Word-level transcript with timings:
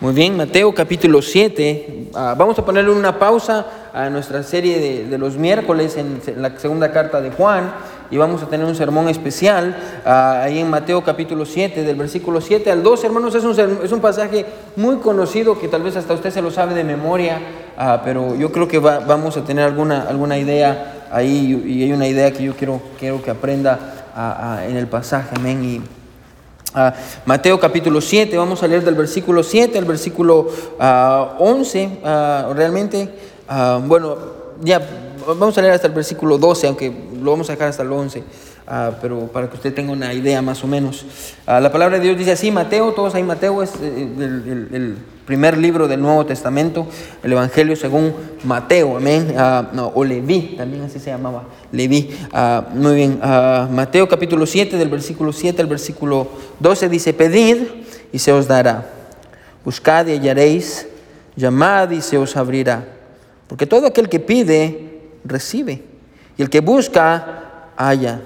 Muy 0.00 0.14
bien, 0.14 0.36
Mateo 0.36 0.72
capítulo 0.72 1.20
7. 1.20 2.10
Ah, 2.14 2.36
vamos 2.38 2.56
a 2.56 2.64
ponerle 2.64 2.92
una 2.92 3.18
pausa 3.18 3.66
a 3.92 4.08
nuestra 4.08 4.44
serie 4.44 4.78
de, 4.78 5.06
de 5.06 5.18
los 5.18 5.36
miércoles 5.36 5.96
en, 5.96 6.20
la 6.40 6.56
segunda 6.56 6.92
carta 6.92 7.20
de 7.20 7.32
Juan 7.32 7.72
y 8.08 8.16
vamos 8.16 8.40
a 8.40 8.46
tener 8.46 8.64
un 8.64 8.76
sermón 8.76 9.08
especial 9.08 9.76
ah, 10.06 10.42
ahí 10.44 10.60
en 10.60 10.70
Mateo 10.70 11.02
capítulo 11.02 11.44
7, 11.44 11.82
del 11.82 11.96
versículo 11.96 12.40
7 12.40 12.70
al 12.70 12.84
12. 12.84 13.08
Hermanos, 13.08 13.34
es 13.34 13.42
un, 13.42 13.58
es 13.82 13.90
un 13.90 14.00
pasaje 14.00 14.46
muy 14.76 14.98
conocido 14.98 15.58
que 15.58 15.66
tal 15.66 15.82
vez 15.82 15.96
hasta 15.96 16.14
usted 16.14 16.30
se 16.30 16.42
lo 16.42 16.52
sabe 16.52 16.74
de 16.74 16.84
memoria, 16.84 17.40
ah, 17.76 18.00
pero 18.04 18.36
yo 18.36 18.52
creo 18.52 18.68
que 18.68 18.78
va, 18.78 19.00
vamos 19.00 19.36
a 19.36 19.42
tener 19.42 19.64
alguna, 19.64 20.02
alguna 20.02 20.38
idea 20.38 21.08
ahí 21.10 21.60
y 21.66 21.82
hay 21.82 21.92
una 21.92 22.06
idea 22.06 22.30
que 22.30 22.44
yo 22.44 22.54
quiero, 22.54 22.80
quiero 23.00 23.20
que 23.20 23.32
aprenda 23.32 23.80
en 24.64 24.76
el 24.76 24.86
pasaje. 24.86 25.34
Amén. 25.34 25.97
Mateo 27.24 27.58
capítulo 27.58 28.00
7, 28.00 28.36
vamos 28.36 28.62
a 28.62 28.68
leer 28.68 28.84
del 28.84 28.94
versículo 28.94 29.42
7 29.42 29.78
al 29.78 29.84
versículo 29.84 30.48
11, 31.38 32.00
ah, 32.04 32.48
ah, 32.48 32.52
realmente, 32.54 33.08
ah, 33.48 33.80
bueno, 33.82 34.16
ya 34.60 34.80
vamos 35.26 35.56
a 35.56 35.62
leer 35.62 35.74
hasta 35.74 35.86
el 35.86 35.94
versículo 35.94 36.36
12, 36.36 36.66
aunque 36.66 36.92
lo 37.20 37.30
vamos 37.30 37.48
a 37.48 37.52
dejar 37.52 37.68
hasta 37.68 37.82
el 37.82 37.92
11. 37.92 38.22
Pero 39.00 39.28
para 39.28 39.48
que 39.48 39.56
usted 39.56 39.74
tenga 39.74 39.92
una 39.92 40.12
idea 40.12 40.42
más 40.42 40.62
o 40.62 40.66
menos. 40.66 41.06
la 41.46 41.72
palabra 41.72 41.98
de 41.98 42.04
Dios 42.04 42.18
dice 42.18 42.32
así, 42.32 42.50
Mateo, 42.50 42.92
todos 42.92 43.14
ahí, 43.14 43.22
Mateo 43.22 43.62
es 43.62 43.72
eh, 43.80 44.68
el 44.72 44.96
primer 45.28 45.58
libro 45.58 45.88
del 45.88 46.00
Nuevo 46.00 46.24
Testamento, 46.26 46.86
el 47.22 47.32
Evangelio 47.32 47.76
según 47.76 48.14
Mateo, 48.44 48.96
amén, 48.96 49.34
ah, 49.36 49.68
no, 49.72 49.92
o 49.94 50.04
Leví, 50.04 50.54
también 50.56 50.82
así 50.82 50.98
se 50.98 51.10
llamaba, 51.10 51.44
Leví. 51.70 52.10
Muy 52.74 52.94
bien, 52.94 53.20
Mateo 53.20 54.08
capítulo 54.08 54.46
7, 54.46 54.76
del 54.76 54.88
versículo 54.88 55.32
7 55.32 55.60
al 55.60 55.68
versículo 55.68 56.28
12 56.60 56.88
dice, 56.88 57.12
pedid 57.12 57.58
y 58.10 58.18
se 58.18 58.32
os 58.32 58.48
dará, 58.48 58.86
buscad 59.64 60.06
y 60.06 60.12
hallaréis, 60.12 60.88
llamad 61.36 61.90
y 61.90 62.00
se 62.00 62.16
os 62.16 62.34
abrirá, 62.36 62.86
porque 63.48 63.66
todo 63.66 63.86
aquel 63.86 64.08
que 64.08 64.20
pide, 64.20 65.00
recibe, 65.24 65.82
y 66.38 66.42
el 66.42 66.48
que 66.48 66.60
busca, 66.60 67.70
halla, 67.76 68.22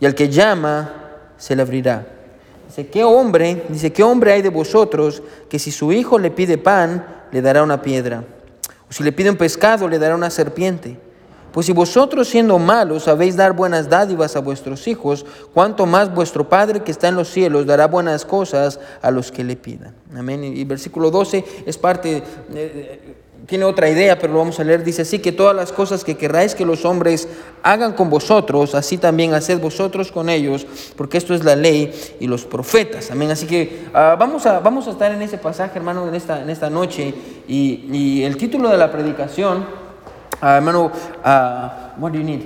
y 0.00 0.06
el 0.06 0.14
que 0.14 0.28
llama, 0.28 0.94
se 1.36 1.54
le 1.54 1.62
abrirá. 1.62 2.06
Dice, 2.66 2.88
¿qué 2.88 3.04
hombre, 3.04 3.64
dice, 3.68 3.92
qué 3.92 4.02
hombre 4.02 4.32
hay 4.32 4.42
de 4.42 4.48
vosotros 4.48 5.22
que 5.48 5.58
si 5.58 5.70
su 5.70 5.92
hijo 5.92 6.18
le 6.18 6.30
pide 6.30 6.56
pan, 6.56 7.24
le 7.30 7.42
dará 7.42 7.62
una 7.62 7.82
piedra? 7.82 8.24
O 8.88 8.92
si 8.92 9.02
le 9.02 9.12
pide 9.12 9.30
un 9.30 9.36
pescado, 9.36 9.88
le 9.88 9.98
dará 9.98 10.14
una 10.14 10.30
serpiente. 10.30 10.96
Pues 11.52 11.66
si 11.66 11.72
vosotros 11.72 12.28
siendo 12.28 12.58
malos 12.58 13.04
sabéis 13.04 13.36
dar 13.36 13.54
buenas 13.54 13.88
dádivas 13.88 14.36
a 14.36 14.40
vuestros 14.40 14.86
hijos, 14.86 15.26
cuánto 15.52 15.84
más 15.84 16.14
vuestro 16.14 16.48
Padre 16.48 16.80
que 16.80 16.92
está 16.92 17.08
en 17.08 17.16
los 17.16 17.28
cielos 17.28 17.66
dará 17.66 17.88
buenas 17.88 18.24
cosas 18.24 18.78
a 19.02 19.10
los 19.10 19.32
que 19.32 19.42
le 19.42 19.56
pidan. 19.56 19.94
Amén. 20.16 20.44
Y 20.44 20.62
versículo 20.64 21.10
12 21.10 21.44
es 21.66 21.76
parte, 21.76 22.22
tiene 23.46 23.64
otra 23.64 23.88
idea, 23.88 24.18
pero 24.18 24.32
lo 24.32 24.38
vamos 24.38 24.60
a 24.60 24.64
leer. 24.64 24.84
Dice 24.84 25.02
así 25.02 25.18
que 25.18 25.32
todas 25.32 25.54
las 25.54 25.72
cosas 25.72 26.04
que 26.04 26.16
querráis 26.16 26.54
que 26.54 26.64
los 26.64 26.84
hombres 26.84 27.28
hagan 27.62 27.92
con 27.92 28.10
vosotros, 28.10 28.74
así 28.74 28.98
también 28.98 29.34
haced 29.34 29.60
vosotros 29.60 30.12
con 30.12 30.28
ellos, 30.28 30.66
porque 30.96 31.18
esto 31.18 31.34
es 31.34 31.44
la 31.44 31.56
ley 31.56 31.92
y 32.20 32.26
los 32.26 32.44
profetas. 32.44 33.10
Amén. 33.10 33.30
Así 33.30 33.46
que 33.46 33.86
ah, 33.94 34.16
vamos, 34.18 34.46
a, 34.46 34.60
vamos 34.60 34.86
a 34.88 34.90
estar 34.92 35.12
en 35.12 35.22
ese 35.22 35.38
pasaje, 35.38 35.78
hermano, 35.78 36.06
en 36.08 36.14
esta, 36.14 36.42
en 36.42 36.50
esta 36.50 36.70
noche. 36.70 37.14
Y, 37.48 38.22
el 38.22 38.36
título 38.36 38.68
de 38.68 38.76
la 38.76 38.92
predicación, 38.92 39.64
ah, 40.40 40.56
hermano, 40.56 40.86
uh, 40.86 42.00
what 42.00 42.12
do 42.12 42.18
you 42.18 42.24
need? 42.24 42.42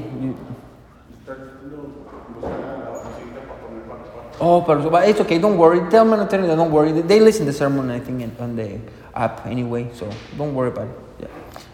Oh, 4.41 4.63
pero 4.67 4.81
it's 5.03 5.21
okay. 5.21 5.39
Don't 5.39 5.57
worry. 5.57 5.81
Tell 5.91 6.05
me, 6.05 6.17
tell 6.29 6.43
them, 6.43 6.57
don't 6.57 6.73
worry. 6.73 6.93
They 6.93 7.21
listen 7.21 7.47
to 7.47 7.53
the 7.53 7.57
sermon, 7.57 7.91
I 7.91 8.01
think, 8.01 8.23
on 8.41 8.57
the 8.57 8.79
app 9.15 9.47
anyway, 9.47 9.89
so 9.95 10.09
don't 10.37 10.55
worry 10.55 10.69
about 10.69 10.89
it. 10.89 10.95
Yeah, 11.21 11.29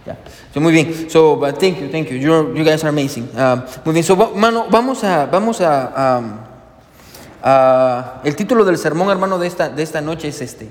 yeah. 0.07 0.17
So 0.53 0.61
muy 0.61 0.73
bien. 0.73 1.09
So, 1.09 1.37
but 1.37 1.59
thank 1.59 1.81
you, 1.81 1.89
thank 1.89 2.11
you. 2.11 2.19
You're, 2.19 2.55
you 2.55 2.65
guys 2.65 2.85
are 2.85 2.89
amazing. 2.89 3.29
Um, 3.35 3.63
muy 3.85 3.95
bien. 3.95 4.05
So, 4.05 4.15
mano, 4.15 4.67
vamos 4.69 5.03
a, 5.03 5.27
vamos 5.27 5.61
a, 5.61 6.19
um, 6.19 6.39
uh, 7.43 8.27
el 8.27 8.37
título 8.37 8.65
del 8.65 8.77
sermón, 8.77 9.11
hermano, 9.11 9.39
de 9.39 9.47
esta, 9.47 9.71
de 9.71 9.83
esta 9.83 10.01
noche 10.03 10.29
es 10.29 10.43
este. 10.43 10.69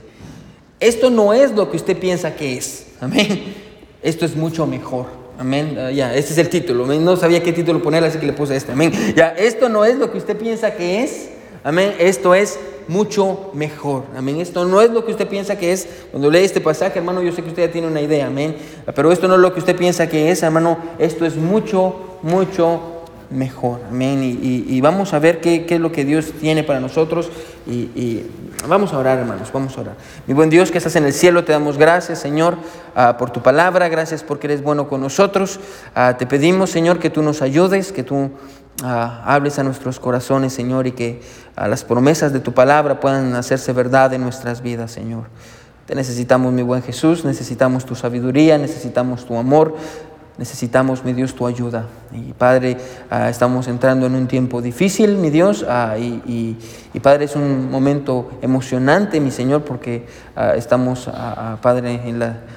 Esto 0.79 1.09
no 1.09 1.33
es 1.33 1.51
lo 1.51 1.71
que 1.71 1.77
usted 1.77 1.97
piensa 1.97 2.35
que 2.35 2.57
es. 2.57 2.87
Amén. 3.01 3.55
Esto 4.03 4.25
es 4.25 4.35
mucho 4.35 4.67
mejor. 4.67 5.07
Amén. 5.39 5.75
Uh, 5.75 5.89
ya, 5.89 6.13
este 6.13 6.33
es 6.33 6.37
el 6.37 6.49
título. 6.49 6.85
No 6.85 7.15
sabía 7.17 7.41
qué 7.41 7.51
título 7.51 7.81
poner, 7.81 8.03
así 8.03 8.19
que 8.19 8.27
le 8.27 8.33
puse 8.33 8.55
este. 8.55 8.73
Amén. 8.73 8.91
Ya, 9.15 9.29
esto 9.29 9.69
no 9.69 9.83
es 9.85 9.97
lo 9.97 10.11
que 10.11 10.19
usted 10.19 10.37
piensa 10.37 10.75
que 10.75 11.03
es. 11.03 11.31
Amén. 11.63 11.95
Esto 11.99 12.33
es 12.33 12.59
mucho 12.87 13.51
mejor. 13.53 14.05
Amén. 14.15 14.41
Esto 14.41 14.65
no 14.65 14.81
es 14.81 14.89
lo 14.89 15.05
que 15.05 15.11
usted 15.11 15.27
piensa 15.27 15.57
que 15.57 15.71
es. 15.71 15.87
Cuando 16.11 16.29
lee 16.29 16.39
este 16.39 16.61
pasaje, 16.61 16.99
hermano, 16.99 17.21
yo 17.21 17.31
sé 17.31 17.41
que 17.41 17.49
usted 17.49 17.67
ya 17.67 17.71
tiene 17.71 17.87
una 17.87 18.01
idea. 18.01 18.27
Amén. 18.27 18.55
Pero 18.95 19.11
esto 19.11 19.27
no 19.27 19.35
es 19.35 19.41
lo 19.41 19.53
que 19.53 19.59
usted 19.59 19.75
piensa 19.75 20.07
que 20.07 20.31
es, 20.31 20.41
hermano. 20.43 20.77
Esto 20.97 21.25
es 21.25 21.35
mucho, 21.35 22.19
mucho 22.21 22.98
mejor. 23.29 23.81
Amén. 23.89 24.21
Y, 24.21 24.81
vamos 24.81 25.13
a 25.13 25.19
ver 25.19 25.41
qué, 25.41 25.65
es 25.67 25.79
lo 25.79 25.91
que 25.91 26.05
Dios 26.05 26.33
tiene 26.39 26.63
para 26.63 26.79
nosotros. 26.79 27.29
Y, 27.67 28.23
vamos 28.67 28.93
a 28.93 28.97
orar, 28.97 29.19
hermanos. 29.19 29.51
Vamos 29.53 29.77
a 29.77 29.81
orar. 29.81 29.95
Mi 30.27 30.33
buen 30.33 30.49
Dios 30.49 30.71
que 30.71 30.77
estás 30.77 30.95
en 30.95 31.05
el 31.05 31.13
cielo, 31.13 31.43
te 31.43 31.51
damos 31.51 31.77
gracias, 31.77 32.19
Señor, 32.19 32.57
ah, 32.95 33.17
por 33.17 33.31
tu 33.31 33.41
palabra. 33.41 33.89
Gracias 33.89 34.23
porque 34.23 34.47
eres 34.47 34.63
bueno 34.63 34.87
con 34.87 35.01
nosotros. 35.01 35.59
Ah, 35.95 36.15
te 36.17 36.25
pedimos, 36.25 36.69
Señor, 36.69 36.99
que 36.99 37.09
tú 37.09 37.21
nos 37.21 37.41
ayudes, 37.41 37.91
que 37.91 38.03
tú 38.03 38.31
Ah, 38.81 39.23
hables 39.25 39.59
a 39.59 39.63
nuestros 39.63 39.99
corazones, 39.99 40.53
Señor, 40.53 40.87
y 40.87 40.93
que 40.93 41.21
las 41.57 41.83
promesas 41.83 42.31
de 42.31 42.39
tu 42.39 42.53
palabra 42.53 43.01
puedan 43.01 43.35
hacerse 43.35 43.73
verdad 43.73 44.13
en 44.13 44.21
nuestras 44.21 44.61
vidas, 44.61 44.91
Señor. 44.91 45.25
Te 45.85 45.95
necesitamos, 45.95 46.53
mi 46.53 46.61
buen 46.61 46.81
Jesús, 46.81 47.25
necesitamos 47.25 47.85
tu 47.85 47.95
sabiduría, 47.95 48.57
necesitamos 48.57 49.25
tu 49.25 49.37
amor, 49.37 49.75
necesitamos, 50.39 51.03
mi 51.03 51.11
Dios, 51.11 51.35
tu 51.35 51.45
ayuda. 51.45 51.85
Y 52.13 52.31
Padre, 52.31 52.77
ah, 53.09 53.29
estamos 53.29 53.67
entrando 53.67 54.05
en 54.05 54.15
un 54.15 54.27
tiempo 54.27 54.61
difícil, 54.61 55.17
mi 55.17 55.29
Dios, 55.29 55.65
ah, 55.67 55.97
y, 55.97 56.55
Padre, 57.03 57.25
es 57.25 57.35
un 57.35 57.69
momento 57.69 58.31
emocionante, 58.41 59.19
mi 59.19 59.31
Señor, 59.31 59.63
porque 59.63 60.05
estamos, 60.55 61.09
Padre, 61.61 61.99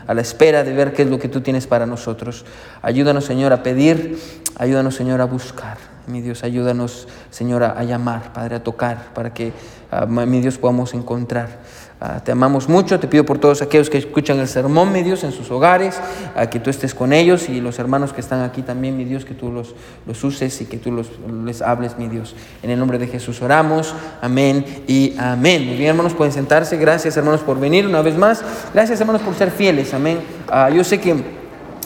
a 0.07 0.15
la 0.15 0.21
espera 0.21 0.65
de 0.65 0.73
ver 0.73 0.93
qué 0.93 1.03
es 1.03 1.11
lo 1.11 1.19
que 1.19 1.29
tú 1.29 1.41
tienes 1.41 1.67
para 1.67 1.87
nosotros. 1.87 2.45
Ayúdanos, 2.83 3.25
Señor, 3.25 3.53
a 3.53 3.63
pedir, 3.63 4.19
ayúdanos, 4.57 4.95
Señor, 4.95 5.21
a 5.21 5.27
buscar. 5.27 5.79
Mi 6.07 6.21
Dios, 6.21 6.43
ayúdanos, 6.43 7.07
Señor, 7.31 7.63
a, 7.63 7.83
llamar, 7.85 8.33
Padre, 8.33 8.57
a 8.57 8.63
tocar, 8.65 9.13
para 9.15 9.33
que, 9.33 9.53
ah, 9.91 10.07
mi 10.07 10.41
Dios, 10.41 10.59
podamos 10.59 10.95
encontrar. 10.95 11.61
Ah, 12.05 12.21
te 12.25 12.33
amamos 12.33 12.69
mucho, 12.69 12.99
te 12.99 13.07
pido 13.07 13.25
por 13.25 13.39
todos 13.39 13.63
aquellos 13.63 13.89
que 13.89 13.97
escuchan 13.97 14.41
el 14.41 14.49
sermón, 14.49 14.91
mi 14.91 15.05
Dios, 15.05 15.23
en 15.23 15.31
sus 15.31 15.53
hogares, 15.53 16.01
a 16.35 16.51
que 16.51 16.59
tú 16.59 16.69
estés 16.69 16.97
con 16.97 17.13
ellos 17.13 17.49
y 17.49 17.61
los 17.61 17.79
hermanos 17.79 18.13
que 18.13 18.21
están 18.21 18.43
aquí 18.43 18.63
también, 18.63 18.97
mi 18.97 19.05
Dios, 19.05 19.25
que 19.25 19.35
tú 19.35 19.53
los, 19.53 19.77
los 20.05 20.25
uses 20.25 20.61
y 20.63 20.65
que 20.65 20.79
tú 20.79 20.91
los, 20.91 21.07
les 21.45 21.63
hables, 21.63 21.97
mi 21.99 22.09
Dios. 22.09 22.35
En 22.65 22.71
el 22.71 22.81
nombre 22.81 22.99
de 22.99 23.07
Jesús 23.07 23.41
oramos, 23.41 23.95
amén 24.21 24.65
y 24.89 25.15
amén. 25.17 25.65
Muy 25.65 25.77
bien, 25.77 25.91
hermanos, 25.91 26.13
pueden 26.15 26.33
sentarse. 26.33 26.77
Gracias, 26.77 27.17
hermanos, 27.17 27.43
por 27.43 27.61
venir 27.61 27.87
una 27.87 28.03
vez 28.03 28.19
más. 28.19 28.43
Gracias, 28.75 29.01
hermanos, 29.01 29.23
por 29.23 29.37
ser 29.37 29.53
fieles, 29.53 29.95
amén. 29.95 30.19
Ah, 30.49 30.71
yo 30.71 30.83
sé 30.83 31.01
que 31.01 31.41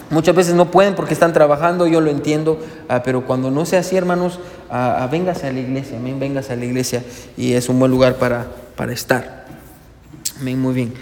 Muchas 0.09 0.37
veces 0.37 0.55
no 0.55 0.71
pueden 0.71 0.95
porque 0.95 1.15
están 1.15 1.33
trabajando, 1.33 1.89
yo 1.89 2.01
lo 2.01 2.13
entiendo, 2.13 2.61
ah, 2.89 3.03
pero 3.03 3.27
cuando 3.27 3.51
no 3.51 3.67
sea 3.67 3.81
así, 3.81 3.97
hermanos, 3.97 4.39
ah, 4.71 4.99
ah, 5.01 5.09
véngase 5.09 5.49
a 5.49 5.53
la 5.53 5.59
iglesia, 5.59 5.99
amén, 5.99 6.21
véngase 6.21 6.53
a 6.53 6.57
la 6.57 6.65
iglesia 6.65 7.03
y 7.37 7.55
es 7.55 7.69
un 7.69 7.81
buen 7.81 7.91
lugar 7.91 8.15
para, 8.15 8.47
para 8.77 8.93
estar. 8.93 9.46
Amén, 10.41 10.61
muy 10.61 10.75
bien. 10.75 10.95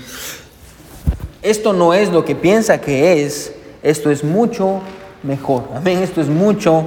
Esto 1.43 1.72
no 1.72 1.93
es 1.93 2.11
lo 2.11 2.25
que 2.25 2.34
piensa 2.34 2.81
que 2.81 3.25
es, 3.25 3.53
esto 3.83 4.11
es 4.11 4.25
mucho 4.25 4.81
mejor. 5.22 5.69
Amén, 5.75 6.03
esto 6.03 6.21
es 6.21 6.28
mucho 6.28 6.84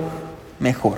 mejor. 0.59 0.97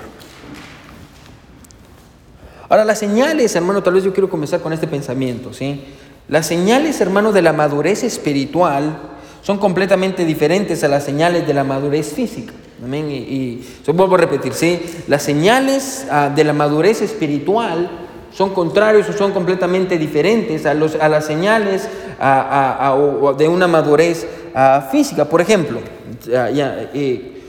Ahora, 2.68 2.84
las 2.84 2.98
señales, 2.98 3.54
hermano, 3.56 3.82
tal 3.82 3.94
vez 3.94 4.04
yo 4.04 4.12
quiero 4.12 4.30
comenzar 4.30 4.60
con 4.60 4.72
este 4.72 4.86
pensamiento, 4.86 5.52
¿sí? 5.52 5.84
Las 6.28 6.46
señales, 6.46 7.00
hermano, 7.00 7.32
de 7.32 7.42
la 7.42 7.52
madurez 7.52 8.04
espiritual 8.04 8.98
son 9.42 9.58
completamente 9.58 10.24
diferentes 10.24 10.84
a 10.84 10.88
las 10.88 11.04
señales 11.04 11.46
de 11.46 11.54
la 11.54 11.64
madurez 11.64 12.12
física. 12.12 12.52
Amén. 12.82 13.10
Y, 13.10 13.16
y 13.16 13.66
vuelvo 13.92 14.14
a 14.14 14.18
repetir, 14.18 14.54
¿sí? 14.54 14.80
las 15.06 15.22
señales 15.22 16.06
ah, 16.10 16.30
de 16.34 16.44
la 16.44 16.52
madurez 16.52 17.02
espiritual 17.02 17.99
son 18.32 18.50
contrarios 18.50 19.08
o 19.08 19.12
son 19.12 19.32
completamente 19.32 19.98
diferentes 19.98 20.66
a, 20.66 20.74
los, 20.74 20.94
a 20.94 21.08
las 21.08 21.26
señales 21.26 21.88
de 23.38 23.48
una 23.48 23.66
madurez 23.66 24.26
ah, 24.54 24.88
física. 24.90 25.24
Por 25.24 25.40
ejemplo, 25.40 25.80
ya, 26.26 26.90
eh, 26.94 27.39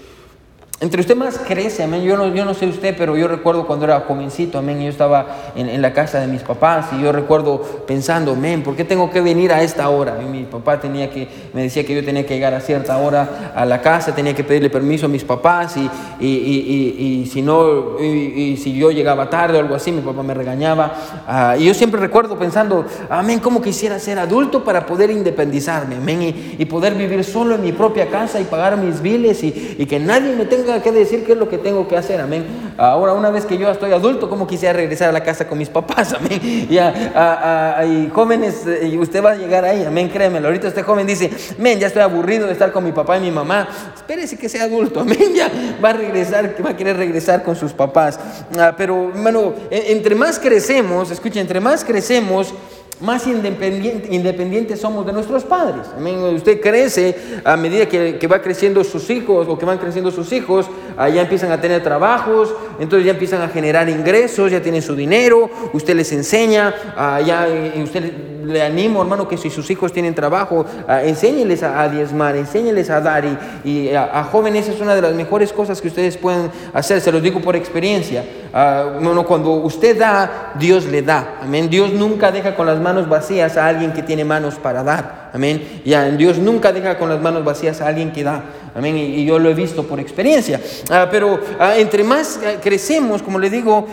entre 0.81 0.99
usted 0.99 1.15
más 1.15 1.37
crece, 1.37 1.83
amén. 1.83 2.01
Yo 2.01 2.17
no, 2.17 2.33
yo 2.33 2.43
no 2.43 2.55
sé 2.55 2.65
usted, 2.65 2.95
pero 2.97 3.15
yo 3.15 3.27
recuerdo 3.27 3.67
cuando 3.67 3.85
era 3.85 3.99
jovencito, 3.99 4.57
amén. 4.57 4.81
Yo 4.81 4.89
estaba 4.89 5.27
en, 5.55 5.69
en 5.69 5.79
la 5.79 5.93
casa 5.93 6.19
de 6.19 6.25
mis 6.25 6.41
papás 6.41 6.87
y 6.91 7.03
yo 7.03 7.11
recuerdo 7.11 7.61
pensando, 7.85 8.31
amén, 8.31 8.63
¿por 8.63 8.75
qué 8.75 8.83
tengo 8.83 9.11
que 9.11 9.21
venir 9.21 9.53
a 9.53 9.61
esta 9.61 9.87
hora? 9.89 10.15
Mi 10.15 10.41
papá 10.43 10.79
tenía 10.79 11.11
que, 11.11 11.27
me 11.53 11.61
decía 11.61 11.85
que 11.85 11.93
yo 11.93 12.03
tenía 12.03 12.25
que 12.25 12.33
llegar 12.33 12.55
a 12.55 12.61
cierta 12.61 12.97
hora 12.97 13.51
a 13.55 13.63
la 13.63 13.79
casa, 13.79 14.15
tenía 14.15 14.33
que 14.33 14.43
pedirle 14.43 14.71
permiso 14.71 15.05
a 15.05 15.09
mis 15.09 15.23
papás 15.23 15.77
y, 15.77 15.87
y, 16.19 16.27
y, 16.27 17.21
y 17.21 17.25
si 17.27 17.43
no, 17.43 17.99
y, 17.99 18.57
si 18.57 18.73
yo 18.73 18.89
llegaba 18.89 19.29
tarde 19.29 19.59
o 19.59 19.61
algo 19.61 19.75
así, 19.75 19.91
mi 19.91 20.01
papá 20.01 20.23
me 20.23 20.33
regañaba. 20.33 20.95
Ah, 21.27 21.55
y 21.59 21.65
yo 21.65 21.75
siempre 21.75 22.01
recuerdo 22.01 22.39
pensando, 22.39 22.85
amén, 23.07 23.39
¿cómo 23.39 23.61
quisiera 23.61 23.99
ser 23.99 24.17
adulto 24.17 24.63
para 24.63 24.87
poder 24.87 25.11
independizarme, 25.11 25.97
amén? 25.97 26.55
Y, 26.57 26.65
poder 26.71 26.95
vivir 26.95 27.23
solo 27.25 27.55
en 27.55 27.61
mi 27.61 27.73
propia 27.73 28.07
casa 28.07 28.39
y 28.39 28.45
pagar 28.45 28.77
mis 28.77 29.01
biles 29.01 29.43
y, 29.43 29.75
y 29.77 29.85
que 29.85 29.99
nadie 29.99 30.33
me 30.33 30.45
tenga 30.45 30.70
que 30.79 30.91
decir 30.91 31.25
qué 31.25 31.33
es 31.33 31.37
lo 31.37 31.49
que 31.49 31.57
tengo 31.57 31.87
que 31.87 31.97
hacer, 31.97 32.21
amén. 32.21 32.73
Ahora, 32.77 33.13
una 33.13 33.29
vez 33.29 33.45
que 33.45 33.57
yo 33.57 33.69
estoy 33.69 33.91
adulto, 33.91 34.29
¿cómo 34.29 34.47
quisiera 34.47 34.73
regresar 34.73 35.09
a 35.09 35.11
la 35.11 35.23
casa 35.23 35.47
con 35.47 35.57
mis 35.57 35.69
papás, 35.69 36.13
amén? 36.17 36.39
Y, 36.41 38.09
jóvenes, 38.09 38.65
eh, 38.67 38.97
usted 38.97 39.23
va 39.23 39.31
a 39.31 39.35
llegar 39.35 39.65
ahí, 39.65 39.83
amén, 39.83 40.09
créemelo. 40.09 40.47
Ahorita 40.47 40.67
este 40.67 40.83
joven 40.83 41.07
dice, 41.07 41.29
amén, 41.57 41.79
ya 41.79 41.87
estoy 41.87 42.01
aburrido 42.01 42.47
de 42.47 42.53
estar 42.53 42.71
con 42.71 42.83
mi 42.83 42.91
papá 42.91 43.17
y 43.17 43.21
mi 43.21 43.31
mamá. 43.31 43.67
Espérese 43.95 44.37
que 44.37 44.47
sea 44.47 44.63
adulto, 44.63 44.99
amén, 45.01 45.33
ya 45.35 45.51
va 45.83 45.89
a 45.89 45.93
regresar, 45.93 46.55
va 46.63 46.69
a 46.69 46.77
querer 46.77 46.97
regresar 46.97 47.43
con 47.43 47.55
sus 47.55 47.73
papás. 47.73 48.19
Ah, 48.57 48.73
pero, 48.77 49.09
hermano, 49.09 49.53
entre 49.69 50.15
más 50.15 50.39
crecemos, 50.39 51.11
escuchen, 51.11 51.41
entre 51.41 51.59
más 51.59 51.83
crecemos, 51.83 52.53
más 53.01 53.25
independientes 53.27 54.79
somos 54.79 55.05
de 55.05 55.13
nuestros 55.13 55.43
padres. 55.43 55.87
Usted 56.35 56.61
crece 56.61 57.41
a 57.43 57.57
medida 57.57 57.87
que, 57.87 58.27
va 58.27 58.41
creciendo 58.41 58.83
sus 58.83 59.09
hijos 59.09 59.47
o 59.49 59.57
que 59.57 59.65
van 59.65 59.77
creciendo 59.77 60.11
sus 60.11 60.31
hijos, 60.31 60.67
ah, 60.97 61.09
ya 61.09 61.21
empiezan 61.21 61.51
a 61.51 61.59
tener 61.59 61.83
trabajos, 61.83 62.53
entonces 62.79 63.05
ya 63.05 63.11
empiezan 63.11 63.41
a 63.41 63.49
generar 63.49 63.89
ingresos, 63.89 64.51
ya 64.51 64.61
tienen 64.61 64.81
su 64.81 64.95
dinero, 64.95 65.49
usted 65.73 65.95
les 65.95 66.11
enseña, 66.11 66.73
ah, 66.95 67.19
ya 67.21 67.47
usted 67.83 68.13
le 68.45 68.61
animo, 68.61 69.01
hermano, 69.01 69.27
que 69.27 69.37
si 69.37 69.49
sus 69.49 69.69
hijos 69.69 69.91
tienen 69.93 70.15
trabajo, 70.15 70.65
uh, 70.87 70.91
enséñeles 71.03 71.63
a, 71.63 71.87
diezmar, 71.89 72.35
enséñeles 72.35 72.89
a 72.89 73.01
dar. 73.01 73.23
Y, 73.63 73.89
a, 73.93 74.23
jóvenes 74.23 74.67
es 74.67 74.79
una 74.81 74.95
de 74.95 75.01
las 75.01 75.13
mejores 75.13 75.53
cosas 75.53 75.81
que 75.81 75.87
ustedes 75.87 76.17
pueden 76.17 76.51
hacer, 76.73 77.01
se 77.01 77.11
los 77.11 77.21
digo 77.21 77.39
por 77.41 77.55
experiencia. 77.55 78.23
Uh, 78.53 79.23
cuando 79.23 79.51
usted 79.51 79.97
da, 79.97 80.51
Dios 80.55 80.85
le 80.85 81.01
da. 81.01 81.39
Amén. 81.41 81.69
Dios 81.69 81.93
nunca 81.93 82.31
deja 82.31 82.55
con 82.55 82.65
las 82.65 82.79
manos 82.79 83.07
vacías 83.07 83.55
a 83.55 83.67
alguien 83.67 83.93
que 83.93 84.03
tiene 84.03 84.25
manos 84.25 84.55
para 84.55 84.83
dar. 84.83 85.20
Amén. 85.33 85.81
Ya, 85.85 86.09
Dios 86.09 86.37
nunca 86.37 86.73
deja 86.73 86.97
con 86.97 87.07
las 87.09 87.21
manos 87.21 87.45
vacías 87.45 87.79
a 87.79 87.87
alguien 87.87 88.11
que 88.11 88.23
da. 88.23 88.43
Amén. 88.75 88.97
Y, 88.97 89.25
yo 89.25 89.39
lo 89.39 89.49
he 89.49 89.53
visto 89.53 89.83
por 89.83 89.99
experiencia. 89.99 90.59
Ah, 90.89 91.07
pero 91.09 91.39
ah, 91.59 91.77
entre 91.77 92.03
más 92.03 92.39
ah, 92.45 92.59
crecemos, 92.61 93.21
como 93.21 93.39
le 93.39 93.49
digo, 93.49 93.87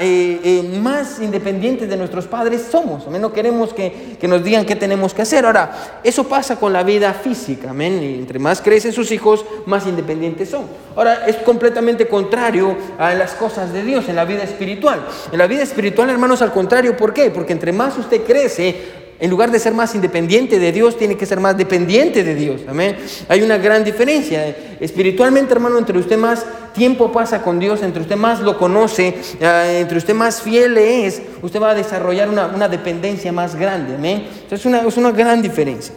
eh, 0.00 0.40
eh, 0.44 0.78
más 0.80 1.20
independientes 1.20 1.88
de 1.88 1.96
nuestros 1.96 2.26
padres 2.26 2.66
somos. 2.70 3.06
Amén. 3.06 3.20
No 3.20 3.32
queremos 3.32 3.72
que, 3.72 4.16
que, 4.20 4.28
nos 4.28 4.44
digan 4.44 4.64
qué 4.64 4.76
tenemos 4.76 5.14
que 5.14 5.22
hacer. 5.22 5.44
Ahora, 5.46 6.00
eso 6.04 6.24
pasa 6.24 6.56
con 6.56 6.72
la 6.72 6.84
vida 6.84 7.12
física. 7.12 7.70
Amén. 7.70 8.00
Y 8.00 8.14
entre 8.20 8.38
más 8.38 8.60
crecen 8.60 8.92
sus 8.92 9.10
hijos, 9.10 9.44
más 9.66 9.86
independientes 9.88 10.48
son. 10.48 10.66
Ahora, 10.94 11.26
es 11.26 11.36
completamente 11.36 12.06
contrario 12.06 12.76
a 12.98 13.14
las 13.14 13.32
cosas 13.34 13.72
de 13.72 13.82
Dios 13.82 14.08
en 14.08 14.14
la 14.14 14.24
vida 14.24 14.44
espiritual. 14.44 15.04
En 15.32 15.38
la 15.38 15.48
vida 15.48 15.62
espiritual, 15.62 16.08
hermanos, 16.08 16.40
al 16.40 16.52
contrario. 16.52 16.96
¿Por 16.96 17.12
qué? 17.12 17.30
Porque 17.30 17.52
entre 17.52 17.72
más 17.72 17.98
usted 17.98 18.22
crece, 18.22 19.03
en 19.20 19.30
lugar 19.30 19.50
de 19.50 19.58
ser 19.58 19.72
más 19.74 19.94
independiente 19.94 20.58
de 20.58 20.72
Dios, 20.72 20.96
tiene 20.96 21.16
que 21.16 21.26
ser 21.26 21.40
más 21.40 21.56
dependiente 21.56 22.24
de 22.24 22.34
Dios. 22.34 22.62
Amén. 22.68 22.96
Hay 23.28 23.42
una 23.42 23.58
gran 23.58 23.84
diferencia. 23.84 24.56
Espiritualmente, 24.80 25.52
hermano, 25.52 25.78
entre 25.78 25.98
usted 25.98 26.18
más 26.18 26.44
tiempo 26.74 27.12
pasa 27.12 27.42
con 27.42 27.58
Dios, 27.58 27.82
entre 27.82 28.02
usted 28.02 28.16
más 28.16 28.40
lo 28.40 28.58
conoce, 28.58 29.14
eh, 29.40 29.78
entre 29.80 29.98
usted 29.98 30.14
más 30.14 30.42
fiel 30.42 30.76
es, 30.76 31.22
usted 31.42 31.60
va 31.62 31.70
a 31.70 31.74
desarrollar 31.74 32.28
una, 32.28 32.68
dependencia 32.68 33.32
más 33.32 33.54
grande. 33.54 33.94
Amén. 33.94 34.26
es 34.50 34.66
una, 34.66 34.80
es 34.80 34.96
una 34.96 35.12
gran 35.12 35.40
diferencia. 35.40 35.94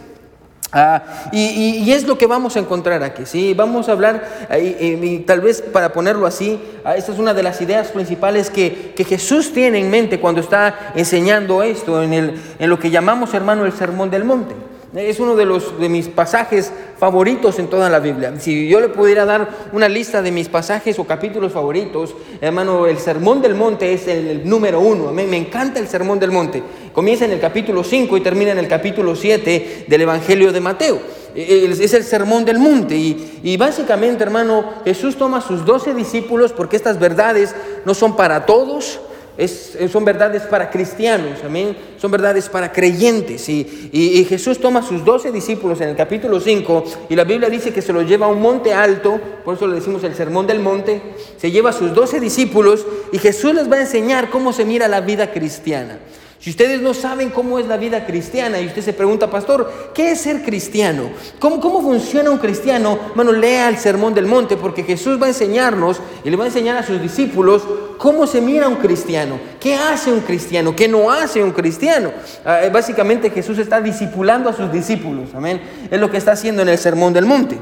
Ah, 0.70 1.30
y, 1.32 1.90
es 1.90 2.06
lo 2.06 2.18
que 2.18 2.26
vamos 2.26 2.56
a 2.56 2.58
encontrar 2.58 3.02
aquí, 3.02 3.24
¿sí? 3.24 3.54
Vamos 3.54 3.88
a 3.88 3.92
hablar, 3.92 4.46
y, 4.60 5.20
tal 5.20 5.40
vez 5.40 5.62
para 5.62 5.92
ponerlo 5.92 6.26
así, 6.26 6.60
ah, 6.84 6.94
esta 6.94 7.12
es 7.12 7.18
una 7.18 7.32
de 7.32 7.42
las 7.42 7.60
ideas 7.62 7.88
principales 7.88 8.50
que, 8.50 8.92
que, 8.94 9.04
Jesús 9.04 9.52
tiene 9.54 9.78
en 9.78 9.90
mente 9.90 10.20
cuando 10.20 10.42
está 10.42 10.92
enseñando 10.94 11.62
esto 11.62 12.02
en, 12.02 12.12
el, 12.12 12.40
en 12.58 12.68
lo 12.68 12.78
que 12.78 12.90
llamamos, 12.90 13.32
hermano, 13.32 13.64
el 13.64 13.72
Sermón 13.72 14.10
del 14.10 14.24
Monte. 14.24 14.54
Es 14.94 15.20
uno 15.20 15.36
de, 15.36 15.44
los, 15.44 15.78
de 15.78 15.90
mis 15.90 16.08
pasajes 16.08 16.72
favoritos 16.96 17.58
en 17.58 17.68
toda 17.68 17.90
la 17.90 17.98
Biblia. 17.98 18.32
Si 18.38 18.68
yo 18.68 18.80
le 18.80 18.88
pudiera 18.88 19.26
dar 19.26 19.48
una 19.72 19.86
lista 19.86 20.22
de 20.22 20.32
mis 20.32 20.48
pasajes 20.48 20.98
o 20.98 21.04
capítulos 21.04 21.52
favoritos, 21.52 22.14
hermano, 22.40 22.86
el 22.86 22.96
Sermón 22.98 23.42
del 23.42 23.54
Monte 23.54 23.92
es 23.92 24.08
el, 24.08 24.48
número 24.48 24.80
uno. 24.80 25.12
Me, 25.12 25.26
me 25.26 25.36
encanta 25.36 25.78
el 25.78 25.88
Sermón 25.88 26.18
del 26.18 26.30
Monte. 26.30 26.62
Comienza 26.94 27.26
en 27.26 27.32
el 27.32 27.40
capítulo 27.40 27.84
5 27.84 28.16
y 28.16 28.20
termina 28.22 28.52
en 28.52 28.58
el 28.58 28.66
capítulo 28.66 29.14
7 29.14 29.84
del 29.86 30.00
Evangelio 30.00 30.52
de 30.52 30.60
Mateo. 30.60 31.00
E, 31.34 31.42
e, 31.42 31.70
es 31.70 31.94
el 31.94 32.02
sermón 32.02 32.44
del 32.44 32.58
monte. 32.58 32.96
Y, 32.96 33.40
y, 33.42 33.56
básicamente, 33.56 34.24
hermano, 34.24 34.72
Jesús 34.84 35.16
toma 35.16 35.40
sus 35.42 35.64
doce 35.64 35.94
discípulos 35.94 36.52
porque 36.52 36.76
estas 36.76 36.98
verdades 36.98 37.54
no 37.84 37.92
son 37.94 38.16
para 38.16 38.46
todos, 38.46 39.00
son 39.46 40.04
verdades 40.04 40.42
para 40.42 40.68
cristianos, 40.68 41.44
amén. 41.44 41.76
Son 41.96 42.10
verdades 42.10 42.48
para 42.48 42.72
creyentes. 42.72 43.48
Y, 43.48 43.90
y, 43.92 44.24
Jesús 44.24 44.58
toma 44.58 44.80
a 44.80 44.82
sus 44.82 45.04
doce 45.04 45.30
discípulos 45.30 45.80
en 45.80 45.90
el 45.90 45.96
capítulo 45.96 46.40
5 46.40 46.84
y 47.08 47.14
la 47.14 47.22
Biblia 47.22 47.48
dice 47.48 47.72
que 47.72 47.80
se 47.80 47.92
los 47.92 48.04
lleva 48.06 48.26
a 48.26 48.30
un 48.30 48.40
monte 48.40 48.74
alto, 48.74 49.20
por 49.44 49.54
eso 49.54 49.68
le 49.68 49.76
decimos 49.76 50.02
el 50.02 50.14
sermón 50.14 50.48
del 50.48 50.58
monte. 50.58 51.00
Se 51.36 51.52
lleva 51.52 51.70
a 51.70 51.72
sus 51.72 51.94
doce 51.94 52.18
discípulos 52.18 52.84
y 53.12 53.18
Jesús 53.18 53.54
les 53.54 53.70
va 53.70 53.76
a 53.76 53.80
enseñar 53.82 54.28
cómo 54.30 54.52
se 54.52 54.64
mira 54.64 54.88
la 54.88 55.00
vida 55.00 55.30
cristiana. 55.30 55.98
Si 56.40 56.50
ustedes 56.50 56.80
no 56.80 56.94
saben 56.94 57.30
cómo 57.30 57.58
es 57.58 57.66
la 57.66 57.76
vida 57.76 58.06
cristiana 58.06 58.60
y 58.60 58.66
usted 58.66 58.82
se 58.82 58.92
pregunta, 58.92 59.28
pastor, 59.28 59.90
¿qué 59.92 60.12
es 60.12 60.20
ser 60.20 60.42
cristiano? 60.42 61.10
¿Cómo, 61.40 61.60
cómo 61.60 61.82
funciona 61.82 62.30
un 62.30 62.38
cristiano? 62.38 62.96
Bueno, 63.16 63.32
lea 63.32 63.68
el 63.68 63.76
Sermón 63.76 64.14
del 64.14 64.26
Monte 64.26 64.56
porque 64.56 64.84
Jesús 64.84 65.20
va 65.20 65.26
a 65.26 65.30
enseñarnos 65.30 66.00
y 66.22 66.30
le 66.30 66.36
va 66.36 66.44
a 66.44 66.46
enseñar 66.46 66.76
a 66.76 66.84
sus 66.84 67.02
discípulos 67.02 67.62
cómo 67.98 68.28
se 68.28 68.40
mira 68.40 68.68
un 68.68 68.76
cristiano, 68.76 69.40
qué 69.58 69.74
hace 69.74 70.12
un 70.12 70.20
cristiano, 70.20 70.76
qué 70.76 70.86
no 70.86 71.10
hace 71.10 71.42
un 71.42 71.50
cristiano. 71.50 72.12
Ah, 72.44 72.62
eh, 72.62 72.70
básicamente 72.70 73.30
Jesús 73.30 73.58
está 73.58 73.80
discipulando 73.80 74.48
a 74.48 74.52
sus 74.52 74.70
discípulos, 74.70 75.30
amén. 75.34 75.60
Es 75.90 75.98
lo 75.98 76.08
que 76.08 76.18
está 76.18 76.32
haciendo 76.32 76.62
en 76.62 76.68
el 76.68 76.78
Sermón 76.78 77.12
del 77.12 77.26
Monte. 77.26 77.58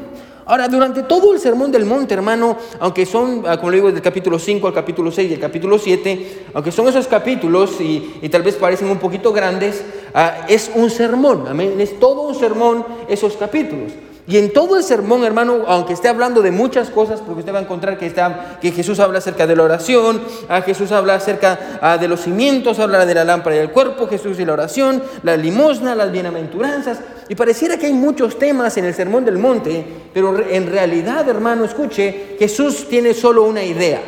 Ahora, 0.49 0.69
durante 0.69 1.03
todo 1.03 1.35
el 1.35 1.41
sermón 1.41 1.73
del 1.73 1.85
monte, 1.85 2.15
hermano, 2.15 2.57
aunque 2.79 3.05
son, 3.05 3.43
ah, 3.49 3.57
como 3.57 3.73
le 3.73 3.79
digo, 3.79 3.91
del 3.91 4.01
capítulo 4.01 4.39
5 4.39 4.69
al 4.69 4.73
capítulo 4.73 5.11
6 5.11 5.29
y 5.29 5.35
el 5.35 5.41
capítulo 5.41 5.77
7, 5.77 6.47
aunque 6.55 6.71
son 6.71 6.87
esos 6.87 7.09
capítulos 7.09 7.81
y, 7.81 8.29
tal 8.31 8.43
vez 8.43 8.55
parecen 8.55 8.89
un 8.89 8.99
poquito 8.99 9.33
grandes, 9.33 9.83
ah, 10.15 10.47
es 10.49 10.71
un 10.73 10.89
sermón, 10.89 11.49
amén. 11.49 11.81
Es 11.81 11.99
todo 11.99 12.23
un 12.23 12.37
sermón 12.37 12.87
esos 13.09 13.37
capítulos. 13.37 13.93
Y 14.29 14.39
en 14.39 14.53
todo 14.53 14.77
el 14.77 14.85
sermón, 14.85 15.25
hermano, 15.25 15.65
aunque 15.67 15.95
esté 15.95 16.09
hablando 16.09 16.43
de 16.43 16.53
muchas 16.53 16.91
cosas, 16.91 17.21
porque 17.21 17.41
usted 17.41 17.53
va 17.55 17.59
a 17.59 17.63
encontrar 17.63 17.99
que, 17.99 18.07
está, 18.07 18.59
que 18.61 18.71
Jesús 18.71 19.01
habla 19.01 19.19
acerca 19.19 19.49
de 19.49 19.57
la 19.57 19.65
oración, 19.65 20.21
a 20.49 20.63
Jesús 20.63 20.93
habla 20.93 21.15
acerca 21.15 21.79
ah, 21.81 21.99
de 21.99 22.07
los 22.07 22.21
cimientos, 22.21 22.79
habla 22.79 23.05
de 23.05 23.15
la 23.15 23.25
lámpara 23.25 23.57
del 23.57 23.71
cuerpo, 23.71 24.07
Jesús 24.07 24.39
y 24.39 24.45
la 24.45 24.53
oración, 24.53 25.03
la 25.25 25.37
limosna, 25.37 25.97
las 25.97 26.13
bienaventuranzas. 26.13 27.01
Y 27.29 27.35
pareciera 27.35 27.77
que 27.77 27.87
hay 27.87 27.93
muchos 27.93 28.39
temas 28.39 28.77
en 28.77 28.85
el 28.85 28.95
sermón 28.95 29.25
del 29.25 29.39
monte, 29.39 29.85
pero 30.15 30.39
en 30.49 30.67
realidad, 30.71 31.29
hermano, 31.29 31.65
escuche, 31.65 32.37
Jesús 32.39 32.87
tiene 32.89 33.15
solo 33.15 33.45
una 33.45 33.65
idea. 33.65 34.01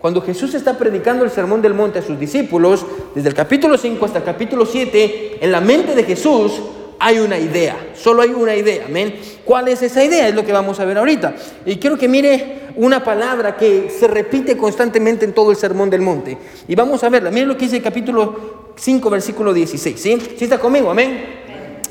Cuando 0.00 0.22
Jesús 0.22 0.54
está 0.54 0.78
predicando 0.78 1.24
el 1.24 1.30
sermón 1.30 1.60
del 1.60 1.74
monte 1.74 1.98
a 1.98 2.02
sus 2.02 2.18
discípulos, 2.18 2.86
desde 3.14 3.28
el 3.28 3.34
capítulo 3.34 3.76
5 3.76 4.04
hasta 4.04 4.18
el 4.18 4.24
capítulo 4.24 4.64
7, 4.64 5.38
en 5.40 5.52
la 5.52 5.60
mente 5.60 5.94
de 5.94 6.04
Jesús 6.04 6.60
hay 6.98 7.18
una 7.18 7.38
idea, 7.38 7.76
solo 7.94 8.22
hay 8.22 8.30
una 8.30 8.54
idea, 8.54 8.86
amén. 8.86 9.14
¿Cuál 9.44 9.68
es 9.68 9.82
esa 9.82 10.04
idea? 10.04 10.28
Es 10.28 10.34
lo 10.34 10.44
que 10.44 10.52
vamos 10.52 10.78
a 10.80 10.84
ver 10.84 10.96
ahorita. 10.96 11.34
Y 11.66 11.76
quiero 11.76 11.98
que 11.98 12.08
mire 12.08 12.60
una 12.76 13.02
palabra 13.02 13.56
que 13.56 13.90
se 13.90 14.06
repite 14.06 14.56
constantemente 14.56 15.24
en 15.24 15.32
todo 15.32 15.50
el 15.50 15.56
Sermón 15.56 15.90
del 15.90 16.02
Monte. 16.02 16.38
Y 16.68 16.74
vamos 16.74 17.02
a 17.02 17.08
verla. 17.08 17.30
Mire 17.30 17.46
lo 17.46 17.56
que 17.56 17.64
dice 17.64 17.78
el 17.78 17.82
capítulo 17.82 18.72
5, 18.76 19.10
versículo 19.10 19.52
16. 19.52 20.00
¿Sí? 20.00 20.18
¿Sí 20.36 20.44
está 20.44 20.58
conmigo? 20.58 20.90
Amén. 20.90 21.39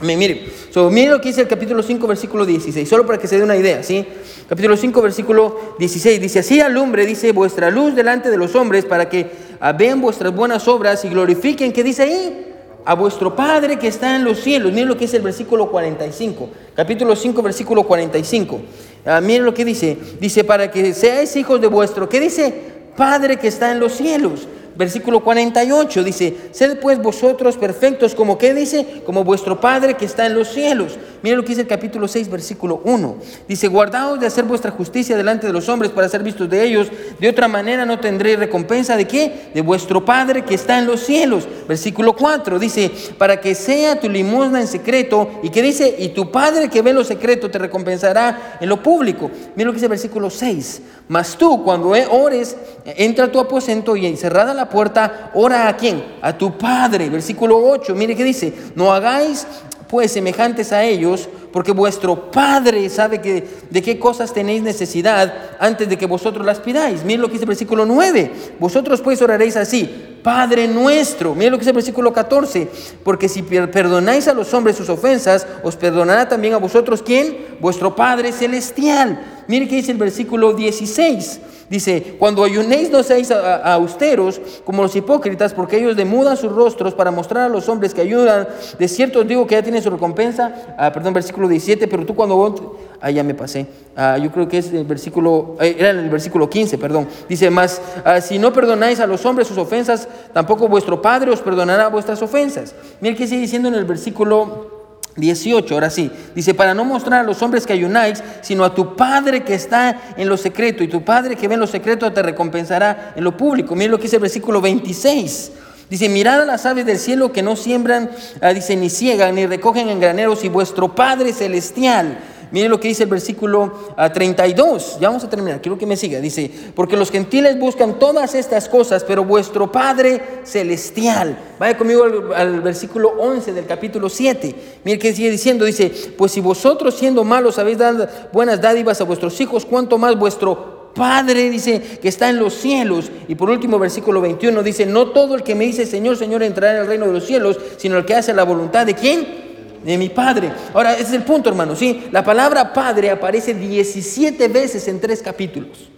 Mire. 0.01 0.47
mire 0.91 1.09
lo 1.09 1.19
que 1.21 1.29
dice 1.29 1.41
el 1.41 1.47
capítulo 1.47 1.83
5, 1.83 2.07
versículo 2.07 2.45
16. 2.45 2.87
Solo 2.87 3.05
para 3.05 3.17
que 3.17 3.27
se 3.27 3.37
dé 3.37 3.43
una 3.43 3.57
idea. 3.57 3.83
¿sí? 3.83 4.05
Capítulo 4.47 4.77
5, 4.77 5.01
versículo 5.01 5.75
16. 5.77 6.21
Dice, 6.21 6.39
así 6.39 6.61
alumbre, 6.61 7.05
dice, 7.05 7.31
vuestra 7.31 7.69
luz 7.69 7.95
delante 7.95 8.29
de 8.29 8.37
los 8.37 8.55
hombres 8.55 8.85
para 8.85 9.09
que 9.09 9.29
vean 9.77 10.01
vuestras 10.01 10.33
buenas 10.33 10.67
obras 10.67 11.03
y 11.05 11.09
glorifiquen. 11.09 11.73
¿Qué 11.73 11.83
dice 11.83 12.03
ahí? 12.03 12.45
a 12.85 12.95
vuestro 12.95 13.35
Padre 13.35 13.77
que 13.77 13.87
está 13.87 14.15
en 14.15 14.23
los 14.23 14.39
cielos. 14.39 14.71
Miren 14.71 14.87
lo 14.87 14.97
que 14.97 15.05
es 15.05 15.13
el 15.13 15.21
versículo 15.21 15.69
45, 15.69 16.49
capítulo 16.75 17.15
5, 17.15 17.41
versículo 17.43 17.83
45. 17.83 18.61
Ah, 19.05 19.21
miren 19.21 19.45
lo 19.45 19.53
que 19.53 19.63
dice. 19.65 19.97
Dice, 20.19 20.43
para 20.43 20.71
que 20.71 20.93
seáis 20.93 21.35
hijos 21.35 21.61
de 21.61 21.67
vuestro, 21.67 22.09
¿qué 22.09 22.19
dice? 22.19 22.53
Padre 22.95 23.37
que 23.37 23.47
está 23.47 23.71
en 23.71 23.79
los 23.79 23.93
cielos. 23.93 24.47
Versículo 24.79 25.19
48 25.19 26.03
dice, 26.05 26.37
sed 26.51 26.79
pues 26.79 27.01
vosotros 27.01 27.57
perfectos 27.57 28.15
como 28.15 28.37
que 28.37 28.53
dice, 28.53 29.03
como 29.05 29.25
vuestro 29.25 29.59
Padre 29.59 29.95
que 29.95 30.05
está 30.05 30.25
en 30.25 30.35
los 30.35 30.47
cielos. 30.47 30.97
Mira 31.21 31.35
lo 31.35 31.43
que 31.43 31.49
dice 31.49 31.61
el 31.61 31.67
capítulo 31.67 32.07
6, 32.07 32.29
versículo 32.29 32.79
1. 32.85 33.17
Dice, 33.45 33.67
guardaos 33.67 34.21
de 34.21 34.27
hacer 34.27 34.45
vuestra 34.45 34.71
justicia 34.71 35.17
delante 35.17 35.47
de 35.47 35.51
los 35.51 35.67
hombres 35.67 35.91
para 35.91 36.07
ser 36.07 36.23
vistos 36.23 36.49
de 36.49 36.63
ellos. 36.63 36.87
De 37.19 37.27
otra 37.27 37.49
manera 37.49 37.85
no 37.85 37.99
tendréis 37.99 38.39
recompensa 38.39 38.95
de 38.95 39.05
qué? 39.05 39.51
De 39.53 39.59
vuestro 39.59 40.05
Padre 40.05 40.45
que 40.45 40.55
está 40.55 40.79
en 40.79 40.85
los 40.85 41.01
cielos. 41.01 41.45
Versículo 41.67 42.15
4 42.15 42.57
dice, 42.57 42.89
para 43.17 43.41
que 43.41 43.55
sea 43.55 43.99
tu 43.99 44.07
limosna 44.07 44.61
en 44.61 44.67
secreto. 44.67 45.29
Y 45.43 45.49
que 45.49 45.61
dice, 45.61 45.93
y 45.99 46.07
tu 46.09 46.31
Padre 46.31 46.69
que 46.69 46.81
ve 46.81 46.93
lo 46.93 47.03
secreto 47.03 47.51
te 47.51 47.59
recompensará 47.59 48.57
en 48.61 48.69
lo 48.69 48.81
público. 48.81 49.29
Mira 49.57 49.67
lo 49.67 49.73
que 49.73 49.75
dice 49.75 49.87
el 49.87 49.89
versículo 49.89 50.29
6. 50.29 50.81
Mas 51.09 51.35
tú 51.35 51.63
cuando 51.63 51.89
ores, 52.11 52.55
entra 52.85 53.25
a 53.25 53.31
tu 53.31 53.39
aposento 53.39 53.95
y 53.95 54.05
encerrada 54.05 54.53
la 54.53 54.69
puerta, 54.69 55.31
ora 55.33 55.67
a 55.67 55.75
quién? 55.75 56.03
A 56.21 56.37
tu 56.37 56.55
Padre. 56.55 57.09
Versículo 57.09 57.57
8, 57.57 57.95
mire 57.95 58.15
que 58.15 58.23
dice, 58.23 58.53
no 58.75 58.93
hagáis 58.93 59.45
pues 59.87 60.11
semejantes 60.11 60.71
a 60.71 60.83
ellos, 60.83 61.27
porque 61.51 61.71
vuestro 61.71 62.31
Padre 62.31 62.89
sabe 62.89 63.21
que, 63.21 63.47
de 63.69 63.81
qué 63.81 63.97
cosas 63.97 64.33
tenéis 64.33 64.61
necesidad 64.61 65.33
antes 65.59 65.89
de 65.89 65.97
que 65.97 66.05
vosotros 66.05 66.45
las 66.45 66.59
pidáis. 66.59 67.03
Miren 67.03 67.21
lo 67.21 67.27
que 67.27 67.33
dice 67.33 67.45
el 67.45 67.49
versículo 67.49 67.85
9. 67.85 68.31
Vosotros 68.59 69.01
pues 69.01 69.21
oraréis 69.21 69.55
así, 69.55 70.19
Padre 70.23 70.67
nuestro. 70.67 71.33
Miren 71.33 71.51
lo 71.51 71.57
que 71.57 71.61
dice 71.61 71.71
el 71.71 71.75
versículo 71.75 72.13
14. 72.13 72.67
Porque 73.03 73.27
si 73.27 73.41
perdonáis 73.41 74.27
a 74.27 74.33
los 74.33 74.53
hombres 74.53 74.75
sus 74.75 74.89
ofensas, 74.89 75.47
os 75.63 75.75
perdonará 75.75 76.29
también 76.29 76.53
a 76.53 76.57
vosotros 76.57 77.01
quién? 77.01 77.57
Vuestro 77.59 77.95
Padre 77.95 78.31
celestial. 78.31 79.43
Miren 79.47 79.67
que 79.67 79.75
dice 79.75 79.91
el 79.91 79.97
versículo 79.97 80.53
16. 80.53 81.39
Dice, 81.69 82.15
cuando 82.17 82.43
ayunéis 82.43 82.89
no 82.89 83.03
seáis 83.03 83.29
austeros 83.31 84.41
como 84.65 84.81
los 84.81 84.95
hipócritas, 84.95 85.53
porque 85.53 85.77
ellos 85.77 85.95
demudan 85.95 86.35
sus 86.35 86.51
rostros 86.51 86.95
para 86.95 87.11
mostrar 87.11 87.43
a 87.43 87.49
los 87.49 87.69
hombres 87.69 87.93
que 87.93 88.01
ayudan. 88.01 88.47
De 88.79 88.87
cierto 88.87 89.19
os 89.19 89.27
digo 89.27 89.45
que 89.45 89.53
ya 89.53 89.61
tienen 89.61 89.83
su 89.83 89.91
recompensa. 89.91 90.75
Ah, 90.77 90.91
perdón, 90.91 91.13
versículo 91.13 91.47
17, 91.47 91.87
pero 91.87 92.05
tú 92.05 92.15
cuando... 92.15 92.77
Ah, 93.01 93.11
ya 93.11 93.23
me 93.23 93.35
pasé. 93.35 93.67
Ah, 93.95 94.17
yo 94.17 94.31
creo 94.31 94.47
que 94.47 94.57
es 94.57 94.73
el 94.73 94.83
versículo... 94.83 95.57
Eh, 95.61 95.75
era 95.77 95.91
el 95.91 96.09
versículo 96.09 96.49
15, 96.49 96.77
perdón. 96.79 97.07
Dice, 97.29 97.49
más, 97.51 97.81
ah, 98.03 98.19
si 98.19 98.39
no 98.39 98.51
perdonáis 98.51 98.99
a 98.99 99.05
los 99.05 99.23
hombres 99.25 99.47
sus 99.47 99.57
ofensas, 99.57 100.07
tampoco 100.33 100.67
vuestro 100.67 101.01
Padre 101.01 101.31
os 101.31 101.39
perdonará 101.39 101.87
vuestras 101.89 102.21
ofensas. 102.23 102.73
Mira 102.99 103.15
que 103.15 103.27
sigue 103.27 103.41
diciendo 103.41 103.67
en 103.67 103.75
el 103.75 103.85
versículo... 103.85 104.78
18, 105.19 105.73
ahora 105.73 105.89
sí, 105.89 106.11
dice, 106.35 106.53
para 106.53 106.73
no 106.73 106.85
mostrar 106.85 107.21
a 107.21 107.23
los 107.23 107.41
hombres 107.41 107.65
que 107.65 107.73
ayunáis, 107.73 108.23
sino 108.41 108.63
a 108.63 108.73
tu 108.73 108.95
Padre 108.95 109.43
que 109.43 109.53
está 109.53 109.99
en 110.17 110.29
lo 110.29 110.37
secreto, 110.37 110.83
y 110.83 110.87
tu 110.87 111.03
Padre 111.03 111.35
que 111.35 111.47
ve 111.47 111.55
en 111.55 111.59
lo 111.59 111.67
secreto 111.67 112.11
te 112.11 112.21
recompensará 112.21 113.13
en 113.15 113.23
lo 113.23 113.35
público. 113.35 113.75
Miren 113.75 113.91
lo 113.91 113.97
que 113.97 114.03
dice 114.03 114.17
el 114.17 114.21
versículo 114.21 114.61
26. 114.61 115.51
Dice, 115.89 116.07
mirad 116.07 116.41
a 116.41 116.45
las 116.45 116.65
aves 116.67 116.85
del 116.85 116.99
cielo 116.99 117.31
que 117.31 117.41
no 117.41 117.55
siembran, 117.55 118.11
ah, 118.41 118.53
dice, 118.53 118.75
ni 118.75 118.89
ciegan, 118.89 119.33
ni 119.33 119.47
recogen 119.47 119.89
en 119.89 119.99
graneros, 119.99 120.43
y 120.43 120.49
vuestro 120.49 120.93
Padre 120.93 121.33
celestial 121.33 122.19
Mire 122.51 122.67
lo 122.67 122.79
que 122.79 122.87
dice 122.87 123.03
el 123.03 123.09
versículo 123.09 123.93
32. 124.13 124.93
Ah, 124.95 124.97
ya 125.01 125.07
vamos 125.09 125.23
a 125.23 125.29
terminar, 125.29 125.61
quiero 125.61 125.77
que 125.77 125.85
me 125.85 125.95
siga. 125.95 126.19
Dice, 126.19 126.49
porque 126.75 126.97
los 126.97 127.11
gentiles 127.11 127.59
buscan 127.59 127.99
todas 127.99 128.33
estas 128.35 128.67
cosas, 128.67 129.03
pero 129.03 129.23
vuestro 129.23 129.71
Padre 129.71 130.41
celestial. 130.43 131.37
Vaya 131.59 131.77
conmigo 131.77 132.05
al, 132.35 132.61
versículo 132.61 133.09
11 133.19 133.53
del 133.53 133.65
capítulo 133.65 134.09
7. 134.09 134.55
Mire 134.83 134.99
que 134.99 135.13
sigue 135.13 135.29
diciendo, 135.29 135.65
dice, 135.65 135.91
pues 136.17 136.31
si 136.31 136.41
vosotros 136.41 136.95
siendo 136.95 137.23
malos 137.23 137.59
habéis 137.59 137.77
dado 137.77 138.07
buenas 138.33 138.61
dádivas 138.61 138.99
a 139.01 139.03
vuestros 139.03 139.39
hijos, 139.41 139.65
¿cuánto 139.65 139.97
más 139.97 140.17
vuestro 140.17 140.79
Padre 140.93 141.49
dice 141.49 141.81
que 142.01 142.09
está 142.09 142.29
en 142.29 142.39
los 142.39 142.53
cielos. 142.55 143.11
Y 143.27 143.35
por 143.35 143.49
último, 143.49 143.79
versículo 143.79 144.21
21 144.21 144.63
dice, 144.63 144.85
no 144.85 145.11
todo 145.11 145.35
el 145.35 145.43
que 145.43 145.55
me 145.55 145.65
dice 145.65 145.85
Señor, 145.85 146.17
Señor 146.17 146.43
entrará 146.43 146.73
en 146.73 146.81
el 146.81 146.87
reino 146.87 147.05
de 147.05 147.13
los 147.13 147.25
cielos, 147.25 147.57
sino 147.77 147.97
el 147.97 148.05
que 148.05 148.15
hace 148.15 148.33
la 148.33 148.43
voluntad 148.43 148.85
de 148.85 148.95
quién? 148.95 149.48
De 149.83 149.97
mi 149.97 150.09
Padre. 150.09 150.51
Ahora, 150.73 150.93
ese 150.93 151.03
es 151.03 151.13
el 151.13 151.23
punto, 151.23 151.49
hermano. 151.49 151.75
¿sí? 151.75 152.07
La 152.11 152.23
palabra 152.23 152.73
Padre 152.73 153.09
aparece 153.11 153.53
17 153.53 154.47
veces 154.47 154.87
en 154.87 154.99
tres 154.99 155.21
capítulos. 155.21 155.89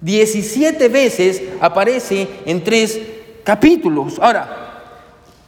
17 0.00 0.88
veces 0.88 1.42
aparece 1.60 2.28
en 2.46 2.64
tres 2.64 2.98
capítulos. 3.44 4.18
Ahora, 4.18 4.66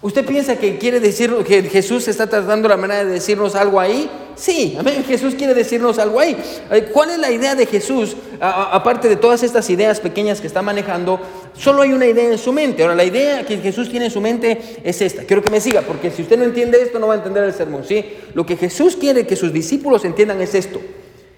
¿Usted 0.03 0.27
piensa 0.27 0.57
que 0.57 0.79
quiere 0.79 0.99
decir 0.99 1.33
que 1.47 1.63
Jesús 1.63 2.09
está 2.09 2.27
tratando 2.27 2.69
la 2.69 2.77
manera 2.77 3.05
de 3.05 3.13
decirnos 3.13 3.55
algo 3.55 3.79
ahí? 3.79 4.11
Sí, 4.37 4.77
amén. 4.79 5.05
Jesús 5.07 5.35
quiere 5.35 5.55
decirnos 5.55 5.99
algo 5.99 6.19
ahí. 6.21 6.37
Eh, 6.71 6.89
¿Cuál 6.93 7.11
es 7.11 7.19
la 7.19 7.31
idea 7.31 7.55
de 7.55 7.67
Jesús? 7.67 8.17
aparte 8.45 9.09
de 9.09 9.15
todas 9.15 9.45
estas 9.45 9.71
ideas 9.71 10.01
pequeñas 10.01 10.41
que 10.41 10.49
está 10.49 10.63
manejando, 10.63 11.21
solo 11.57 11.83
hay 11.83 11.93
una 11.93 12.07
idea 12.07 12.29
en 12.29 12.39
su 12.39 12.53
mente. 12.53 12.83
Ahora, 12.83 12.97
la 12.97 13.05
idea 13.05 13.47
que 13.47 13.59
Jesús 13.59 13.89
tiene 13.89 14.07
en 14.07 14.11
su 14.11 14.21
mente 14.21 14.81
es 14.83 15.01
esta. 15.01 15.23
Quiero 15.23 15.43
que 15.43 15.51
me 15.51 15.61
siga, 15.61 15.83
porque 15.83 16.11
si 16.11 16.23
usted 16.23 16.37
no 16.37 16.45
entiende 16.45 16.83
esto, 16.83 16.99
no 16.99 17.07
va 17.07 17.15
a 17.15 17.17
entender 17.19 17.45
el 17.45 17.53
sermón. 17.53 17.85
¿sí? 17.85 18.05
Lo 18.35 18.45
que 18.45 18.57
Jesús 18.57 18.97
quiere 18.97 19.29
que 19.29 19.37
sus 19.37 19.53
discípulos 19.53 20.05
entiendan 20.05 20.41
es 20.41 20.57
esto: 20.57 20.81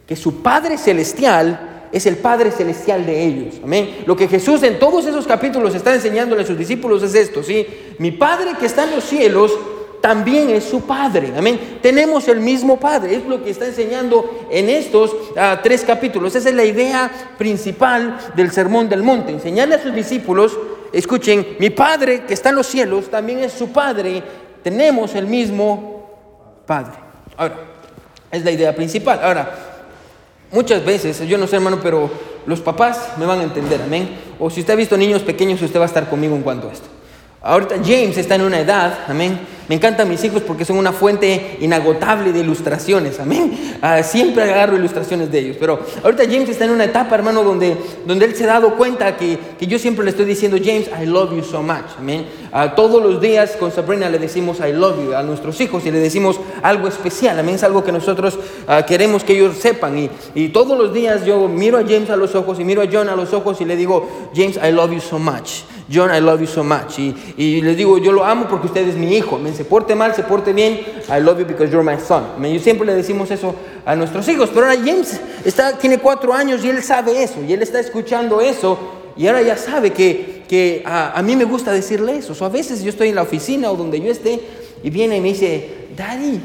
que 0.07 0.17
su 0.17 0.43
Padre 0.43 0.79
Celestial 0.79 1.89
es 1.93 2.07
el 2.07 2.17
Padre 2.17 2.51
Celestial 2.51 3.05
de 3.05 3.23
ellos. 3.23 3.57
Amén. 3.63 3.99
Lo 4.07 4.17
que 4.17 4.27
Jesús 4.27 4.63
en 4.63 4.79
todos 4.79 5.05
esos 5.05 5.27
capítulos 5.27 5.75
está 5.75 5.95
enseñándole 5.95 6.43
a 6.43 6.47
sus 6.47 6.57
discípulos 6.57 7.03
es 7.03 7.15
esto, 7.15 7.43
¿sí? 7.43 7.67
Mi 7.99 8.13
Padre 8.13 8.53
que 8.59 8.67
está 8.67 8.85
en 8.85 8.93
los 8.93 9.05
cielos 9.05 9.53
también 10.05 10.51
es 10.51 10.65
su 10.65 10.83
Padre. 10.83 11.33
Amén. 11.35 11.79
Tenemos 11.81 12.29
el 12.29 12.39
mismo 12.39 12.79
Padre. 12.79 13.17
Es 13.17 13.25
lo 13.25 13.43
que 13.43 13.49
está 13.49 13.65
enseñando 13.65 14.47
en 14.51 14.69
estos 14.69 15.17
ah, 15.35 15.61
tres 15.63 15.83
capítulos. 15.83 16.35
Esa 16.35 16.51
es 16.51 16.55
la 16.55 16.67
idea 16.67 17.11
principal 17.39 18.19
del 18.37 18.53
Sermón 18.53 18.87
del 18.87 19.03
Monte. 19.03 19.33
Enseñarle 19.33 19.77
a 19.77 19.83
sus 19.83 19.95
discípulos, 19.95 20.59
escuchen, 20.93 21.57
mi 21.59 21.71
Padre 21.71 22.25
que 22.25 22.35
está 22.35 22.51
en 22.51 22.57
los 22.57 22.67
cielos 22.67 23.11
también 23.11 23.39
es 23.39 23.55
su 23.55 23.73
Padre. 23.73 24.23
Tenemos 24.63 25.15
el 25.15 25.27
mismo 25.27 26.61
Padre. 26.67 26.99
Ahora, 27.39 27.55
es 28.31 28.45
la 28.45 28.51
idea 28.51 28.77
principal. 28.77 29.21
Ahora, 29.23 29.75
Muchas 30.55 30.85
veces, 30.85 31.19
yo 31.27 31.37
no 31.37 31.49
sé 31.49 31.57
hermano, 31.57 31.81
pero 31.83 32.09
los 32.47 32.61
papás 32.61 33.15
me 33.19 33.27
van 33.27 33.41
a 33.41 33.43
entender, 33.43 33.83
amén. 33.83 34.09
O 34.39 34.49
si 34.51 34.61
usted 34.61 34.75
ha 34.75 34.77
visto 34.77 34.97
niños 34.97 35.23
pequeños, 35.23 35.61
usted 35.61 35.81
va 35.81 35.83
a 35.83 35.87
estar 35.87 36.09
conmigo 36.09 36.37
en 36.37 36.43
cuanto 36.43 36.69
a 36.69 36.73
esto. 36.73 36.87
Ahorita 37.43 37.75
James 37.85 38.17
está 38.17 38.37
en 38.37 38.43
una 38.43 38.61
edad, 38.61 39.01
amén. 39.09 39.41
Me 39.69 39.77
encantan 39.77 40.09
mis 40.09 40.23
hijos 40.25 40.43
porque 40.43 40.65
son 40.65 40.77
una 40.77 40.93
fuente 40.93 41.57
inagotable 41.61 42.33
de 42.33 42.41
ilustraciones, 42.41 43.19
amén. 43.19 43.79
Ah, 43.81 44.03
siempre 44.03 44.43
agarro 44.43 44.77
ilustraciones 44.77 45.31
de 45.33 45.39
ellos. 45.39 45.57
Pero 45.59 45.81
ahorita 46.03 46.25
James 46.25 46.51
está 46.51 46.67
en 46.67 46.73
una 46.73 46.85
etapa, 46.85 47.15
hermano, 47.15 47.43
donde, 47.43 47.77
donde 48.07 48.27
él 48.27 48.35
se 48.35 48.45
ha 48.45 48.49
dado 48.49 48.75
cuenta 48.75 49.17
que, 49.17 49.39
que 49.59 49.67
yo 49.67 49.79
siempre 49.79 50.05
le 50.05 50.11
estoy 50.11 50.27
diciendo, 50.27 50.59
James, 50.63 50.91
I 51.01 51.07
love 51.07 51.35
you 51.35 51.43
so 51.43 51.63
much, 51.63 51.97
amén. 51.99 52.27
Ah, 52.53 52.75
todos 52.75 53.03
los 53.03 53.21
días 53.21 53.57
con 53.59 53.73
Sabrina 53.73 54.09
le 54.09 54.19
decimos 54.19 54.59
I 54.61 54.73
love 54.73 54.97
you 55.05 55.15
a 55.15 55.23
nuestros 55.23 55.61
hijos 55.61 55.85
y 55.87 55.91
le 55.91 55.99
decimos 55.99 56.39
algo 56.63 56.87
especial, 56.87 57.39
amén. 57.39 57.55
Es 57.55 57.65
algo 57.65 57.83
que 57.83 57.91
nosotros 57.91 58.39
ah, 58.69 58.85
queremos 58.87 59.25
que 59.25 59.33
ellos 59.35 59.57
sepan. 59.57 59.99
Y, 59.99 60.11
y 60.35 60.49
todos 60.51 60.77
los 60.77 60.93
días 60.93 61.25
yo 61.25 61.49
miro 61.49 61.79
a 61.79 61.83
James 61.83 62.11
a 62.11 62.17
los 62.17 62.35
ojos 62.35 62.61
y 62.61 62.65
miro 62.65 62.83
a 62.83 62.87
John 62.91 63.09
a 63.09 63.17
los 63.17 63.33
ojos 63.33 63.61
y 63.61 63.65
le 63.65 63.77
digo, 63.77 64.31
James, 64.35 64.59
I 64.63 64.73
love 64.73 64.93
you 64.93 65.01
so 65.01 65.19
much. 65.19 65.63
John, 65.93 66.15
I 66.15 66.21
love 66.21 66.41
you 66.41 66.47
so 66.47 66.65
much. 66.65 66.99
Y, 66.99 67.15
y 67.37 67.61
les 67.61 67.77
digo, 67.77 67.99
yo 67.99 68.13
lo 68.13 68.25
amo 68.25 68.47
porque 68.49 68.69
usted 68.69 68.89
es 68.89 68.97
mi 68.97 69.17
hijo. 69.17 69.39
Me 69.55 69.59
se 69.59 69.65
porte 69.65 69.95
mal, 69.95 70.15
se 70.15 70.25
porte 70.25 70.53
bien. 70.53 70.81
I 71.09 71.21
love 71.21 71.39
you 71.39 71.47
because 71.47 71.71
you're 71.71 71.85
my 71.85 72.01
son. 72.01 72.25
Y 72.45 72.59
siempre 72.59 72.85
le 72.85 72.95
decimos 72.95 73.31
eso 73.31 73.55
a 73.87 73.95
nuestros 73.95 74.27
hijos. 74.29 74.51
Pero 74.53 74.67
ahora 74.67 74.77
James 74.77 75.21
está, 75.45 75.79
tiene 75.79 75.99
cuatro 75.99 76.33
años 76.33 76.65
y 76.65 76.71
él 76.71 76.83
sabe 76.83 77.23
eso. 77.23 77.37
Y 77.47 77.53
él 77.53 77.63
está 77.63 77.79
escuchando 77.79 78.41
eso. 78.41 78.77
Y 79.17 79.29
ahora 79.29 79.43
ya 79.43 79.57
sabe 79.57 79.93
que, 79.93 80.43
que 80.49 80.83
a, 80.85 81.17
a, 81.17 81.23
mí 81.23 81.37
me 81.37 81.45
gusta 81.45 81.71
decirle 81.73 82.17
eso. 82.17 82.35
O 82.39 82.45
a 82.45 82.49
veces 82.49 82.83
yo 82.83 82.91
estoy 82.91 83.11
en 83.11 83.15
la 83.15 83.23
oficina 83.23 83.71
o 83.71 83.77
donde 83.77 84.01
yo 84.01 84.11
esté 84.11 84.41
y 84.83 84.91
viene 84.91 85.19
y 85.19 85.21
me 85.21 85.29
dice, 85.29 85.87
Daddy. 85.97 86.41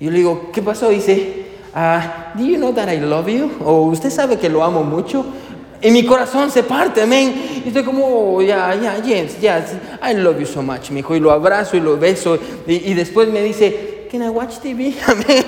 Y 0.00 0.04
yo 0.04 0.10
le 0.10 0.18
digo, 0.18 0.50
¿qué 0.52 0.60
pasó? 0.60 0.92
Y 0.92 0.96
dice, 0.96 1.46
uh, 1.74 2.38
Do 2.38 2.44
you 2.44 2.56
know 2.56 2.74
that 2.74 2.92
I 2.92 3.00
love 3.00 3.28
you? 3.28 3.50
O 3.64 3.84
usted 3.84 4.10
sabe 4.10 4.38
que 4.38 4.50
lo 4.50 4.62
amo 4.62 4.82
mucho. 4.82 5.24
Y 5.84 5.90
mi 5.90 6.06
corazón 6.06 6.50
se 6.50 6.62
parte, 6.62 7.02
amén. 7.02 7.62
Y 7.62 7.68
estoy 7.68 7.82
como, 7.82 8.40
ya, 8.40 8.74
ya, 8.74 8.96
James, 9.04 9.38
ya, 9.38 9.62
I 10.02 10.14
love 10.14 10.40
you 10.40 10.46
so 10.46 10.62
much, 10.62 10.90
mi 10.90 11.00
hijo. 11.00 11.14
Y 11.14 11.20
lo 11.20 11.30
abrazo 11.30 11.76
y 11.76 11.80
lo 11.80 11.98
beso. 11.98 12.38
Y, 12.66 12.94
después 12.94 13.28
me 13.28 13.42
dice, 13.42 14.08
can 14.10 14.22
I 14.22 14.30
watch 14.30 14.60
TV? 14.60 14.94
Amén. 15.06 15.44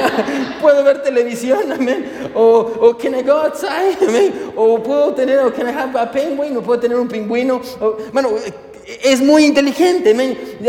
puedo 0.62 0.82
ver 0.84 1.02
televisión, 1.02 1.70
amén. 1.70 2.30
O, 2.34 2.60
o 2.80 2.96
can 2.96 3.14
I 3.14 3.22
go 3.22 3.32
outside, 3.32 3.98
amén. 4.08 4.32
O 4.56 4.82
puedo 4.82 5.12
tener, 5.12 5.40
o 5.40 5.52
can 5.52 5.68
I 5.68 5.72
have 5.72 5.98
a 6.00 6.10
penguin, 6.10 6.56
o 6.56 6.62
puedo 6.62 6.80
tener 6.80 6.96
un 6.96 7.06
pingüino. 7.06 7.60
bueno, 8.10 8.30
es 9.02 9.20
muy 9.20 9.44
inteligente, 9.44 10.14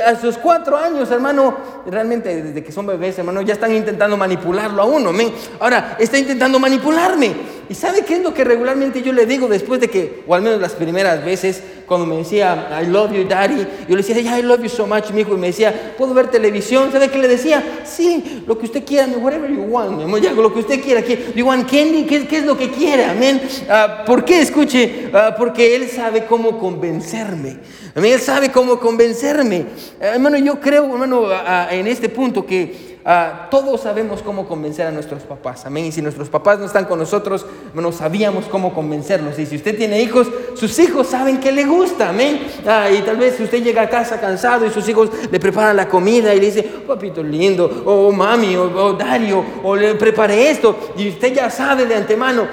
a 0.06 0.20
sus 0.20 0.38
cuatro 0.38 0.76
años, 0.76 1.10
hermano, 1.10 1.56
realmente 1.86 2.42
desde 2.42 2.64
que 2.64 2.72
son 2.72 2.86
bebés, 2.86 3.18
hermano, 3.18 3.42
ya 3.42 3.54
están 3.54 3.74
intentando 3.74 4.18
manipularlo 4.18 4.82
a 4.82 4.86
uno, 4.86 5.12
ahora 5.60 5.98
está 6.00 6.18
intentando 6.18 6.60
manipularme. 6.60 7.56
¿Y 7.68 7.74
sabe 7.74 8.04
qué 8.04 8.18
es 8.18 8.22
lo 8.22 8.34
que 8.34 8.44
regularmente 8.44 9.02
yo 9.02 9.12
le 9.12 9.26
digo 9.26 9.48
después 9.48 9.80
de 9.80 9.90
que, 9.90 10.24
o 10.28 10.36
al 10.36 10.44
menos 10.44 10.62
las 10.62 10.74
primeras 10.74 11.26
veces, 11.26 11.64
cuando 11.88 12.06
me 12.06 12.18
decía, 12.18 12.80
I 12.82 12.88
love 12.88 13.12
you, 13.12 13.28
daddy, 13.28 13.66
yo 13.88 13.96
le 13.96 13.98
decía, 13.98 14.20
yeah, 14.20 14.40
I 14.40 14.44
love 14.44 14.62
you 14.62 14.70
so 14.70 14.86
much, 14.86 15.10
mi 15.12 15.22
hijo, 15.22 15.34
y 15.34 15.38
me 15.38 15.48
decía, 15.48 15.94
¿puedo 15.98 16.14
ver 16.14 16.28
televisión? 16.28 16.92
¿Sabe 16.92 17.10
qué 17.10 17.18
le 17.18 17.28
decía? 17.28 17.64
Sí, 17.84 18.44
lo 18.46 18.58
que 18.58 18.66
usted 18.66 18.86
quiera, 18.86 19.08
whatever 19.18 19.50
you 19.52 19.64
want, 19.64 20.00
ya, 20.22 20.32
lo 20.32 20.54
que 20.54 20.60
usted 20.60 20.82
quiera. 20.82 21.02
Do 21.02 21.34
you 21.36 21.46
want 21.46 21.70
candy? 21.70 22.06
¿Qué, 22.06 22.28
qué 22.28 22.38
es 22.38 22.46
lo 22.46 22.58
que 22.58 22.70
quiere? 22.70 23.06
Amén. 23.06 23.42
Ah, 23.70 24.04
¿Por 24.06 24.24
qué? 24.26 24.42
Escuche, 24.42 25.10
ah, 25.14 25.36
porque 25.38 25.76
Él 25.76 25.90
sabe 25.90 26.26
cómo 26.26 26.60
convencerme. 26.60 27.58
Él 27.96 28.20
sabe 28.20 28.52
cómo 28.52 28.80
convencerme. 28.80 29.66
hermano, 30.00 30.38
yo 30.38 30.60
creo, 30.60 30.86
hermano, 30.86 31.28
en 31.80 31.88
este 31.88 32.10
punto 32.10 32.46
que 32.46 32.96
Ah, 33.08 33.50
todos 33.52 33.82
sabemos 33.82 34.24
cómo 34.24 34.48
convencer 34.48 34.88
a 34.88 34.92
nuestros 34.92 35.22
papás, 35.22 35.64
amén. 35.68 35.86
Y 35.86 35.92
si 35.92 36.02
nuestros 36.02 36.28
papás 36.28 36.58
no 36.58 36.66
están 36.66 36.86
con 36.86 36.98
nosotros, 36.98 37.46
no 37.76 37.92
sabíamos 37.92 38.46
cómo 38.46 38.74
convencerlos. 38.74 39.38
Y 39.38 39.46
si 39.46 39.58
usted 39.58 39.78
tiene 39.78 40.02
hijos, 40.02 40.28
sus 40.56 40.80
hijos 40.80 41.06
saben 41.06 41.40
que 41.40 41.52
le 41.52 41.66
gusta, 41.66 42.10
amén. 42.10 42.40
Ah, 42.66 42.90
y 42.90 43.04
tal 43.04 43.18
vez 43.18 43.36
si 43.36 43.44
usted 43.44 43.64
llega 43.64 43.84
a 43.84 43.90
casa 43.90 44.20
cansado 44.20 44.66
y 44.66 44.72
sus 44.72 44.90
hijos 44.90 45.12
le 45.30 45.40
preparan 45.40 45.76
la 45.76 45.88
comida 45.88 46.34
y 46.34 46.40
le 46.40 46.48
dice, 46.48 46.64
papito 46.64 47.22
lindo, 47.22 47.84
o 47.86 48.12
mami, 48.12 48.56
o, 48.56 48.94
Dario, 48.94 49.46
o 49.62 49.76
le 49.76 49.94
preparé 49.94 50.50
esto, 50.50 50.94
y 50.98 51.10
usted 51.10 51.32
ya 51.32 51.52
sabe 51.52 51.86
de 51.86 51.94
antemano, 51.94 52.48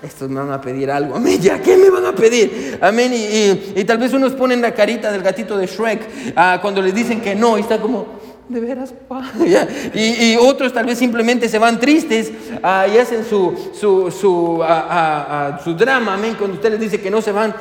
estos 0.00 0.28
me 0.30 0.38
van 0.38 0.52
a 0.52 0.60
pedir 0.60 0.88
algo. 0.88 1.16
Amén, 1.16 1.40
¿ya 1.40 1.60
qué 1.60 1.76
me 1.76 1.90
van 1.90 2.06
a 2.06 2.12
pedir? 2.12 2.78
Amén. 2.80 3.12
Y, 3.12 3.82
tal 3.82 3.98
vez 3.98 4.12
unos 4.12 4.34
ponen 4.34 4.62
la 4.62 4.72
carita 4.72 5.10
del 5.10 5.22
gatito 5.22 5.58
de 5.58 5.66
Shrek 5.66 6.32
ah, 6.36 6.60
cuando 6.62 6.80
le 6.80 6.92
dicen 6.92 7.20
que 7.20 7.34
no 7.34 7.58
y 7.58 7.62
está 7.62 7.80
como, 7.80 8.15
de 8.48 8.60
veras, 8.60 8.92
pa. 9.08 9.22
Y, 9.94 10.36
otros 10.36 10.72
tal 10.72 10.86
vez 10.86 10.98
simplemente 10.98 11.48
se 11.48 11.58
van 11.58 11.80
tristes 11.80 12.32
ah, 12.62 12.86
y 12.86 12.98
hacen 12.98 13.24
su, 13.24 13.72
su, 13.78 14.10
su, 14.10 14.60
ah, 14.62 15.60
su 15.62 15.74
drama, 15.74 16.14
amén, 16.14 16.34
cuando 16.38 16.56
usted 16.56 16.70
les 16.70 16.80
dice 16.80 17.00
que 17.00 17.10
no 17.10 17.20
se 17.22 17.32
van 17.32 17.54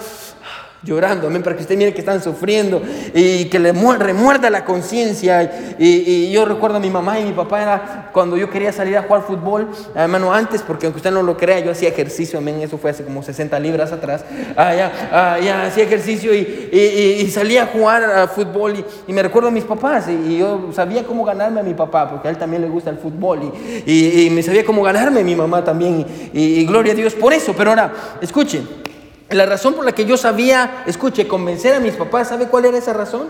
llorando, 0.85 1.27
amén, 1.27 1.41
para 1.41 1.55
que 1.55 1.63
usted 1.63 1.75
mire 1.75 1.93
que 1.93 1.99
están 1.99 2.21
sufriendo 2.21 2.81
y 3.13 3.45
que 3.45 3.59
le 3.59 3.73
remuerda 3.73 4.49
la 4.49 4.63
conciencia. 4.63 5.75
Y, 5.79 6.31
yo 6.31 6.45
recuerdo 6.45 6.77
a 6.77 6.79
mi 6.79 6.89
mamá 6.89 7.19
y 7.19 7.25
mi 7.25 7.31
papá 7.31 7.61
era 7.61 8.09
cuando 8.13 8.37
yo 8.37 8.49
quería 8.49 8.71
salir 8.71 8.97
a 8.97 9.03
jugar 9.03 9.23
fútbol, 9.23 9.69
hermano, 9.95 10.33
antes, 10.33 10.61
porque 10.61 10.85
aunque 10.85 10.97
usted 10.97 11.11
no 11.11 11.23
lo 11.23 11.37
crea, 11.37 11.59
yo 11.59 11.71
hacía 11.71 11.89
ejercicio, 11.89 12.39
amén, 12.39 12.61
eso 12.61 12.77
fue 12.77 12.91
hace 12.91 13.03
como 13.03 13.23
60 13.23 13.57
libras 13.59 13.91
atrás, 13.91 14.23
ah, 14.55 14.73
ya, 14.75 15.39
ya, 15.41 15.65
hacía 15.65 15.83
ejercicio 15.85 16.33
y, 16.33 16.69
y, 16.71 17.29
salía 17.31 17.63
a 17.63 17.67
jugar 17.67 18.03
a 18.03 18.27
fútbol 18.27 18.85
y, 19.07 19.13
me 19.13 19.23
recuerdo 19.23 19.49
a 19.49 19.51
mis 19.51 19.63
papás 19.63 20.07
y, 20.09 20.37
yo 20.37 20.69
sabía 20.73 21.03
cómo 21.03 21.23
ganarme 21.23 21.61
a 21.61 21.63
mi 21.63 21.73
papá, 21.73 22.09
porque 22.09 22.27
a 22.27 22.31
él 22.31 22.37
también 22.37 22.61
le 22.61 22.69
gusta 22.69 22.89
el 22.89 22.97
fútbol 22.97 23.51
y, 23.85 24.29
me 24.31 24.43
sabía 24.43 24.65
cómo 24.65 24.83
ganarme 24.83 25.21
a 25.21 25.23
mi 25.23 25.35
mamá 25.35 25.63
también 25.63 26.05
y, 26.33 26.65
gloria 26.65 26.93
a 26.93 26.95
Dios 26.95 27.13
por 27.13 27.33
eso, 27.33 27.53
pero 27.57 27.71
ahora, 27.71 27.91
escuchen. 28.21 28.84
La 29.29 29.45
razón 29.45 29.73
por 29.73 29.85
la 29.85 29.93
que 29.93 30.05
yo 30.05 30.17
sabía, 30.17 30.83
escuche, 30.85 31.27
convencer 31.27 31.73
a 31.73 31.79
mis 31.79 31.95
papás, 31.95 32.29
¿sabe 32.29 32.47
cuál 32.47 32.65
era 32.65 32.77
esa 32.77 32.93
razón? 32.93 33.29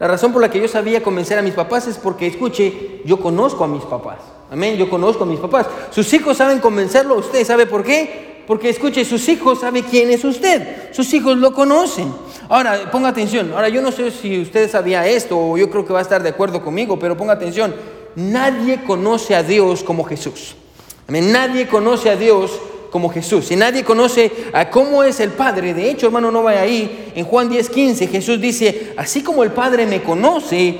La 0.00 0.08
razón 0.08 0.32
por 0.32 0.40
la 0.40 0.50
que 0.50 0.60
yo 0.60 0.68
sabía 0.68 1.02
convencer 1.02 1.38
a 1.38 1.42
mis 1.42 1.54
papás 1.54 1.86
es 1.86 1.98
porque, 1.98 2.26
escuche, 2.26 3.02
yo 3.04 3.20
conozco 3.20 3.62
a 3.62 3.68
mis 3.68 3.82
papás. 3.84 4.18
Amén, 4.50 4.76
yo 4.76 4.88
conozco 4.88 5.24
a 5.24 5.26
mis 5.26 5.38
papás. 5.38 5.66
Sus 5.90 6.12
hijos 6.12 6.36
saben 6.36 6.60
convencerlo, 6.60 7.16
usted 7.16 7.44
sabe 7.44 7.66
por 7.66 7.84
qué. 7.84 8.42
Porque, 8.46 8.68
escuche, 8.68 9.04
sus 9.04 9.28
hijos 9.28 9.60
saben 9.60 9.84
quién 9.84 10.10
es 10.10 10.24
usted. 10.24 10.92
Sus 10.92 11.12
hijos 11.14 11.36
lo 11.36 11.54
conocen. 11.54 12.12
Ahora, 12.48 12.90
ponga 12.90 13.08
atención. 13.08 13.52
Ahora, 13.52 13.68
yo 13.68 13.80
no 13.80 13.92
sé 13.92 14.10
si 14.10 14.40
usted 14.42 14.70
sabía 14.70 15.06
esto 15.06 15.38
o 15.38 15.56
yo 15.56 15.70
creo 15.70 15.86
que 15.86 15.92
va 15.92 16.00
a 16.00 16.02
estar 16.02 16.22
de 16.22 16.30
acuerdo 16.30 16.62
conmigo, 16.62 16.98
pero 16.98 17.16
ponga 17.16 17.34
atención. 17.34 17.74
Nadie 18.16 18.82
conoce 18.84 19.34
a 19.34 19.42
Dios 19.42 19.82
como 19.82 20.04
Jesús. 20.04 20.56
Amén, 21.08 21.32
nadie 21.32 21.68
conoce 21.68 22.10
a 22.10 22.16
Dios 22.16 22.52
como 22.94 23.08
Jesús. 23.08 23.46
Si 23.46 23.56
nadie 23.56 23.82
conoce 23.82 24.30
a 24.52 24.70
cómo 24.70 25.02
es 25.02 25.18
el 25.18 25.30
Padre, 25.30 25.74
de 25.74 25.90
hecho, 25.90 26.06
hermano, 26.06 26.30
no 26.30 26.44
vaya 26.44 26.60
ahí. 26.60 27.10
En 27.16 27.24
Juan 27.24 27.50
10:15 27.50 28.08
Jesús 28.08 28.40
dice, 28.40 28.92
así 28.96 29.20
como 29.20 29.42
el 29.42 29.50
Padre 29.50 29.84
me 29.84 30.00
conoce, 30.00 30.78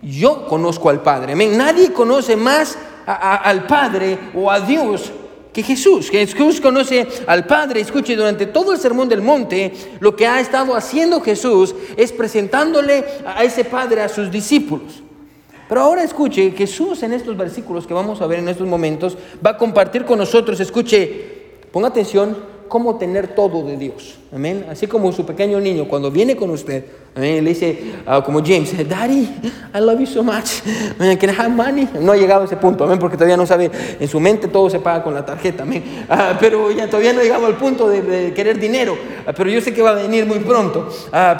yo 0.00 0.46
conozco 0.46 0.90
al 0.90 1.02
Padre. 1.02 1.34
Nadie 1.34 1.92
conoce 1.92 2.36
más 2.36 2.78
al 3.04 3.66
Padre 3.66 4.16
o 4.32 4.48
a 4.48 4.60
Dios 4.60 5.10
que 5.52 5.64
Jesús. 5.64 6.08
Jesús 6.08 6.60
conoce 6.60 7.08
al 7.26 7.44
Padre. 7.48 7.80
Escuche, 7.80 8.14
durante 8.14 8.46
todo 8.46 8.72
el 8.72 8.78
sermón 8.78 9.08
del 9.08 9.20
monte, 9.20 9.72
lo 9.98 10.14
que 10.14 10.28
ha 10.28 10.38
estado 10.38 10.76
haciendo 10.76 11.20
Jesús 11.20 11.74
es 11.96 12.12
presentándole 12.12 13.04
a 13.26 13.42
ese 13.42 13.64
Padre 13.64 14.02
a 14.02 14.08
sus 14.08 14.30
discípulos. 14.30 15.02
Pero 15.68 15.80
ahora 15.80 16.04
escuche, 16.04 16.52
Jesús 16.52 17.02
en 17.02 17.12
estos 17.12 17.36
versículos 17.36 17.88
que 17.88 17.94
vamos 17.94 18.20
a 18.20 18.28
ver 18.28 18.38
en 18.38 18.48
estos 18.48 18.68
momentos 18.68 19.18
va 19.44 19.50
a 19.50 19.56
compartir 19.56 20.04
con 20.04 20.18
nosotros, 20.18 20.60
escuche, 20.60 21.39
Ponga 21.72 21.88
atención 21.88 22.36
cómo 22.70 22.96
tener 22.96 23.34
todo 23.34 23.64
de 23.64 23.76
Dios. 23.76 24.16
Amén. 24.32 24.64
Así 24.70 24.86
como 24.86 25.12
su 25.12 25.26
pequeño 25.26 25.58
niño 25.60 25.88
cuando 25.88 26.10
viene 26.10 26.36
con 26.36 26.50
usted, 26.50 26.84
amén, 27.16 27.44
le 27.44 27.50
dice 27.50 27.94
ah, 28.06 28.22
como 28.24 28.40
James, 28.42 28.72
Daddy, 28.88 29.28
I 29.74 29.80
love 29.80 29.98
you 29.98 30.06
so 30.06 30.22
much. 30.22 30.62
can 30.98 31.30
I 31.30 31.34
have 31.36 31.48
money? 31.48 31.88
No 32.00 32.12
ha 32.12 32.16
llegado 32.16 32.42
a 32.42 32.44
ese 32.44 32.56
punto, 32.56 32.84
amén, 32.84 32.98
porque 32.98 33.16
todavía 33.16 33.36
no 33.36 33.44
sabe. 33.44 33.70
En 33.98 34.08
su 34.08 34.20
mente 34.20 34.46
todo 34.46 34.70
se 34.70 34.78
paga 34.78 35.02
con 35.02 35.12
la 35.12 35.26
tarjeta, 35.26 35.64
amén. 35.64 36.04
Ah, 36.08 36.36
pero 36.38 36.70
ya 36.70 36.86
todavía 36.86 37.12
no 37.12 37.20
ha 37.20 37.22
llegado 37.24 37.46
al 37.46 37.56
punto 37.56 37.88
de, 37.88 38.32
querer 38.34 38.58
dinero. 38.58 38.96
Ah, 39.26 39.32
pero 39.36 39.50
yo 39.50 39.60
sé 39.60 39.74
que 39.74 39.82
va 39.82 39.90
a 39.90 39.94
venir 39.94 40.24
muy 40.24 40.38
pronto. 40.38 40.88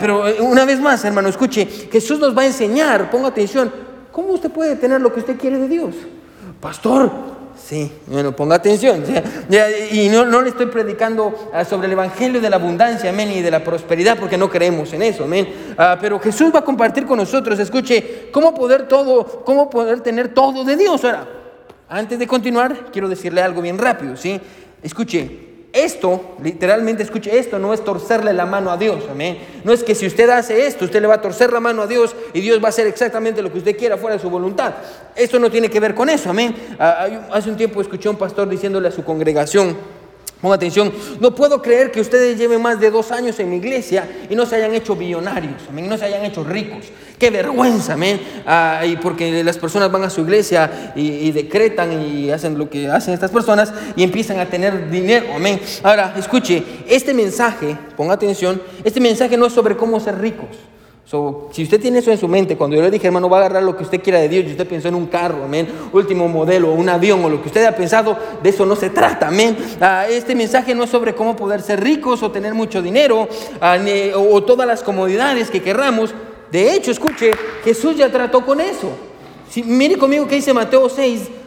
pero 0.01 0.27
eh, 0.27 0.41
una 0.41 0.65
vez 0.65 0.81
más, 0.81 1.05
hermano, 1.05 1.29
escuche, 1.29 1.65
Jesús 1.65 2.19
nos 2.19 2.37
va 2.37 2.43
a 2.43 2.47
enseñar, 2.47 3.09
ponga 3.09 3.29
atención, 3.29 3.73
cómo 4.11 4.33
usted 4.33 4.51
puede 4.51 4.75
tener 4.75 5.01
lo 5.01 5.13
que 5.13 5.21
usted 5.21 5.39
quiere 5.39 5.59
de 5.59 5.69
Dios. 5.69 5.95
Pastor, 6.61 7.11
Sí, 7.63 7.91
bueno, 8.07 8.35
ponga 8.35 8.57
atención. 8.57 9.05
Y 9.93 10.09
no, 10.09 10.25
no, 10.25 10.41
le 10.41 10.51
estoy 10.51 10.67
predicando 10.67 11.51
ah, 11.53 11.65
sobre 11.65 11.87
el 11.87 11.93
Evangelio 11.93 12.41
de 12.41 12.49
la 12.49 12.57
abundancia, 12.57 13.11
amén, 13.11 13.33
y 13.33 13.43
de 13.43 13.51
la 13.51 13.63
prosperidad, 13.63 14.19
porque 14.19 14.39
no 14.39 14.49
creemos 14.49 14.93
en 14.93 15.03
eso, 15.03 15.25
amén. 15.25 15.75
Ah, 15.77 15.99
pero 16.01 16.19
Jesús 16.19 16.53
va 16.55 16.61
a 16.61 16.65
compartir 16.65 17.07
con 17.07 17.19
nosotros, 17.19 17.59
escuche, 17.59 18.29
cómo 18.33 18.55
poder 18.55 18.89
todo, 18.89 19.43
cómo 19.45 19.69
poder 19.69 20.01
tener 20.01 20.33
todo 20.33 20.65
de 20.65 20.77
Dios. 20.77 21.05
Ahora, 21.05 21.29
antes 21.89 22.19
de 22.19 22.27
continuar, 22.27 22.91
quiero 22.93 23.09
decirle 23.09 23.43
algo 23.43 23.61
bien 23.61 23.77
rápido, 23.77 24.17
¿sí? 24.17 24.41
Escuche, 24.83 25.50
esto, 25.73 26.37
literalmente 26.43 27.03
escuche, 27.03 27.39
esto 27.39 27.59
no 27.59 27.73
es 27.73 27.85
torcerle 27.85 28.33
la 28.33 28.45
mano 28.45 28.71
a 28.71 28.77
Dios, 28.77 29.05
amén. 29.11 29.39
No 29.63 29.73
es 29.73 29.85
que 29.85 29.95
si 29.95 30.07
usted 30.07 30.29
hace 30.31 30.67
esto, 30.67 30.85
usted 30.85 31.01
le 31.01 31.07
va 31.07 31.15
a 31.15 31.21
torcer 31.21 31.53
la 31.53 31.61
mano 31.61 31.83
a 31.83 31.87
Dios 31.87 32.17
y 32.33 32.41
Dios 32.41 32.61
va 32.63 32.67
a 32.67 32.69
hacer 32.71 32.87
exactamente 32.87 33.41
lo 33.41 33.53
que 33.53 33.59
usted 33.59 33.77
quiera 33.77 33.97
fuera 33.97 34.17
de 34.17 34.23
su 34.23 34.29
voluntad. 34.29 34.75
Esto 35.15 35.39
no 35.39 35.51
tiene 35.51 35.71
que 35.71 35.79
ver 35.79 35.95
con 35.95 36.09
eso, 36.09 36.31
amén. 36.31 36.55
Ah, 36.79 37.07
hace 37.33 37.51
un 37.51 37.57
tiempo 37.57 37.81
escuché 37.81 38.09
a 38.09 38.11
un 38.11 38.19
pastor 38.19 38.49
diciéndole 38.49 38.89
a 38.89 38.91
su 38.91 39.05
congregación, 39.05 39.77
Ponga 40.41 40.55
atención, 40.55 40.91
no 41.21 41.35
puedo 41.35 41.61
creer 41.61 41.91
que 41.91 42.01
ustedes 42.01 42.39
lleven 42.39 42.63
más 42.63 42.81
de 42.81 42.91
dos 42.91 43.13
años 43.13 43.39
en 43.39 43.51
mi 43.51 43.57
iglesia 43.57 44.09
y 44.31 44.35
no 44.35 44.47
se 44.47 44.57
hayan 44.57 44.75
hecho 44.75 44.97
billonarios, 44.97 45.63
amén, 45.69 45.87
no 45.87 45.99
se 45.99 46.07
hayan 46.07 46.25
hecho 46.25 46.43
ricos. 46.45 46.87
Qué 47.19 47.29
vergüenza, 47.29 47.93
amén. 47.93 48.19
Ah, 48.47 48.81
y 48.87 48.97
porque 48.97 49.45
las 49.45 49.59
personas 49.59 49.93
van 49.93 50.05
a 50.05 50.09
su 50.09 50.23
iglesia 50.23 50.93
y, 50.97 51.31
decretan 51.33 51.93
y 52.01 52.31
hacen 52.31 52.57
lo 52.57 52.71
que 52.71 52.89
hacen 52.89 53.13
estas 53.13 53.31
personas 53.31 53.75
y 53.95 54.03
empiezan 54.03 54.41
a 54.41 54.47
tener 54.47 54.89
dinero, 54.89 55.27
amén. 55.35 55.61
Ahora, 55.83 56.15
escuche, 56.17 56.65
este 56.89 57.13
mensaje, 57.13 57.77
ponga 57.95 58.15
atención, 58.15 58.63
este 58.83 59.01
mensaje 59.01 59.37
no 59.37 59.45
es 59.45 59.53
sobre 59.53 59.77
cómo 59.77 60.01
ser 60.01 60.19
ricos 60.19 60.49
si 61.51 61.65
usted 61.65 61.81
tiene 61.81 61.99
eso 61.99 62.13
en 62.13 62.19
su 62.19 62.29
mente, 62.29 62.57
cuando 62.57 62.77
yo 62.77 62.83
le 62.83 62.91
dije, 62.91 63.09
hermano, 63.09 63.29
va 63.29 63.39
a 63.39 63.41
agarrar 63.41 63.65
lo 63.65 63.77
que 63.77 63.83
usted 63.83 64.01
quiera 64.01 64.21
de 64.21 64.29
Dios, 64.29 64.45
y 64.47 64.53
usted 64.53 64.69
pensó 64.69 64.87
en 64.87 64.95
un 64.95 65.07
carro, 65.07 65.43
amén, 65.45 65.67
último 65.93 66.29
modelo, 66.29 66.73
un 66.73 66.89
avión, 66.89 67.25
o 67.25 67.29
lo 67.29 67.43
que 67.43 67.49
usted 67.49 67.63
haya 67.63 67.77
pensado, 67.77 68.17
de 68.41 68.49
eso 68.49 68.65
no 68.65 68.77
se 68.77 68.91
trata, 68.91 69.27
amén. 69.27 69.57
Ah, 69.81 70.07
este 70.09 70.37
mensaje 70.37 70.73
no 70.73 70.85
es 70.85 70.91
sobre 70.91 71.17
cómo 71.17 71.35
poder 71.35 71.63
ser 71.63 71.83
ricos 71.83 72.23
o 72.23 72.31
tener 72.31 72.55
mucho 72.55 72.81
dinero 72.81 73.29
ah, 73.61 73.77
o, 74.15 74.43
todas 74.45 74.69
las 74.69 74.85
comodidades 74.85 75.51
que 75.51 75.61
querramos. 75.61 76.15
De 76.53 76.75
hecho, 76.75 76.93
escuche, 76.93 77.33
Jesús 77.65 77.97
ya 77.97 78.09
trató 78.09 78.47
con 78.47 78.61
eso. 78.61 78.91
Mire 79.65 79.99
conmigo 79.99 80.29
que 80.29 80.37
dice 80.37 80.55
Mateo 80.55 80.89
6, 80.89 81.23
Ah, 81.23 81.40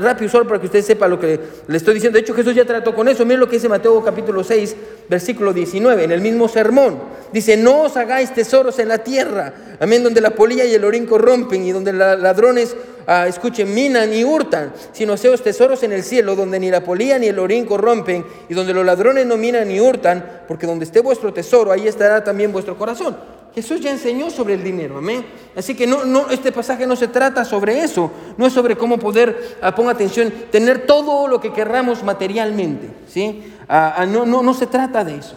rápido 0.00 0.30
solo 0.30 0.46
para 0.46 0.60
que 0.60 0.66
usted 0.66 0.82
sepa 0.82 1.08
lo 1.08 1.18
que 1.18 1.40
le 1.66 1.76
estoy 1.76 1.94
diciendo. 1.94 2.16
De 2.16 2.20
hecho, 2.20 2.34
Jesús 2.34 2.54
ya 2.54 2.64
trató 2.64 2.94
con 2.94 3.08
eso. 3.08 3.24
Miren 3.24 3.40
lo 3.40 3.48
que 3.48 3.56
dice 3.56 3.68
Mateo 3.68 4.02
capítulo 4.04 4.44
6, 4.44 4.76
versículo 5.08 5.52
19, 5.52 6.04
en 6.04 6.12
el 6.12 6.20
mismo 6.20 6.48
sermón. 6.48 6.98
Dice, 7.32 7.56
no 7.56 7.82
os 7.82 7.96
hagáis 7.96 8.32
tesoros 8.34 8.78
en 8.78 8.88
la 8.88 8.98
tierra, 8.98 9.52
amén, 9.80 10.02
donde 10.02 10.20
la 10.20 10.30
polilla 10.30 10.64
y 10.64 10.74
el 10.74 10.84
orín 10.84 11.06
corrompen 11.06 11.64
y 11.64 11.72
donde 11.72 11.92
los 11.92 12.20
ladrones, 12.20 12.76
ah, 13.06 13.26
escuchen, 13.26 13.74
minan 13.74 14.12
y 14.12 14.24
hurtan, 14.24 14.72
sino 14.92 15.16
seos 15.16 15.42
tesoros 15.42 15.82
en 15.82 15.92
el 15.92 16.02
cielo, 16.02 16.36
donde 16.36 16.58
ni 16.58 16.70
la 16.70 16.82
polilla 16.82 17.18
ni 17.18 17.28
el 17.28 17.38
orín 17.38 17.64
corrompen 17.64 18.24
y 18.48 18.54
donde 18.54 18.74
los 18.74 18.84
ladrones 18.84 19.26
no 19.26 19.36
minan 19.36 19.68
ni 19.68 19.80
hurtan, 19.80 20.42
porque 20.46 20.66
donde 20.66 20.84
esté 20.84 21.00
vuestro 21.00 21.32
tesoro, 21.32 21.72
ahí 21.72 21.86
estará 21.86 22.22
también 22.24 22.52
vuestro 22.52 22.76
corazón. 22.76 23.16
Jesús 23.54 23.80
ya 23.80 23.90
enseñó 23.90 24.30
sobre 24.30 24.54
el 24.54 24.62
dinero, 24.62 24.98
amén. 24.98 25.24
Así 25.56 25.74
que 25.74 25.86
no, 25.86 26.04
no, 26.04 26.30
este 26.30 26.52
pasaje 26.52 26.86
no 26.86 26.94
se 26.96 27.08
trata 27.08 27.44
sobre 27.44 27.82
eso, 27.82 28.10
no 28.36 28.46
es 28.46 28.52
sobre 28.52 28.76
cómo 28.76 28.98
poder, 28.98 29.58
ah, 29.60 29.74
ponga 29.74 29.92
atención, 29.92 30.32
tener 30.50 30.86
todo 30.86 31.26
lo 31.26 31.40
que 31.40 31.52
querramos 31.52 32.02
materialmente, 32.02 32.90
¿sí? 33.08 33.54
Ah, 33.68 33.94
ah, 33.96 34.06
no, 34.06 34.24
no, 34.24 34.42
no 34.42 34.54
se 34.54 34.66
trata 34.66 35.02
de 35.02 35.16
eso, 35.16 35.36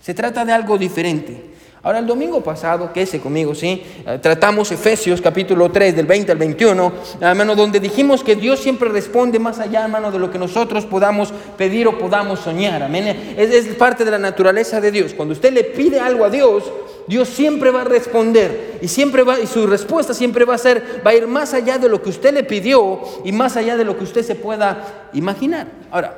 se 0.00 0.14
trata 0.14 0.44
de 0.44 0.52
algo 0.52 0.78
diferente. 0.78 1.51
Ahora, 1.84 1.98
el 1.98 2.06
domingo 2.06 2.40
pasado, 2.40 2.92
quédese 2.92 3.18
conmigo, 3.18 3.56
¿sí? 3.56 3.82
Eh, 4.06 4.20
tratamos 4.22 4.70
Efesios 4.70 5.20
capítulo 5.20 5.68
3, 5.68 5.96
del 5.96 6.06
20 6.06 6.30
al 6.30 6.38
21, 6.38 6.92
hermano, 7.20 7.56
donde 7.56 7.80
dijimos 7.80 8.22
que 8.22 8.36
Dios 8.36 8.60
siempre 8.60 8.88
responde 8.88 9.40
más 9.40 9.58
allá, 9.58 9.82
hermano, 9.82 10.12
de 10.12 10.20
lo 10.20 10.30
que 10.30 10.38
nosotros 10.38 10.86
podamos 10.86 11.34
pedir 11.58 11.88
o 11.88 11.98
podamos 11.98 12.38
soñar. 12.38 12.84
Amén. 12.84 13.34
Es, 13.36 13.52
es 13.52 13.74
parte 13.74 14.04
de 14.04 14.12
la 14.12 14.20
naturaleza 14.20 14.80
de 14.80 14.92
Dios. 14.92 15.12
Cuando 15.12 15.32
usted 15.32 15.52
le 15.52 15.64
pide 15.64 15.98
algo 15.98 16.24
a 16.24 16.30
Dios, 16.30 16.70
Dios 17.08 17.28
siempre 17.28 17.72
va 17.72 17.80
a 17.80 17.84
responder 17.84 18.78
y 18.80 18.86
siempre 18.86 19.24
va 19.24 19.40
y 19.40 19.48
su 19.48 19.66
respuesta 19.66 20.14
siempre 20.14 20.44
va 20.44 20.54
a 20.54 20.58
ser 20.58 21.02
va 21.04 21.10
a 21.10 21.14
ir 21.14 21.26
más 21.26 21.52
allá 21.52 21.78
de 21.78 21.88
lo 21.88 22.00
que 22.00 22.10
usted 22.10 22.32
le 22.32 22.44
pidió 22.44 23.00
y 23.24 23.32
más 23.32 23.56
allá 23.56 23.76
de 23.76 23.84
lo 23.84 23.98
que 23.98 24.04
usted 24.04 24.22
se 24.22 24.36
pueda 24.36 25.08
imaginar. 25.14 25.66
Ahora, 25.90 26.16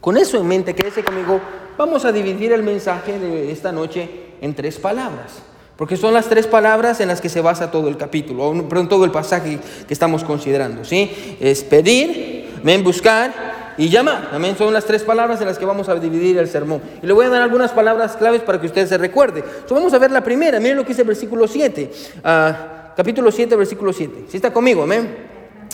con 0.00 0.16
eso 0.16 0.36
en 0.36 0.48
mente, 0.48 0.74
quédese 0.74 1.04
conmigo, 1.04 1.40
vamos 1.78 2.04
a 2.04 2.10
dividir 2.10 2.50
el 2.50 2.64
mensaje 2.64 3.20
de 3.20 3.52
esta 3.52 3.70
noche 3.70 4.29
en 4.40 4.54
tres 4.54 4.78
palabras. 4.78 5.42
Porque 5.76 5.96
son 5.96 6.12
las 6.12 6.28
tres 6.28 6.46
palabras 6.46 7.00
en 7.00 7.08
las 7.08 7.22
que 7.22 7.30
se 7.30 7.40
basa 7.40 7.70
todo 7.70 7.88
el 7.88 7.96
capítulo, 7.96 8.52
perdón, 8.68 8.88
todo 8.88 9.06
el 9.06 9.10
pasaje 9.10 9.58
que 9.88 9.94
estamos 9.94 10.24
considerando. 10.24 10.84
¿sí? 10.84 11.36
Es 11.40 11.64
pedir, 11.64 12.60
ven, 12.62 12.84
buscar 12.84 13.74
y 13.78 13.88
llamar. 13.88 14.28
Amén. 14.32 14.56
Son 14.58 14.74
las 14.74 14.84
tres 14.84 15.02
palabras 15.04 15.40
en 15.40 15.46
las 15.46 15.58
que 15.58 15.64
vamos 15.64 15.88
a 15.88 15.94
dividir 15.94 16.36
el 16.36 16.48
sermón. 16.48 16.82
Y 17.02 17.06
le 17.06 17.14
voy 17.14 17.24
a 17.24 17.30
dar 17.30 17.40
algunas 17.40 17.70
palabras 17.70 18.14
claves 18.14 18.42
para 18.42 18.60
que 18.60 18.66
usted 18.66 18.86
se 18.86 18.98
recuerde. 18.98 19.42
vamos 19.70 19.94
a 19.94 19.98
ver 19.98 20.10
la 20.10 20.22
primera. 20.22 20.60
Miren 20.60 20.76
lo 20.76 20.82
que 20.82 20.90
dice 20.90 21.00
el 21.00 21.08
versículo 21.08 21.48
7. 21.48 21.90
Ah, 22.22 22.92
capítulo 22.94 23.32
7, 23.32 23.56
versículo 23.56 23.94
7. 23.94 24.24
Si 24.28 24.36
está 24.36 24.52
conmigo, 24.52 24.82
amén. 24.82 25.08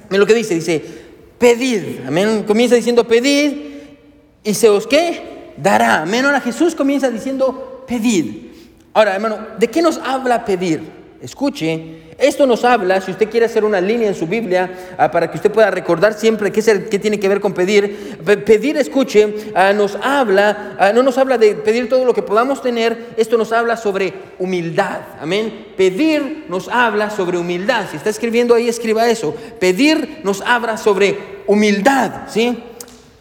Miren 0.09 0.21
lo 0.21 0.27
que 0.27 0.35
dice. 0.35 0.55
Dice, 0.55 0.85
pedid. 1.37 2.07
Amén. 2.07 2.45
Comienza 2.47 2.77
diciendo, 2.77 3.09
pedid 3.09 3.53
y 4.45 4.55
se 4.55 4.69
os 4.69 4.87
qué 4.87 5.53
dará. 5.57 6.03
Amén. 6.03 6.25
Ahora 6.25 6.41
Jesús 6.41 6.77
comienza 6.77 7.11
diciendo, 7.11 7.85
pedid. 7.89 8.46
Ahora, 8.97 9.15
hermano, 9.15 9.37
¿de 9.59 9.69
qué 9.69 9.83
nos 9.83 9.99
habla 9.99 10.43
pedir? 10.43 10.81
Escuche, 11.21 12.15
esto 12.17 12.47
nos 12.47 12.65
habla, 12.65 12.99
si 13.03 13.11
usted 13.11 13.29
quiere 13.29 13.45
hacer 13.45 13.63
una 13.63 13.79
línea 13.79 14.09
en 14.09 14.15
su 14.15 14.27
Biblia 14.27 14.95
ah, 14.97 15.11
para 15.11 15.31
que 15.31 15.37
usted 15.37 15.53
pueda 15.53 15.71
recordar 15.71 16.15
siempre 16.15 16.51
qué, 16.51 16.61
es 16.61 16.67
qué 16.91 16.99
tiene 16.99 17.21
que 17.21 17.29
ver 17.29 17.39
con 17.39 17.53
pedir. 17.53 18.19
Pedir, 18.47 18.79
escuche, 18.79 19.53
ah, 19.55 19.75
nos 19.75 19.99
habla, 20.03 20.77
ah, 20.79 20.93
no 20.95 21.03
nos 21.03 21.19
habla 21.19 21.37
de 21.37 21.57
pedir 21.57 21.91
todo 21.91 22.07
lo 22.07 22.15
que 22.15 22.23
podamos 22.23 22.63
tener, 22.63 23.09
esto 23.19 23.37
nos 23.37 23.53
habla 23.53 23.77
sobre 23.77 24.15
humildad. 24.39 25.01
Amén. 25.21 25.75
Pedir 25.77 26.47
nos 26.49 26.67
habla 26.71 27.11
sobre 27.11 27.37
humildad. 27.37 27.85
Si 27.91 27.99
está 27.99 28.09
escribiendo 28.09 28.55
ahí, 28.55 28.67
escriba 28.67 29.11
eso. 29.11 29.37
Pedir 29.61 30.21
nos 30.25 30.41
habla 30.41 30.79
sobre 30.79 31.43
humildad. 31.47 32.29
¿Sí? 32.29 32.65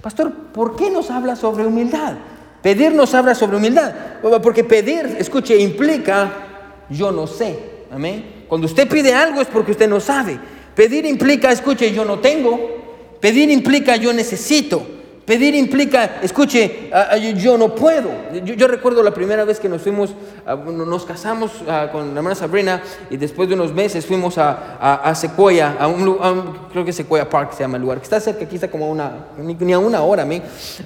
Pastor, 0.01 0.31
¿por 0.53 0.77
qué 0.77 0.89
nos 0.89 1.11
habla 1.11 1.35
sobre 1.35 1.65
humildad? 1.65 2.13
Pedir 2.65 2.95
nos 2.95 3.13
habla 3.13 3.35
sobre 3.35 3.57
humildad, 3.57 3.93
porque 4.41 4.63
pedir, 4.63 5.17
escuche, 5.19 5.55
implica 5.55 6.33
yo 6.89 7.11
no 7.11 7.27
sé. 7.27 7.55
Amén. 7.91 8.45
Cuando 8.47 8.65
usted 8.65 8.89
pide 8.89 9.13
algo 9.13 9.39
es 9.39 9.47
porque 9.47 9.73
usted 9.73 9.87
no 9.87 9.99
sabe. 9.99 10.39
Pedir 10.73 11.05
implica, 11.05 11.51
escuche, 11.51 11.93
yo 11.93 12.03
no 12.03 12.17
tengo. 12.17 13.17
Pedir 13.21 13.51
implica 13.51 13.97
yo 13.97 14.11
necesito. 14.13 14.83
Pedir 15.25 15.55
implica, 15.55 16.19
escuche, 16.21 16.91
yo 17.35 17.57
no 17.57 17.73
puedo. 17.73 18.11
Yo, 18.43 18.67
recuerdo 18.67 19.01
la 19.01 19.11
primera 19.11 19.43
vez 19.43 19.59
que 19.59 19.67
nos 19.67 19.81
fuimos, 19.81 20.13
nos 20.45 21.03
casamos 21.03 21.51
con 21.91 22.13
la 22.13 22.17
hermana 22.17 22.35
Sabrina 22.35 22.83
y 23.09 23.17
después 23.17 23.49
de 23.49 23.55
unos 23.55 23.73
meses 23.73 24.05
fuimos 24.05 24.37
a, 24.37 25.11
Sequoia, 25.15 25.77
a 25.79 25.87
un, 25.87 26.15
creo 26.71 26.85
que 26.85 26.93
Sequoia 26.93 27.27
Park 27.27 27.53
se 27.53 27.63
llama 27.63 27.77
el 27.77 27.81
lugar, 27.81 27.97
que 27.97 28.03
está 28.03 28.19
cerca, 28.19 28.45
aquí 28.45 28.55
está 28.55 28.69
como 28.69 28.85
a 28.85 28.89
una, 28.89 29.11
ni, 29.39 29.73
a 29.73 29.79
una 29.79 30.03
hora, 30.03 30.27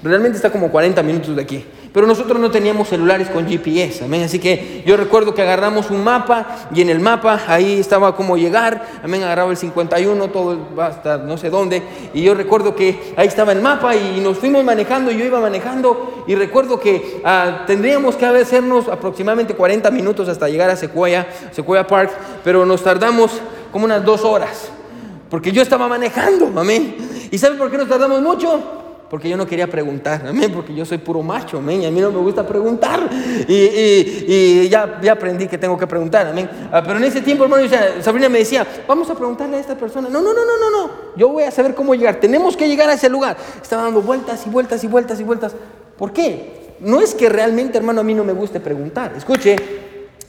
realmente 0.02 0.38
está 0.38 0.50
como 0.50 0.72
40 0.72 1.04
minutos 1.04 1.36
de 1.36 1.42
aquí. 1.42 1.66
Pero 1.92 2.06
nosotros 2.06 2.40
no 2.40 2.52
teníamos 2.52 2.88
celulares 2.88 3.30
con 3.30 3.48
GPS, 3.48 4.06
amén. 4.06 4.24
Así 4.24 4.38
que 4.38 4.84
yo 4.86 4.96
recuerdo 4.96 5.34
que 5.34 5.42
agarramos 5.42 5.90
un 5.90 6.04
mapa 6.04 6.70
y 6.74 6.82
en 6.82 6.90
el 6.90 7.00
mapa 7.00 7.42
ahí 7.48 7.80
estaba 7.80 8.16
cómo 8.16 8.38
llegar, 8.38 8.86
amén. 9.04 9.24
Agarraba 9.24 9.50
el 9.50 9.58
51, 9.58 10.28
todo 10.30 10.58
hasta 10.80 11.18
no 11.18 11.38
sé 11.38 11.50
dónde. 11.50 11.82
Y 12.14 12.22
yo 12.22 12.36
recuerdo 12.36 12.76
que 12.76 13.14
ahí 13.18 13.28
estaba 13.28 13.54
el 13.54 13.62
mapa 13.62 13.96
y 13.96 14.20
nos 14.20 14.38
fuimos 14.38 14.64
manejando, 14.64 15.10
yo 15.12 15.26
iba 15.26 15.40
manejando 15.40 16.24
y 16.28 16.36
recuerdo 16.36 16.80
que 16.80 17.22
ah, 17.26 17.64
tendríamos 17.66 18.16
que 18.16 18.26
hacernos 18.26 18.88
aproximadamente 18.88 19.56
40 19.56 19.90
minutos 19.90 20.30
hasta 20.30 20.48
llegar 20.48 20.70
a 20.70 20.76
Sequoia, 20.76 21.28
Sequoia 21.52 21.88
Park, 21.88 22.12
pero 22.44 22.66
nos 22.66 22.84
tardamos 22.84 23.32
como 23.72 23.86
unas 23.86 24.06
dos 24.06 24.24
horas. 24.24 24.70
Porque 25.30 25.52
yo 25.52 25.62
estaba 25.62 25.88
manejando, 25.88 26.52
amén. 26.60 26.96
¿Y 27.32 27.38
sabe 27.38 27.56
por 27.56 27.72
qué 27.72 27.78
nos 27.78 27.88
tardamos 27.88 28.22
mucho? 28.22 28.89
Porque 29.10 29.28
yo 29.28 29.36
no 29.36 29.48
quería 29.48 29.68
preguntar, 29.68 30.26
amén, 30.28 30.52
porque 30.54 30.74
yo 30.74 30.86
soy 30.86 31.00
puro 31.00 31.24
macho, 31.24 31.58
amén, 31.58 31.82
y 31.82 31.86
a 31.86 31.92
mí 31.92 32.00
no 32.00 32.12
me 32.12 32.20
gusta 32.20 32.46
preguntar, 32.46 33.10
y, 33.48 34.70
ya, 34.70 35.00
ya, 35.02 35.14
aprendí 35.14 35.48
que 35.48 35.58
tengo 35.58 35.78
que 35.78 35.88
preguntar, 35.88 36.28
amén. 36.28 36.50
Ah, 36.72 36.84
pero 36.86 36.98
en 36.98 37.06
ese 37.06 37.22
tiempo, 37.22 37.44
hermano, 37.44 37.64
Sabrina 38.02 38.30
me 38.30 38.40
decía, 38.40 38.66
vamos 38.88 39.10
a 39.10 39.16
preguntarle 39.16 39.58
a 39.58 39.60
esta 39.60 39.76
persona, 39.76 40.10
no, 40.10 40.22
no, 40.22 40.34
no, 40.34 40.46
no, 40.46 40.58
no, 40.60 40.70
no, 40.70 40.92
yo 41.16 41.30
voy 41.30 41.44
a 41.44 41.52
saber 41.52 41.74
cómo 41.74 41.96
llegar, 41.96 42.20
tenemos 42.20 42.56
que 42.56 42.68
llegar 42.68 42.90
a 42.90 42.94
ese 42.94 43.10
lugar. 43.10 43.36
Estaba 43.62 43.84
dando 43.84 44.02
vueltas 44.02 44.46
y 44.46 44.50
vueltas 44.50 44.84
y 44.84 44.88
vueltas 44.88 45.20
y 45.20 45.24
vueltas. 45.24 45.56
¿Por 45.98 46.14
qué? 46.14 46.76
No 46.80 47.02
es 47.02 47.14
que 47.14 47.28
realmente, 47.30 47.78
hermano, 47.78 48.02
a 48.02 48.04
mí 48.04 48.14
no 48.14 48.24
me 48.24 48.34
guste 48.34 48.60
preguntar, 48.60 49.14
escuche, 49.18 49.56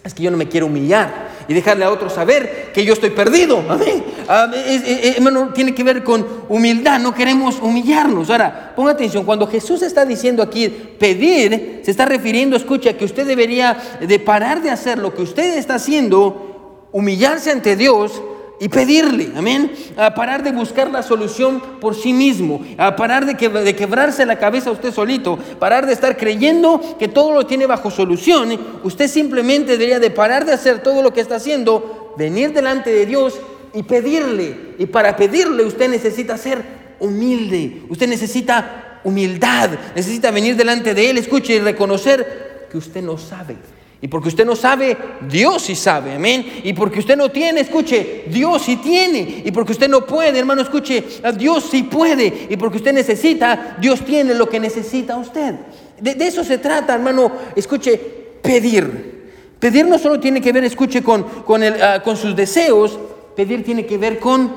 es 0.02 0.14
que 0.14 0.22
yo 0.22 0.30
no 0.30 0.36
me 0.36 0.48
quiero 0.48 0.66
humillar 0.66 1.28
y 1.46 1.52
dejarle 1.52 1.84
a 1.84 1.90
otros 1.90 2.14
saber 2.14 2.70
que 2.72 2.84
yo 2.84 2.94
estoy 2.94 3.10
perdido. 3.10 3.62
Amén. 3.68 4.02
Hermano, 4.28 5.50
tiene 5.52 5.74
que 5.74 5.84
ver 5.84 6.02
con 6.02 6.26
humildad. 6.48 7.00
No 7.00 7.14
queremos 7.14 7.60
humillarnos. 7.60 8.30
Ahora, 8.30 8.72
ponga 8.74 8.92
atención. 8.92 9.24
Cuando 9.24 9.46
Jesús 9.46 9.82
está 9.82 10.06
diciendo 10.06 10.42
aquí 10.42 10.68
pedir, 10.68 11.80
se 11.84 11.90
está 11.90 12.06
refiriendo, 12.06 12.56
escucha, 12.56 12.94
que 12.94 13.04
usted 13.04 13.26
debería 13.26 13.76
de 14.00 14.18
parar 14.18 14.62
de 14.62 14.70
hacer 14.70 14.98
lo 14.98 15.14
que 15.14 15.22
usted 15.22 15.58
está 15.58 15.74
haciendo, 15.74 16.88
humillarse 16.92 17.50
ante 17.50 17.76
Dios 17.76 18.22
y 18.62 18.68
pedirle, 18.68 19.32
amén, 19.34 19.72
a 19.96 20.14
parar 20.14 20.42
de 20.42 20.52
buscar 20.52 20.90
la 20.90 21.02
solución 21.02 21.62
por 21.80 21.94
sí 21.94 22.12
mismo, 22.12 22.62
a 22.76 22.94
parar 22.94 23.24
de, 23.24 23.34
quebrarse 23.74 24.26
la 24.26 24.38
cabeza 24.38 24.70
usted 24.70 24.92
solito, 24.92 25.38
parar 25.58 25.86
de 25.86 25.94
estar 25.94 26.18
creyendo 26.18 26.78
que 26.98 27.08
todo 27.08 27.32
lo 27.32 27.46
tiene 27.46 27.64
bajo 27.64 27.90
solución, 27.90 28.60
usted 28.84 29.08
simplemente 29.08 29.72
debería 29.72 29.98
de 29.98 30.10
parar 30.10 30.44
de 30.44 30.52
hacer 30.52 30.82
todo 30.82 31.02
lo 31.02 31.10
que 31.10 31.22
está 31.22 31.36
haciendo, 31.36 32.14
venir 32.18 32.52
delante 32.52 32.90
de 32.90 33.06
Dios 33.06 33.40
y 33.72 33.82
pedirle. 33.82 34.74
Y 34.78 34.84
para 34.84 35.16
pedirle 35.16 35.64
usted 35.64 35.88
necesita 35.88 36.36
ser 36.36 36.62
humilde, 37.00 37.84
usted 37.88 38.08
necesita 38.08 39.00
humildad, 39.04 39.70
necesita 39.96 40.30
venir 40.30 40.54
delante 40.54 40.92
de 40.92 41.08
Él, 41.08 41.16
escuche 41.16 41.54
y 41.54 41.60
reconocer 41.60 42.68
que 42.70 42.76
usted 42.76 43.00
no 43.00 43.16
sabe. 43.16 43.56
Y 44.02 44.08
porque 44.08 44.28
usted 44.28 44.46
no 44.46 44.56
sabe, 44.56 44.96
Dios 45.28 45.62
sí 45.62 45.74
sabe, 45.74 46.14
amén. 46.14 46.62
Y 46.64 46.72
porque 46.72 47.00
usted 47.00 47.18
no 47.18 47.28
tiene, 47.28 47.60
escuche, 47.60 48.24
Dios 48.28 48.62
sí 48.62 48.76
tiene. 48.76 49.42
Y 49.44 49.50
porque 49.50 49.72
usted 49.72 49.90
no 49.90 50.06
puede, 50.06 50.38
hermano, 50.38 50.62
escuche, 50.62 51.04
Dios 51.36 51.68
sí 51.70 51.82
puede. 51.82 52.46
Y 52.48 52.56
porque 52.56 52.78
usted 52.78 52.94
necesita, 52.94 53.76
Dios 53.78 54.00
tiene 54.04 54.32
lo 54.34 54.48
que 54.48 54.58
necesita 54.58 55.18
usted. 55.18 55.54
De, 56.00 56.12
eso 56.26 56.42
se 56.44 56.56
trata, 56.56 56.94
hermano, 56.94 57.30
escuche, 57.54 57.98
pedir. 58.42 59.20
Pedir 59.58 59.86
no 59.86 59.98
solo 59.98 60.18
tiene 60.18 60.40
que 60.40 60.52
ver, 60.52 60.64
escuche, 60.64 61.02
con, 61.02 61.22
con, 61.22 61.62
el, 61.62 61.82
ah, 61.82 62.02
con 62.02 62.16
sus 62.16 62.34
deseos, 62.34 62.98
pedir 63.36 63.62
tiene 63.62 63.84
que 63.84 63.98
ver 63.98 64.18
con 64.18 64.50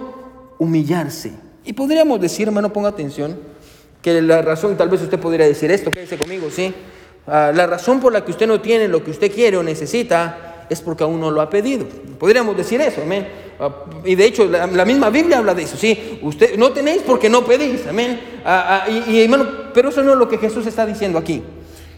humillarse. 0.57 1.33
Y 1.65 1.73
podríamos 1.73 2.21
decir, 2.21 2.47
hermano, 2.47 2.71
ponga 2.71 2.87
atención, 2.87 3.37
que 4.01 4.21
la 4.21 4.41
razón, 4.41 4.77
tal 4.77 4.87
vez 4.87 5.01
usted 5.01 5.19
podría 5.19 5.45
decir 5.45 5.69
esto, 5.69 5.91
quédese 5.91 6.17
conmigo, 6.17 6.49
¿sí? 6.49 6.73
Ah, 7.25 7.51
la 7.53 7.67
razón 7.67 7.99
por 8.01 8.11
la 8.11 8.25
que 8.25 8.31
usted 8.31 8.47
no 8.47 8.59
tiene 8.59 8.87
lo 8.87 9.03
que 9.03 9.11
usted 9.11 9.31
quiere 9.31 9.57
o 9.57 9.63
necesita 9.63 10.65
es 10.69 10.81
porque 10.81 11.03
aún 11.03 11.19
no 11.19 11.31
lo 11.31 11.41
ha 11.41 11.49
pedido. 11.49 11.85
Podríamos 12.19 12.57
decir 12.57 12.81
eso, 12.81 13.01
amén. 13.01 13.27
Ah, 13.59 13.69
y 14.03 14.15
de 14.15 14.25
hecho, 14.25 14.45
la, 14.45 14.85
misma 14.85 15.09
Biblia 15.09 15.37
habla 15.37 15.53
de 15.53 15.63
eso, 15.63 15.77
sí. 15.77 16.19
Usted 16.21 16.57
no 16.57 16.71
tenéis 16.71 17.01
porque 17.05 17.29
no 17.29 17.45
pedís, 17.45 17.87
amén. 17.87 18.19
Ah, 18.45 18.85
y, 18.89 19.29
pero 19.73 19.89
eso 19.89 20.03
no 20.03 20.13
es 20.13 20.17
lo 20.17 20.27
que 20.27 20.37
Jesús 20.37 20.67
está 20.67 20.85
diciendo 20.85 21.17
aquí. 21.17 21.41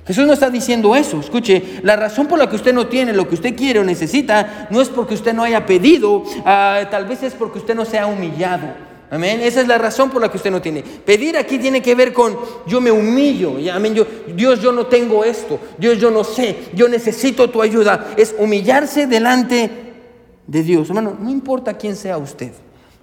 Jesús 0.06 0.28
no 0.28 0.34
está 0.34 0.52
diciendo 0.52 0.96
eso. 0.96 1.20
Escuche, 1.20 1.80
la 1.82 1.96
razón 1.96 2.28
por 2.28 2.38
la 2.38 2.48
que 2.48 2.58
usted 2.58 2.74
no 2.74 2.86
tiene 2.86 3.12
lo 3.12 3.28
que 3.28 3.34
usted 3.34 3.56
quiere 3.56 3.80
o 3.80 3.84
necesita 3.84 4.68
no 4.70 4.80
es 4.80 4.90
porque 4.90 5.16
usted 5.16 5.34
no 5.34 5.44
haya 5.44 5.66
pedido, 5.66 6.24
tal 6.44 7.06
vez 7.06 7.24
es 7.24 7.34
porque 7.34 7.58
usted 7.58 7.74
no 7.74 7.86
se 7.86 7.98
ha 7.98 8.06
humillado. 8.06 8.68
Amén. 9.10 9.40
Esa 9.42 9.62
es 9.62 9.68
la 9.68 9.78
razón 9.78 10.10
por 10.10 10.22
la 10.22 10.30
que 10.30 10.38
usted 10.38 10.52
no 10.52 10.62
tiene. 10.62 10.82
Pedir 10.82 11.38
aquí 11.38 11.60
tiene 11.60 11.82
que 11.82 11.96
ver 11.96 12.12
con 12.12 12.38
yo 12.66 12.82
me 12.82 12.92
humillo. 12.92 13.56
Amén. 13.72 13.94
Yo, 13.94 14.06
Dios, 14.36 14.62
yo 14.62 14.72
no 14.72 14.88
tengo 14.88 15.24
esto. 15.24 15.60
Dios, 15.78 16.00
yo 16.00 16.10
no 16.10 16.24
sé. 16.24 16.70
Yo 16.74 16.90
necesito 16.90 17.50
tu 17.50 17.62
ayuda. 17.62 18.14
Es 18.18 18.36
humillarse 18.38 19.08
delante 19.08 19.70
de 20.48 20.64
Dios. 20.64 20.90
Hermano, 20.90 21.16
no 21.20 21.30
importa 21.30 21.76
quién 21.76 21.96
sea 21.96 22.18
usted. 22.18 22.52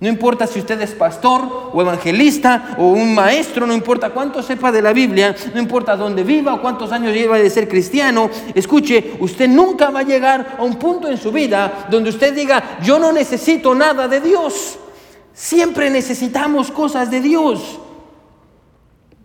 No 0.03 0.09
importa 0.09 0.49
si 0.49 0.59
usted 0.59 0.81
es 0.81 0.91
pastor 0.91 1.71
o 1.73 1.81
evangelista 1.81 2.75
o 2.77 2.89
un 2.89 3.15
maestro, 3.15 3.69
no 3.69 3.73
importa 3.73 4.11
cuánto 4.11 4.43
sepa 4.43 4.73
de 4.73 4.83
la 4.83 4.93
Biblia, 4.93 5.33
no 5.55 5.61
importa 5.61 5.97
dónde 5.97 6.25
viva 6.25 6.55
o 6.55 6.61
cuántos 6.61 6.91
años 6.91 7.15
lleva 7.15 7.39
de 7.39 7.49
ser 7.49 7.69
cristiano. 7.69 8.29
Escuche, 8.53 9.13
usted 9.21 9.49
nunca 9.49 9.91
va 9.91 10.01
a 10.01 10.03
llegar 10.03 10.57
a 10.59 10.65
un 10.65 10.75
punto 10.75 11.07
en 11.07 11.17
su 11.17 11.31
vida 11.31 11.87
donde 11.89 12.11
usted 12.11 12.35
diga, 12.35 12.81
yo 12.83 12.99
no 12.99 13.13
necesito 13.13 13.77
nada 13.77 14.09
de 14.09 14.21
Dios. 14.21 14.77
Siempre 15.35 15.91
necesitamos 15.91 16.71
cosas 16.71 17.11
de 17.11 17.21
Dios. 17.21 17.79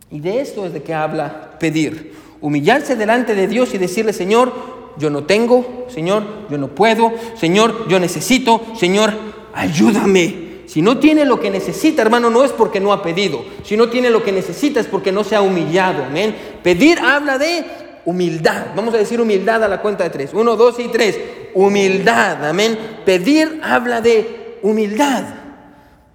Y 0.10 0.20
de 0.20 0.42
esto 0.42 0.66
es 0.66 0.74
de 0.74 0.84
que 0.84 0.94
habla 0.94 1.58
pedir. 1.60 2.16
Humillarse 2.40 2.96
delante 2.96 3.36
de 3.36 3.48
Dios 3.48 3.74
y 3.74 3.78
decirle, 3.78 4.14
Señor, 4.14 4.54
yo 4.98 5.10
no 5.10 5.26
tengo, 5.26 5.86
Señor, 5.90 6.24
yo 6.50 6.58
no 6.58 6.70
puedo, 6.70 7.12
Señor, 7.36 7.88
yo 7.88 8.00
necesito, 8.00 8.62
Señor, 8.76 9.14
ayúdame. 9.54 10.48
Si 10.68 10.82
no 10.82 10.98
tiene 10.98 11.24
lo 11.24 11.40
que 11.40 11.50
necesita, 11.50 12.02
hermano, 12.02 12.30
no 12.30 12.44
es 12.44 12.52
porque 12.52 12.80
no 12.80 12.92
ha 12.92 13.02
pedido. 13.02 13.44
Si 13.64 13.78
no 13.78 13.90
tiene 13.90 14.10
lo 14.10 14.24
que 14.24 14.32
necesita 14.32 14.80
es 14.80 14.88
porque 14.88 15.12
no 15.12 15.24
se 15.24 15.36
ha 15.36 15.42
humillado. 15.42 16.04
Amén. 16.04 16.36
Pedir 16.62 17.00
habla 17.00 17.38
de 17.38 17.66
humildad. 18.06 18.68
Vamos 18.76 18.94
a 18.94 18.98
decir 18.98 19.22
humildad 19.22 19.64
a 19.64 19.70
la 19.70 19.82
cuenta 19.82 20.04
de 20.04 20.10
tres. 20.10 20.34
Uno, 20.34 20.58
dos 20.58 20.78
y 20.80 20.90
tres. 20.90 21.18
Humildad. 21.54 22.46
Amén. 22.46 22.78
Pedir 23.06 23.62
habla 23.64 24.02
de 24.02 24.60
humildad. 24.62 25.24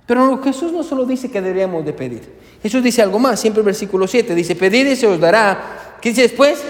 Pero 0.07 0.43
Jesús 0.43 0.73
no 0.73 0.83
solo 0.83 1.05
dice 1.05 1.31
que 1.31 1.41
deberíamos 1.41 1.85
de 1.85 1.93
pedir. 1.93 2.23
Jesús 2.63 2.83
dice 2.83 3.03
algo 3.03 3.19
más. 3.19 3.41
Siempre 3.41 3.61
el 3.61 3.67
versículo 3.67 4.07
7 4.07 4.35
dice, 4.35 4.57
pedid 4.57 4.87
y 4.87 4.97
se 4.97 5.07
os 5.07 5.21
dará. 5.21 5.97
¿Qué 6.01 6.11
dice 6.11 6.23
después? 6.23 6.63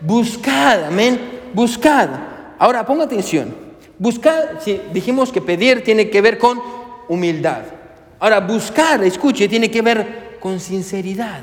Buscad. 0.00 0.84
Amén. 0.84 1.18
Buscad. 1.52 2.10
Ahora, 2.58 2.84
ponga 2.84 3.04
atención. 3.04 3.54
Buscad, 3.98 4.60
si 4.60 4.80
dijimos 4.92 5.30
que 5.32 5.40
pedir 5.40 5.82
tiene 5.82 6.10
que 6.10 6.20
ver 6.20 6.38
con 6.38 6.60
humildad. 7.08 7.62
Ahora, 8.18 8.40
buscar, 8.40 9.02
escuche, 9.04 9.48
tiene 9.48 9.70
que 9.70 9.82
ver 9.82 10.36
con 10.40 10.60
sinceridad, 10.60 11.42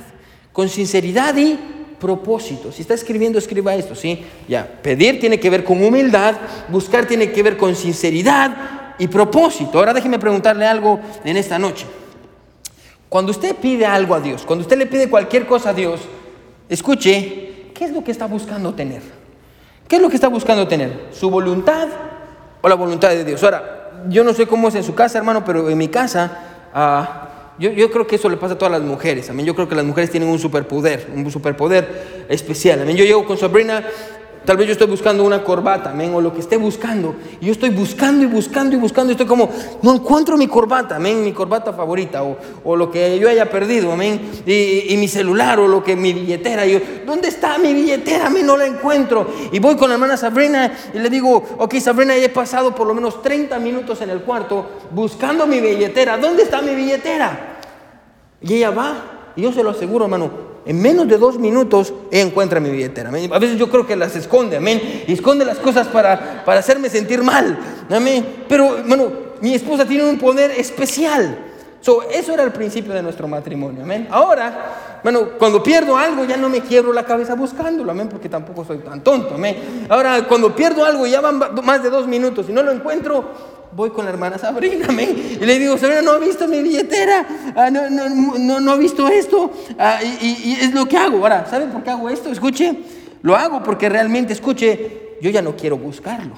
con 0.52 0.68
sinceridad 0.68 1.36
y 1.38 1.58
propósito. 2.00 2.72
Si 2.72 2.82
está 2.82 2.94
escribiendo, 2.94 3.38
escriba 3.40 3.76
esto, 3.76 3.96
¿sí? 3.96 4.26
Ya, 4.48 4.68
pedir 4.82 5.20
tiene 5.20 5.40
que 5.40 5.50
ver 5.50 5.64
con 5.64 5.84
humildad, 5.84 6.36
buscar 6.70 7.06
tiene 7.06 7.32
que 7.32 7.44
ver 7.44 7.58
con 7.58 7.76
sinceridad 7.76 8.81
y 9.02 9.08
propósito. 9.08 9.80
Ahora 9.80 9.96
déjeme 9.96 10.20
preguntarle 10.20 10.64
algo 10.64 11.00
en 11.24 11.36
esta 11.36 11.58
noche. 11.58 11.88
Cuando 13.10 13.32
usted 13.32 13.56
pide 13.56 13.84
algo 13.84 14.14
a 14.14 14.20
Dios, 14.20 14.44
cuando 14.46 14.62
usted 14.62 14.78
le 14.78 14.86
pide 14.86 15.10
cualquier 15.10 15.48
cosa 15.48 15.72
a 15.72 15.74
Dios, 15.74 16.02
escuche, 16.70 17.72
¿qué 17.74 17.86
es 17.86 17.92
lo 17.92 18.04
que 18.04 18.12
está 18.12 18.28
buscando 18.28 18.76
tener? 18.76 19.02
¿Qué 19.88 19.96
es 19.96 20.02
lo 20.04 20.08
que 20.08 20.16
está 20.16 20.28
buscando 20.28 20.68
tener? 20.68 21.08
¿Su 21.12 21.32
voluntad 21.32 21.88
o 22.62 22.70
la 22.70 22.76
voluntad 22.76 23.10
de 23.10 23.26
Dios? 23.26 23.44
Ahora, 23.44 23.90
yo 24.08 24.24
no 24.24 24.36
sé 24.36 24.46
cómo 24.46 24.68
es 24.68 24.76
en 24.76 24.84
su 24.84 24.94
casa, 24.94 25.18
hermano, 25.18 25.44
pero 25.44 25.68
en 25.68 25.80
mi 25.80 25.88
casa, 25.88 26.70
ah, 26.72 27.56
yo, 27.58 27.72
yo, 27.72 27.90
creo 27.90 28.06
que 28.06 28.18
eso 28.18 28.30
le 28.30 28.38
pasa 28.38 28.54
a 28.54 28.58
todas 28.60 28.72
las 28.72 28.84
mujeres. 28.84 29.28
Amén. 29.32 29.48
Yo 29.48 29.56
creo 29.56 29.68
que 29.68 29.74
las 29.74 29.84
mujeres 29.84 30.12
tienen 30.12 30.30
un 30.30 30.38
superpoder, 30.38 31.08
un 31.12 31.30
superpoder 31.32 32.26
especial. 32.30 32.84
Amén. 32.84 32.96
Yo 32.96 33.04
llego 33.04 33.26
con 33.26 33.36
Sabrina 33.36 33.84
Tal 34.46 34.58
vez 34.58 34.66
yo 34.66 34.74
estoy 34.74 34.88
buscando 34.88 35.24
una 35.24 35.44
corbata, 35.44 35.92
amén, 35.92 36.14
o 36.16 36.20
lo 36.20 36.34
que 36.34 36.40
esté 36.40 36.58
buscando. 36.58 37.16
Y 37.40 37.46
yo 37.46 37.52
estoy 37.52 37.70
buscando 37.70 38.24
y 38.24 38.28
buscando 38.28 38.76
y 38.76 38.80
buscando. 38.80 39.12
Y 39.12 39.14
estoy 39.14 39.28
como, 39.28 39.50
no 39.84 39.94
encuentro 39.94 40.36
mi 40.36 40.48
corbata, 40.48 40.96
amén, 40.96 41.24
mi 41.24 41.32
corbata 41.32 41.72
favorita, 41.72 42.24
o, 42.24 42.38
o 42.64 42.76
lo 42.76 42.90
que 42.90 43.20
yo 43.20 43.30
haya 43.30 43.50
perdido, 43.52 43.92
amén. 43.92 44.20
Y, 44.48 44.94
y, 44.94 44.98
mi 44.98 45.08
celular, 45.08 45.60
o 45.60 45.68
lo 45.68 45.84
que 45.84 45.96
mi 45.96 46.12
billetera. 46.12 46.66
Y 46.66 46.74
yo, 46.74 46.80
¿dónde 47.06 47.28
está 47.28 47.60
mi 47.60 47.72
billetera? 47.72 48.28
Amén, 48.28 48.48
no 48.48 48.58
la 48.58 48.66
encuentro. 48.66 49.28
Y 49.52 49.60
voy 49.60 49.76
con 49.76 49.90
la 49.90 49.96
hermana 49.96 50.18
Sabrina 50.18 50.74
y 50.92 50.98
le 50.98 51.10
digo, 51.10 51.44
ok, 51.60 51.76
Sabrina, 51.76 52.18
ya 52.18 52.26
he 52.26 52.30
pasado 52.30 52.74
por 52.74 52.88
lo 52.88 52.96
menos 52.96 53.22
30 53.22 53.60
minutos 53.60 54.02
en 54.02 54.10
el 54.10 54.22
cuarto 54.22 54.66
buscando 54.90 55.46
mi 55.46 55.60
billetera. 55.60 56.18
¿Dónde 56.18 56.44
está 56.44 56.64
mi 56.64 56.74
billetera? 56.74 57.60
Y 58.42 58.56
ella 58.56 58.72
va, 58.72 59.34
y 59.36 59.44
yo 59.44 59.54
se 59.54 59.62
lo 59.62 59.70
aseguro, 59.70 60.06
hermano, 60.06 60.51
en 60.66 60.82
menos 60.82 61.08
de 61.08 61.18
dos 61.18 61.40
minutos 61.40 61.94
encuentra 62.12 62.60
mi 62.60 62.70
billetera. 62.70 63.10
A 63.10 63.40
veces 63.40 63.58
yo 63.58 63.70
creo 63.70 63.86
que 63.86 63.96
las 63.96 64.16
esconde, 64.16 64.58
amén. 64.58 65.04
Y 65.08 65.14
esconde 65.14 65.46
las 65.46 65.58
cosas 65.58 65.88
para, 65.88 66.44
para 66.46 66.60
hacerme 66.60 66.90
sentir 66.90 67.24
mal, 67.24 67.58
amén. 67.90 68.46
Pero, 68.48 68.78
bueno, 68.86 69.12
mi 69.42 69.54
esposa 69.54 69.86
tiene 69.86 70.10
un 70.10 70.18
poder 70.18 70.52
especial. 70.52 71.48
So, 71.82 72.04
eso 72.04 72.34
era 72.34 72.44
el 72.44 72.52
principio 72.52 72.94
de 72.94 73.02
nuestro 73.02 73.28
matrimonio, 73.28 73.82
amén. 73.82 74.08
Ahora, 74.12 75.00
bueno, 75.04 75.30
cuando 75.40 75.64
pierdo 75.64 75.98
algo 75.98 76.26
ya 76.26 76.38
no 76.38 76.48
me 76.48 76.62
quiebro 76.62 76.94
la 76.94 77.04
cabeza 77.04 77.34
buscándolo, 77.34 77.90
amén, 77.90 78.08
porque 78.08 78.30
tampoco 78.30 78.64
soy 78.64 78.78
tan 78.78 79.04
tonto, 79.04 79.34
amén. 79.34 79.88
Ahora, 79.90 80.28
cuando 80.28 80.56
pierdo 80.56 80.86
algo 80.86 81.08
ya 81.08 81.22
van 81.22 81.40
más 81.64 81.82
de 81.82 81.90
dos 81.90 82.06
minutos 82.06 82.46
y 82.50 82.54
no 82.54 82.62
lo 82.62 82.72
encuentro, 82.72 83.26
voy 83.76 83.90
con 83.92 84.06
la 84.06 84.12
hermana 84.12 84.38
Sabrina. 84.38 84.88
Y 84.92 85.46
le 85.46 85.60
digo, 85.60 85.78
Sabrina, 85.78 86.02
no 86.02 86.12
ha 86.12 86.20
visto 86.20 86.48
mi 86.48 86.62
billetera, 86.62 87.54
ah, 87.56 87.70
no, 87.70 87.90
no, 87.90 88.10
no, 88.10 88.60
no, 88.60 88.72
ha 88.72 88.78
visto 88.78 89.08
esto, 89.08 89.52
ah, 89.78 90.00
y, 90.04 90.58
es 90.60 90.74
lo 90.74 90.86
que 90.86 90.98
hago. 90.98 91.18
Ahora, 91.18 91.46
¿saben 91.50 91.70
por 91.70 91.84
qué 91.84 91.90
hago 91.90 92.10
esto? 92.10 92.32
Escuche, 92.32 92.74
lo 93.22 93.36
hago 93.36 93.64
porque 93.64 93.90
realmente, 93.90 94.34
escuche, 94.34 95.18
yo 95.22 95.30
ya 95.30 95.42
no 95.42 95.56
quiero 95.56 95.78
buscarlo. 95.78 96.34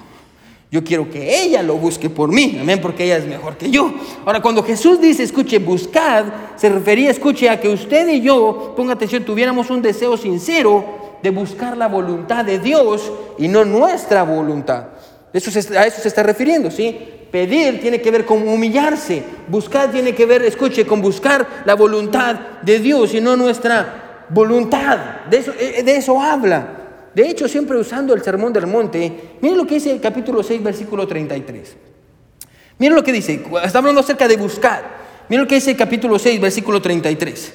Yo 0.70 0.82
quiero 0.82 1.08
que 1.08 1.44
ella 1.44 1.62
lo 1.62 1.76
busque 1.76 2.10
por 2.10 2.32
mí, 2.32 2.58
amén, 2.60 2.80
porque 2.82 3.04
ella 3.04 3.18
es 3.18 3.26
mejor 3.26 3.56
que 3.56 3.70
yo. 3.70 3.94
Ahora, 4.24 4.42
cuando 4.42 4.64
Jesús 4.64 5.00
dice, 5.00 5.22
escuche, 5.22 5.58
buscad, 5.58 6.24
se 6.56 6.68
refería, 6.68 7.10
escuche, 7.10 7.48
a 7.48 7.60
que 7.60 7.68
usted 7.68 8.08
y 8.08 8.20
yo, 8.20 8.74
ponga 8.76 8.94
atención, 8.94 9.24
tuviéramos 9.24 9.70
un 9.70 9.82
deseo 9.82 10.16
sincero 10.16 10.84
de 11.22 11.30
buscar 11.30 11.76
la 11.76 11.86
voluntad 11.86 12.44
de 12.44 12.58
Dios 12.58 13.12
y 13.38 13.46
no 13.46 13.64
nuestra 13.64 14.24
voluntad. 14.24 14.86
Eso 15.32 15.50
a 15.76 15.86
eso 15.86 16.00
se 16.00 16.08
está 16.08 16.22
refiriendo, 16.22 16.70
¿sí? 16.70 16.96
Pedir 17.34 17.80
tiene 17.80 18.00
que 18.00 18.12
ver 18.12 18.24
con 18.24 18.46
humillarse. 18.46 19.20
Buscar 19.48 19.90
tiene 19.90 20.14
que 20.14 20.24
ver, 20.24 20.44
escuche, 20.44 20.86
con 20.86 21.02
buscar 21.02 21.64
la 21.64 21.74
voluntad 21.74 22.36
de 22.62 22.78
Dios 22.78 23.12
y 23.12 23.20
no 23.20 23.36
nuestra 23.36 24.26
voluntad. 24.28 25.26
De 25.28 25.38
eso, 25.38 25.52
eh, 25.58 26.22
habla. 26.22 26.68
De 27.12 27.28
hecho, 27.28 27.48
siempre 27.48 27.76
usando 27.76 28.14
el 28.14 28.22
sermón 28.22 28.52
del 28.52 28.68
monte, 28.68 29.32
miren 29.40 29.58
lo 29.58 29.66
que 29.66 29.74
dice 29.74 29.90
el 29.90 30.00
capítulo 30.00 30.44
6, 30.44 30.62
versículo 30.62 31.08
33. 31.08 31.74
Miren 32.78 32.94
lo 32.94 33.02
que 33.02 33.10
dice, 33.10 33.44
está 33.64 33.78
hablando 33.78 34.02
acerca 34.02 34.28
de 34.28 34.36
buscar. 34.36 34.84
Miren 35.28 35.42
lo 35.42 35.48
que 35.48 35.56
dice 35.56 35.72
el 35.72 35.76
capítulo 35.76 36.20
6, 36.20 36.40
versículo 36.40 36.80
33. 36.80 37.52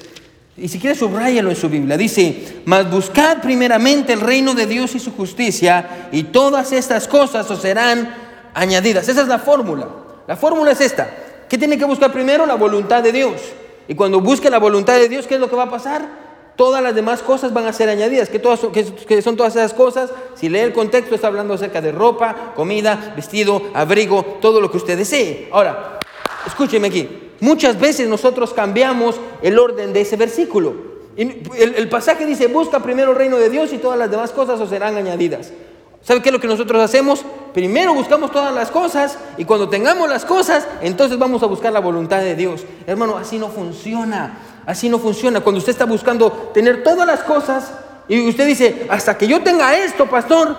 Y 0.58 0.68
si 0.68 0.78
quiere, 0.78 0.94
subrayalo 0.94 1.48
en 1.48 1.56
su 1.56 1.70
Biblia. 1.70 1.96
Dice, 1.96 2.60
mas 2.66 2.90
buscad 2.90 3.40
primeramente 3.40 4.12
el 4.12 4.20
reino 4.20 4.52
de 4.52 4.66
Dios 4.66 4.94
y 4.94 4.98
su 4.98 5.12
justicia, 5.12 6.10
y 6.12 6.24
todas 6.24 6.70
estas 6.72 7.08
cosas 7.08 7.50
os 7.50 7.62
serán 7.62 8.28
añadidas. 8.54 9.08
Esa 9.08 9.22
es 9.22 9.28
la 9.28 9.38
fórmula. 9.38 9.88
La 10.26 10.36
fórmula 10.36 10.72
es 10.72 10.80
esta. 10.80 11.08
¿Qué 11.48 11.58
tiene 11.58 11.76
que 11.76 11.84
buscar 11.84 12.12
primero? 12.12 12.46
La 12.46 12.54
voluntad 12.54 13.02
de 13.02 13.12
Dios. 13.12 13.40
Y 13.88 13.94
cuando 13.94 14.20
busque 14.20 14.50
la 14.50 14.58
voluntad 14.58 14.94
de 14.94 15.08
Dios, 15.08 15.26
¿qué 15.26 15.34
es 15.34 15.40
lo 15.40 15.50
que 15.50 15.56
va 15.56 15.64
a 15.64 15.70
pasar? 15.70 16.30
Todas 16.54 16.82
las 16.82 16.94
demás 16.94 17.22
cosas 17.22 17.52
van 17.52 17.66
a 17.66 17.72
ser 17.72 17.88
añadidas. 17.88 18.28
¿Qué, 18.28 18.38
todas, 18.38 18.60
qué 18.72 19.22
son 19.22 19.36
todas 19.36 19.56
esas 19.56 19.74
cosas? 19.74 20.10
Si 20.36 20.48
lee 20.48 20.60
el 20.60 20.72
contexto, 20.72 21.14
está 21.14 21.26
hablando 21.26 21.54
acerca 21.54 21.80
de 21.80 21.90
ropa, 21.90 22.52
comida, 22.54 23.14
vestido, 23.16 23.62
abrigo, 23.74 24.38
todo 24.40 24.60
lo 24.60 24.70
que 24.70 24.76
usted 24.76 24.96
desee. 24.96 25.48
Ahora, 25.50 25.98
escúcheme 26.46 26.88
aquí. 26.88 27.08
Muchas 27.40 27.80
veces 27.80 28.08
nosotros 28.08 28.52
cambiamos 28.52 29.16
el 29.42 29.58
orden 29.58 29.92
de 29.92 30.02
ese 30.02 30.16
versículo. 30.16 30.74
El, 31.16 31.42
el 31.58 31.88
pasaje 31.88 32.26
dice, 32.26 32.46
busca 32.46 32.80
primero 32.80 33.10
el 33.10 33.16
reino 33.16 33.38
de 33.38 33.50
Dios 33.50 33.72
y 33.72 33.78
todas 33.78 33.98
las 33.98 34.10
demás 34.10 34.30
cosas 34.30 34.60
os 34.60 34.68
serán 34.68 34.96
añadidas. 34.96 35.50
¿Sabe 36.02 36.22
qué 36.22 36.28
es 36.28 36.32
lo 36.32 36.40
que 36.40 36.46
nosotros 36.46 36.80
hacemos? 36.82 37.24
Primero 37.52 37.94
buscamos 37.94 38.30
todas 38.30 38.54
las 38.54 38.70
cosas 38.70 39.18
y 39.36 39.44
cuando 39.44 39.68
tengamos 39.68 40.08
las 40.08 40.24
cosas, 40.24 40.66
entonces 40.80 41.18
vamos 41.18 41.42
a 41.42 41.46
buscar 41.46 41.72
la 41.72 41.80
voluntad 41.80 42.20
de 42.20 42.36
Dios. 42.36 42.64
Hermano, 42.86 43.16
así 43.16 43.38
no 43.38 43.48
funciona. 43.48 44.38
Así 44.66 44.88
no 44.88 44.98
funciona. 44.98 45.40
Cuando 45.40 45.58
usted 45.58 45.72
está 45.72 45.84
buscando 45.84 46.30
tener 46.54 46.82
todas 46.82 47.06
las 47.06 47.20
cosas 47.20 47.72
y 48.08 48.28
usted 48.28 48.46
dice, 48.46 48.86
hasta 48.88 49.18
que 49.18 49.26
yo 49.26 49.42
tenga 49.42 49.76
esto, 49.76 50.06
pastor, 50.06 50.56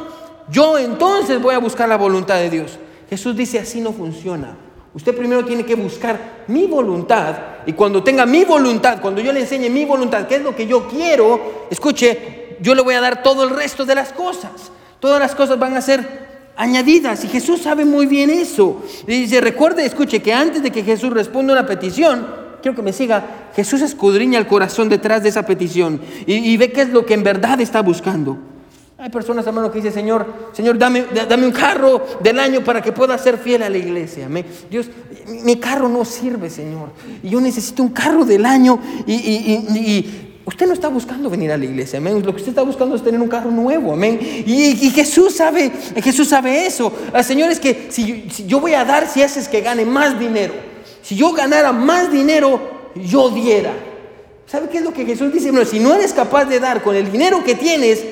yo 0.49 0.77
entonces 0.77 1.41
voy 1.41 1.55
a 1.55 1.59
buscar 1.59 1.87
la 1.87 1.97
voluntad 1.97 2.35
de 2.35 2.49
Dios. 2.49 2.77
Jesús 3.09 3.35
dice, 3.35 3.59
así 3.59 3.79
no 3.79 3.93
funciona. 3.93 4.55
Usted 4.93 5.15
primero 5.15 5.45
tiene 5.45 5.65
que 5.65 5.75
buscar 5.75 6.43
mi 6.47 6.65
voluntad 6.65 7.35
y 7.65 7.73
cuando 7.73 8.03
tenga 8.03 8.25
mi 8.25 8.43
voluntad, 8.43 8.99
cuando 9.01 9.21
yo 9.21 9.31
le 9.31 9.39
enseñe 9.39 9.69
mi 9.69 9.85
voluntad, 9.85 10.27
qué 10.27 10.35
es 10.35 10.41
lo 10.41 10.53
que 10.53 10.67
yo 10.67 10.87
quiero, 10.89 11.67
escuche, 11.69 12.57
yo 12.59 12.75
le 12.75 12.81
voy 12.81 12.95
a 12.95 13.01
dar 13.01 13.23
todo 13.23 13.43
el 13.45 13.51
resto 13.51 13.85
de 13.85 13.95
las 13.95 14.11
cosas. 14.11 14.71
Todas 14.99 15.19
las 15.19 15.33
cosas 15.33 15.57
van 15.57 15.77
a 15.77 15.81
ser 15.81 16.30
añadidas 16.61 17.23
y 17.23 17.27
Jesús 17.27 17.63
sabe 17.63 17.85
muy 17.85 18.05
bien 18.05 18.29
eso. 18.29 18.83
Y 19.07 19.21
dice, 19.21 19.41
recuerde, 19.41 19.83
escuche, 19.83 20.21
que 20.21 20.31
antes 20.31 20.61
de 20.61 20.71
que 20.71 20.83
Jesús 20.83 21.11
responda 21.11 21.53
una 21.53 21.65
petición, 21.65 22.27
quiero 22.61 22.75
que 22.75 22.83
me 22.83 22.93
siga, 22.93 23.49
Jesús 23.55 23.81
escudriña 23.81 24.37
el 24.37 24.45
corazón 24.45 24.87
detrás 24.87 25.23
de 25.23 25.29
esa 25.29 25.43
petición 25.43 25.99
y, 26.27 26.55
ve 26.57 26.71
qué 26.71 26.83
es 26.83 26.89
lo 26.89 27.03
que 27.03 27.15
en 27.15 27.23
verdad 27.23 27.59
está 27.59 27.81
buscando. 27.81 28.37
Hay 28.99 29.09
personas, 29.09 29.47
hermano, 29.47 29.71
que 29.71 29.79
dicen, 29.79 29.91
Señor, 29.91 30.27
Señor, 30.53 30.77
dame, 30.77 31.05
dame 31.27 31.47
un 31.47 31.51
carro 31.51 32.05
del 32.21 32.37
año 32.37 32.63
para 32.63 32.79
que 32.79 32.91
pueda 32.91 33.17
ser 33.17 33.39
fiel 33.39 33.63
a 33.63 33.69
la 33.69 33.79
iglesia. 33.79 34.29
Dios, 34.69 34.87
mi 35.43 35.55
carro 35.55 35.89
no 35.89 36.05
sirve, 36.05 36.51
Señor. 36.51 36.89
Y 37.23 37.29
yo 37.29 37.41
necesito 37.41 37.81
un 37.81 37.89
carro 37.89 38.23
del 38.23 38.45
año 38.45 38.79
y 39.07 40.30
Usted 40.43 40.65
no 40.65 40.73
está 40.73 40.87
buscando 40.87 41.29
venir 41.29 41.51
a 41.51 41.57
la 41.57 41.65
iglesia, 41.65 41.99
amén. 41.99 42.23
Lo 42.25 42.31
que 42.31 42.37
usted 42.37 42.49
está 42.49 42.63
buscando 42.63 42.95
es 42.95 43.03
tener 43.03 43.21
un 43.21 43.27
carro 43.27 43.51
nuevo, 43.51 43.93
amén. 43.93 44.19
Y, 44.21 44.89
Jesús 44.89 45.35
sabe, 45.35 45.71
Jesús 46.01 46.29
sabe 46.29 46.65
eso. 46.65 46.91
El 47.13 47.23
Señor 47.23 47.51
es 47.51 47.59
que 47.59 47.87
si, 47.89 48.25
yo 48.47 48.59
voy 48.59 48.73
a 48.73 48.83
dar 48.83 49.07
si 49.07 49.21
haces 49.21 49.47
que 49.47 49.61
gane 49.61 49.85
más 49.85 50.19
dinero. 50.19 50.53
Si 51.03 51.15
yo 51.15 51.31
ganara 51.31 51.71
más 51.71 52.11
dinero, 52.11 52.89
yo 52.95 53.29
diera. 53.29 53.71
¿Sabe 54.47 54.67
qué 54.69 54.79
es 54.79 54.83
lo 54.83 54.93
que 54.93 55.05
Jesús 55.05 55.31
dice? 55.31 55.51
Bueno, 55.51 55.65
si 55.65 55.79
no 55.79 55.93
eres 55.93 56.11
capaz 56.11 56.45
de 56.45 56.59
dar 56.59 56.81
con 56.81 56.95
el 56.95 57.11
dinero 57.11 57.43
que 57.43 57.53
tienes, 57.53 58.03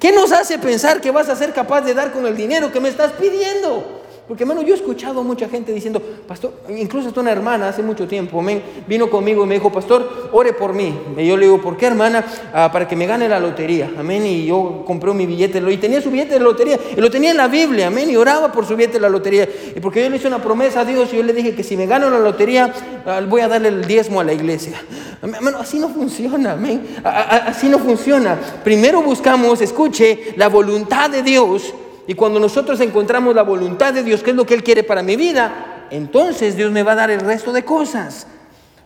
¿qué 0.00 0.12
nos 0.12 0.32
hace 0.32 0.58
pensar 0.58 1.00
que 1.00 1.12
vas 1.12 1.28
a 1.28 1.36
ser 1.36 1.52
capaz 1.52 1.82
de 1.82 1.94
dar 1.94 2.12
con 2.12 2.26
el 2.26 2.36
dinero 2.36 2.72
que 2.72 2.80
me 2.80 2.88
estás 2.88 3.12
pidiendo? 3.12 4.02
Porque, 4.28 4.42
hermano, 4.42 4.62
yo 4.62 4.74
he 4.74 4.76
escuchado 4.76 5.20
a 5.20 5.22
mucha 5.22 5.48
gente 5.48 5.72
diciendo, 5.72 6.02
pastor, 6.26 6.52
incluso 6.68 7.08
hasta 7.08 7.20
una 7.20 7.30
hermana 7.30 7.68
hace 7.68 7.80
mucho 7.80 8.08
tiempo, 8.08 8.40
amén, 8.40 8.60
vino 8.88 9.08
conmigo 9.08 9.44
y 9.44 9.46
me 9.46 9.54
dijo, 9.54 9.70
pastor, 9.70 10.30
ore 10.32 10.52
por 10.52 10.72
mí. 10.72 10.98
Y 11.16 11.26
yo 11.28 11.36
le 11.36 11.46
digo, 11.46 11.60
¿por 11.60 11.76
qué, 11.76 11.86
hermana? 11.86 12.24
Ah, 12.52 12.70
para 12.72 12.88
que 12.88 12.96
me 12.96 13.06
gane 13.06 13.28
la 13.28 13.38
lotería, 13.38 13.88
amén. 13.96 14.26
Y 14.26 14.46
yo 14.46 14.82
compré 14.84 15.12
mi 15.14 15.26
billete, 15.26 15.62
y 15.70 15.76
tenía 15.76 16.00
su 16.00 16.10
billete 16.10 16.34
de 16.34 16.40
lotería, 16.40 16.76
y 16.96 17.00
lo 17.00 17.08
tenía 17.08 17.30
en 17.30 17.36
la 17.36 17.46
Biblia, 17.46 17.86
amén, 17.86 18.10
y 18.10 18.16
oraba 18.16 18.50
por 18.50 18.66
su 18.66 18.74
billete 18.74 18.94
de 18.94 19.00
la 19.00 19.08
lotería. 19.08 19.48
Y 19.76 19.78
porque 19.78 20.02
yo 20.02 20.10
le 20.10 20.16
hice 20.16 20.26
una 20.26 20.42
promesa 20.42 20.80
a 20.80 20.84
Dios, 20.84 21.12
y 21.12 21.18
yo 21.18 21.22
le 21.22 21.32
dije 21.32 21.54
que 21.54 21.62
si 21.62 21.76
me 21.76 21.86
gano 21.86 22.10
la 22.10 22.18
lotería, 22.18 22.72
ah, 23.06 23.20
voy 23.28 23.42
a 23.42 23.48
darle 23.48 23.68
el 23.68 23.84
diezmo 23.86 24.20
a 24.20 24.24
la 24.24 24.32
iglesia. 24.32 24.82
Hermano, 25.22 25.58
así 25.58 25.78
no 25.78 25.88
funciona, 25.88 26.52
amén. 26.52 26.84
Así 27.04 27.68
no 27.68 27.78
funciona. 27.78 28.36
Primero 28.64 29.02
buscamos, 29.02 29.60
escuche, 29.60 30.34
la 30.36 30.48
voluntad 30.48 31.10
de 31.10 31.22
Dios 31.22 31.72
y 32.06 32.14
cuando 32.14 32.38
nosotros 32.38 32.80
encontramos 32.80 33.34
la 33.34 33.42
voluntad 33.42 33.92
de 33.92 34.02
Dios, 34.02 34.22
que 34.22 34.30
es 34.30 34.36
lo 34.36 34.46
que 34.46 34.54
Él 34.54 34.62
quiere 34.62 34.82
para 34.84 35.02
mi 35.02 35.16
vida, 35.16 35.86
entonces 35.90 36.56
Dios 36.56 36.70
me 36.70 36.82
va 36.82 36.92
a 36.92 36.96
dar 36.96 37.10
el 37.10 37.20
resto 37.20 37.52
de 37.52 37.64
cosas. 37.64 38.26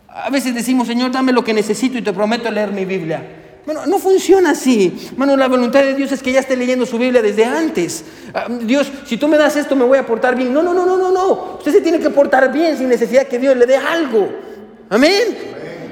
A 0.07 0.29
veces 0.29 0.53
decimos, 0.53 0.87
Señor, 0.87 1.11
dame 1.11 1.31
lo 1.31 1.43
que 1.43 1.53
necesito 1.53 1.97
y 1.97 2.01
te 2.01 2.13
prometo 2.13 2.49
leer 2.51 2.71
mi 2.71 2.85
Biblia. 2.85 3.37
Bueno, 3.65 3.85
no 3.85 3.99
funciona 3.99 4.51
así. 4.51 5.09
Bueno, 5.15 5.37
la 5.37 5.47
voluntad 5.47 5.81
de 5.81 5.93
Dios 5.93 6.11
es 6.11 6.23
que 6.23 6.31
ya 6.31 6.39
esté 6.39 6.57
leyendo 6.57 6.85
su 6.85 6.97
Biblia 6.97 7.21
desde 7.21 7.45
antes. 7.45 8.03
Ah, 8.33 8.47
Dios, 8.49 8.91
si 9.05 9.17
tú 9.17 9.27
me 9.27 9.37
das 9.37 9.55
esto, 9.55 9.75
me 9.75 9.85
voy 9.85 9.99
a 9.99 10.05
portar 10.05 10.35
bien. 10.35 10.51
No, 10.51 10.63
no, 10.63 10.73
no, 10.73 10.85
no, 10.85 10.97
no, 10.97 11.11
no. 11.11 11.57
Usted 11.59 11.71
se 11.71 11.81
tiene 11.81 11.99
que 11.99 12.09
portar 12.09 12.51
bien 12.51 12.75
sin 12.75 12.89
necesidad 12.89 13.27
que 13.27 13.37
Dios 13.37 13.55
le 13.55 13.67
dé 13.67 13.77
algo. 13.77 14.29
Amén. 14.89 15.37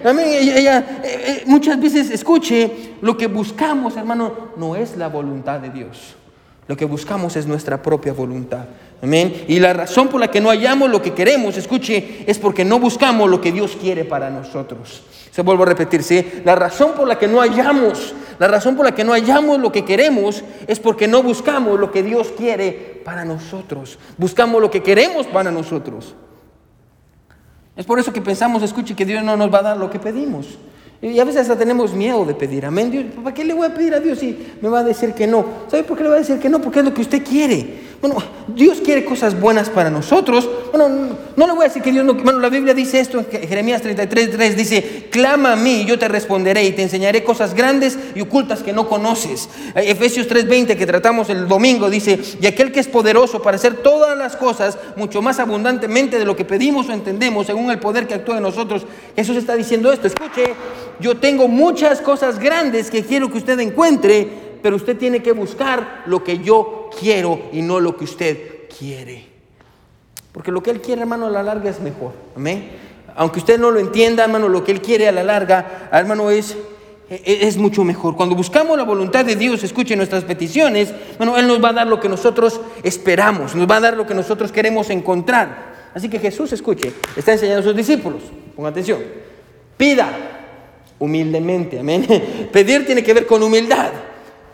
Amén. 0.04 0.28
Eh, 0.28 0.84
eh, 1.04 1.44
muchas 1.46 1.80
veces 1.80 2.10
escuche, 2.10 2.96
lo 3.02 3.15
que 3.15 3.28
buscamos, 3.28 3.96
hermano, 3.96 4.52
no 4.58 4.76
es 4.76 4.98
la 4.98 5.08
voluntad 5.08 5.60
de 5.60 5.70
Dios. 5.70 6.15
Lo 6.70 6.78
que 6.78 6.86
buscamos 6.86 7.36
es 7.36 7.48
nuestra 7.48 7.82
propia 7.82 8.14
voluntad. 8.14 8.66
Amén. 9.02 9.46
Y 9.48 9.60
la 9.60 9.74
razón 9.74 10.08
por 10.08 10.20
la 10.20 10.30
que 10.30 10.40
no 10.40 10.50
hallamos 10.50 10.88
lo 10.92 11.02
que 11.02 11.16
queremos, 11.16 11.58
escuche, 11.58 12.24
es 12.28 12.38
porque 12.38 12.64
no 12.64 12.78
buscamos 12.80 13.28
lo 13.28 13.42
que 13.42 13.52
Dios 13.52 13.76
quiere 13.76 14.06
para 14.06 14.30
nosotros. 14.30 15.02
Se 15.32 15.42
vuelvo 15.42 15.64
a 15.64 15.66
repetir, 15.66 16.04
¿sí? 16.04 16.24
La 16.46 16.54
razón 16.54 16.92
por 16.96 17.08
la 17.08 17.18
que 17.18 17.28
no 17.28 17.40
hallamos, 17.40 18.14
la 18.38 18.48
razón 18.48 18.76
por 18.76 18.86
la 18.86 18.94
que 18.94 19.04
no 19.04 19.14
hallamos 19.14 19.60
lo 19.60 19.72
que 19.72 19.84
queremos 19.84 20.44
es 20.68 20.80
porque 20.80 21.08
no 21.08 21.24
buscamos 21.24 21.80
lo 21.80 21.92
que 21.92 22.04
Dios 22.04 22.32
quiere 22.38 23.02
para 23.04 23.26
nosotros. 23.26 23.98
Buscamos 24.20 24.62
lo 24.62 24.70
que 24.70 24.84
queremos 24.84 25.26
para 25.26 25.50
nosotros. 25.50 26.14
Es 27.76 27.84
por 27.84 27.98
eso 27.98 28.14
que 28.14 28.22
pensamos, 28.22 28.62
escuche, 28.62 28.96
que 28.96 29.06
Dios 29.06 29.24
no 29.24 29.36
nos 29.36 29.52
va 29.52 29.58
a 29.58 29.64
dar 29.64 29.78
lo 29.78 29.90
que 29.90 29.98
pedimos. 29.98 30.60
Y 31.02 31.18
a 31.20 31.24
veces 31.24 31.42
hasta 31.42 31.58
tenemos 31.58 31.94
miedo 31.94 32.26
de 32.26 32.34
pedir. 32.34 32.66
Amén. 32.66 32.92
Dios, 32.92 33.06
¿Para 33.24 33.34
qué 33.34 33.46
le 33.46 33.54
voy 33.54 33.68
a 33.68 33.74
pedir 33.74 33.94
a 33.94 34.00
Dios 34.00 34.20
si 34.20 34.38
me 34.62 34.68
va 34.68 34.80
a 34.80 34.84
decir 34.84 35.14
que 35.14 35.28
no? 35.28 35.46
¿Sabe 35.70 35.84
por 35.84 35.98
qué 35.98 36.04
le 36.04 36.10
va 36.10 36.16
a 36.16 36.20
decir 36.20 36.40
que 36.40 36.50
no? 36.50 36.60
Porque 36.60 36.80
es 36.80 36.86
lo 36.86 36.94
que 36.94 37.02
usted 37.02 37.24
quiere. 37.24 37.88
Bueno, 38.02 38.16
Dios 38.48 38.80
quiere 38.80 39.04
cosas 39.04 39.38
buenas 39.38 39.70
para 39.70 39.90
nosotros. 39.90 40.50
Bueno, 40.72 41.18
no 41.36 41.48
le 41.48 41.52
voy 41.52 41.66
a 41.66 41.68
decir 41.68 41.82
que 41.82 41.92
Dios 41.92 42.06
no. 42.06 42.14
Bueno, 42.14 42.40
la 42.40 42.48
Biblia 42.48 42.74
dice 42.74 43.02
esto 43.02 43.20
en 43.20 43.26
Jeremías 43.26 43.82
33, 43.82 44.32
3. 44.32 44.56
Dice: 44.56 45.08
Clama 45.12 45.54
a 45.54 45.56
mí, 45.58 45.84
yo 45.86 46.00
te 46.00 46.08
responderé 46.08 46.64
y 46.64 46.72
te 46.72 46.82
enseñaré 46.82 47.26
cosas 47.26 47.54
grandes 47.54 48.00
y 48.16 48.22
ocultas 48.22 48.64
que 48.64 48.72
no 48.72 48.88
conoces. 48.88 49.50
Eh, 49.76 49.92
Efesios 49.92 50.30
3:20, 50.30 50.78
que 50.78 50.86
tratamos 50.86 51.30
el 51.30 51.46
domingo, 51.50 51.90
dice: 51.90 52.18
Y 52.42 52.48
aquel 52.48 52.72
que 52.72 52.80
es 52.80 52.88
poderoso 52.88 53.42
para 53.42 53.58
hacer 53.58 53.76
todas 53.76 54.18
las 54.18 54.38
cosas 54.38 54.78
mucho 54.96 55.22
más 55.22 55.40
abundantemente 55.40 56.18
de 56.18 56.26
lo 56.26 56.38
que 56.38 56.46
pedimos 56.46 56.88
o 56.88 56.94
entendemos, 56.94 57.48
según 57.48 57.70
el 57.70 57.80
poder 57.80 58.08
que 58.08 58.14
actúa 58.14 58.38
en 58.38 58.44
nosotros. 58.44 58.86
Jesús 59.14 59.36
está 59.36 59.56
diciendo 59.56 59.92
esto. 59.92 60.08
Escuche, 60.08 60.54
yo 61.02 61.18
tengo 61.18 61.50
muchas 61.50 62.00
cosas 62.00 62.40
grandes 62.40 62.90
que 62.90 63.04
quiero 63.04 63.30
que 63.30 63.40
usted 63.40 63.60
encuentre 63.60 64.49
pero 64.62 64.76
usted 64.76 64.98
tiene 64.98 65.22
que 65.22 65.32
buscar 65.32 66.04
lo 66.06 66.24
que 66.24 66.39
yo 66.39 66.89
quiero 67.00 67.50
y 67.52 67.62
no 67.62 67.80
lo 67.80 67.95
que 67.95 68.04
usted 68.04 68.69
quiere. 68.78 69.28
Porque 70.32 70.52
lo 70.52 70.62
que 70.62 70.72
Él 70.72 70.82
quiere, 70.82 71.02
hermano, 71.02 71.28
a 71.28 71.30
la 71.30 71.43
larga 71.43 71.69
es 71.69 71.80
mejor. 71.80 72.13
Amén. 72.36 72.69
Aunque 73.15 73.39
usted 73.39 73.60
no 73.60 73.72
lo 73.72 73.80
entienda, 73.80 74.24
hermano, 74.24 74.48
lo 74.48 74.63
que 74.63 74.72
Él 74.72 74.82
quiere 74.82 75.08
a 75.08 75.12
la 75.12 75.24
larga, 75.24 75.89
hermano, 75.91 76.30
es, 76.30 76.56
es 77.10 77.58
mucho 77.58 77.84
mejor. 77.84 78.15
Cuando 78.15 78.36
buscamos 78.36 78.78
la 78.78 78.84
voluntad 78.84 79.26
de 79.26 79.36
Dios, 79.36 79.63
escuche 79.63 79.95
nuestras 79.95 80.24
peticiones, 80.24 80.93
bueno, 81.17 81.38
Él 81.38 81.48
nos 81.48 81.63
va 81.63 81.69
a 81.69 81.74
dar 81.74 81.88
lo 81.88 82.00
que 82.00 82.08
nosotros 82.08 82.62
esperamos, 82.84 83.56
nos 83.56 83.69
va 83.69 83.78
a 83.78 83.82
dar 83.82 83.98
lo 83.98 84.06
que 84.06 84.13
nosotros 84.13 84.52
queremos 84.52 84.89
encontrar. 84.89 85.69
Así 85.93 86.08
que 86.08 86.19
Jesús, 86.19 86.54
escuche, 86.54 86.93
está 87.15 87.34
enseñando 87.34 87.62
a 87.62 87.63
sus 87.63 87.76
discípulos, 87.76 88.22
ponga 88.56 88.69
atención, 88.69 89.00
pida 89.76 90.08
humildemente, 91.00 91.80
amén. 91.80 92.06
Pedir 92.52 92.86
tiene 92.86 93.04
que 93.04 93.13
ver 93.13 93.26
con 93.26 93.41
humildad. 93.41 93.91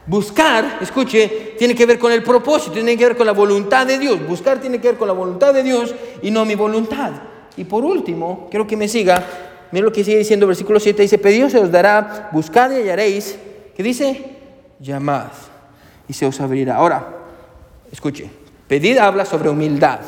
Buscar, 0.07 0.77
escuche, 0.81 1.55
tiene 1.57 1.73
que 1.73 1.85
ver 1.85 1.97
con 1.97 2.11
el 2.11 2.21
propósito, 2.21 2.73
tiene 2.73 2.95
que 2.95 3.05
ver 3.05 3.17
con 3.17 3.25
la 3.25 3.33
voluntad 3.33 3.87
de 3.87 3.97
Dios. 3.97 4.25
Buscar 4.27 4.59
tiene 4.59 4.79
que 4.79 4.89
ver 4.89 4.97
con 4.97 5.07
la 5.07 5.13
voluntad 5.13 5.53
de 5.53 5.63
Dios 5.63 5.95
y 6.21 6.29
no 6.31 6.45
mi 6.45 6.55
voluntad. 6.55 7.11
Y 7.57 7.63
por 7.63 7.83
último, 7.83 8.47
quiero 8.51 8.67
que 8.67 8.77
me 8.77 8.87
siga. 8.87 9.25
Mira 9.71 9.85
lo 9.85 9.91
que 9.91 10.03
sigue 10.03 10.19
diciendo 10.19 10.45
versículo 10.45 10.79
7. 10.79 11.01
Dice, 11.01 11.17
pedido 11.17 11.49
se 11.49 11.59
os 11.59 11.71
dará, 11.71 12.29
buscad 12.31 12.71
y 12.71 12.75
hallaréis. 12.75 13.37
¿Qué 13.75 13.81
dice? 13.81 14.35
Llamad 14.79 15.31
y 16.07 16.13
se 16.13 16.25
os 16.25 16.39
abrirá. 16.39 16.75
Ahora, 16.75 17.07
escuche, 17.91 18.29
pedid 18.67 18.97
habla 18.97 19.25
sobre 19.25 19.49
humildad. 19.49 19.99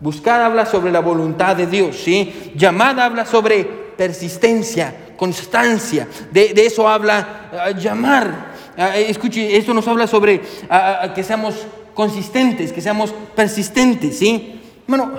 Buscar 0.00 0.40
habla 0.40 0.64
sobre 0.64 0.90
la 0.90 1.00
voluntad 1.00 1.56
de 1.56 1.66
Dios, 1.66 1.96
¿sí? 1.96 2.52
Llamad 2.56 2.98
habla 3.00 3.26
sobre 3.26 3.64
persistencia, 3.64 5.12
constancia. 5.16 6.08
De, 6.32 6.52
eso 6.56 6.88
habla 6.88 7.50
ah, 7.52 7.70
llamar. 7.72 8.49
Ah, 8.82 8.96
eh, 8.96 9.10
escuche, 9.10 9.58
esto 9.58 9.74
nos 9.74 9.86
habla 9.88 10.06
sobre 10.06 10.40
ah, 10.70 11.00
ah, 11.02 11.12
que 11.12 11.22
seamos 11.22 11.54
consistentes, 11.92 12.72
que 12.72 12.80
seamos 12.80 13.12
persistentes, 13.36 14.18
¿sí? 14.18 14.58
Bueno, 14.86 15.10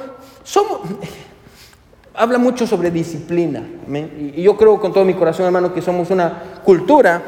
somos, 0.43 0.80
habla 2.15 2.39
mucho 2.39 2.65
sobre 2.65 2.89
disciplina. 2.89 3.63
Y 4.36 4.41
yo 4.41 4.58
creo 4.58 4.82
con 4.82 4.91
todo 4.91 5.06
mi 5.06 5.13
corazón, 5.13 5.45
hermano, 5.45 5.76
que 5.76 5.82
somos 5.84 6.10
una 6.10 6.41
cultura 6.63 7.21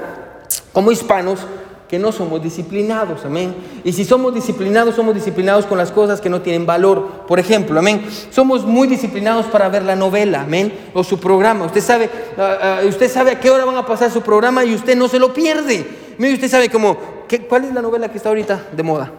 como 0.71 0.91
hispanos 0.91 1.41
que 1.87 1.99
no 1.99 2.11
somos 2.11 2.41
disciplinados, 2.41 3.23
amén. 3.25 3.53
Y 3.83 3.93
si 3.93 4.03
somos 4.03 4.33
disciplinados, 4.33 4.95
somos 4.95 5.13
disciplinados 5.13 5.67
con 5.67 5.77
las 5.77 5.91
cosas 5.91 6.19
que 6.19 6.31
no 6.31 6.41
tienen 6.41 6.65
valor. 6.65 7.27
Por 7.27 7.39
ejemplo, 7.39 7.77
amén. 7.77 8.07
Somos 8.31 8.65
muy 8.65 8.87
disciplinados 8.87 9.45
para 9.45 9.69
ver 9.69 9.83
la 9.83 9.95
novela, 9.95 10.41
amén, 10.41 10.73
o 10.95 11.03
su 11.03 11.19
programa. 11.19 11.65
Usted 11.65 11.81
sabe, 11.81 12.09
usted 12.87 13.11
sabe 13.11 13.33
a 13.33 13.39
qué 13.39 13.51
hora 13.51 13.65
van 13.65 13.77
a 13.77 13.85
pasar 13.85 14.09
su 14.09 14.21
programa 14.21 14.65
y 14.65 14.73
usted 14.73 14.97
no 14.97 15.07
se 15.07 15.19
lo 15.19 15.31
pierde. 15.31 16.01
Mire, 16.17 16.33
usted 16.33 16.49
sabe 16.49 16.69
como, 16.69 16.97
¿cuál 17.49 17.65
es 17.65 17.73
la 17.73 17.81
novela 17.81 18.09
que 18.09 18.17
está 18.17 18.29
ahorita 18.29 18.67
de 18.71 18.83
moda? 18.83 19.11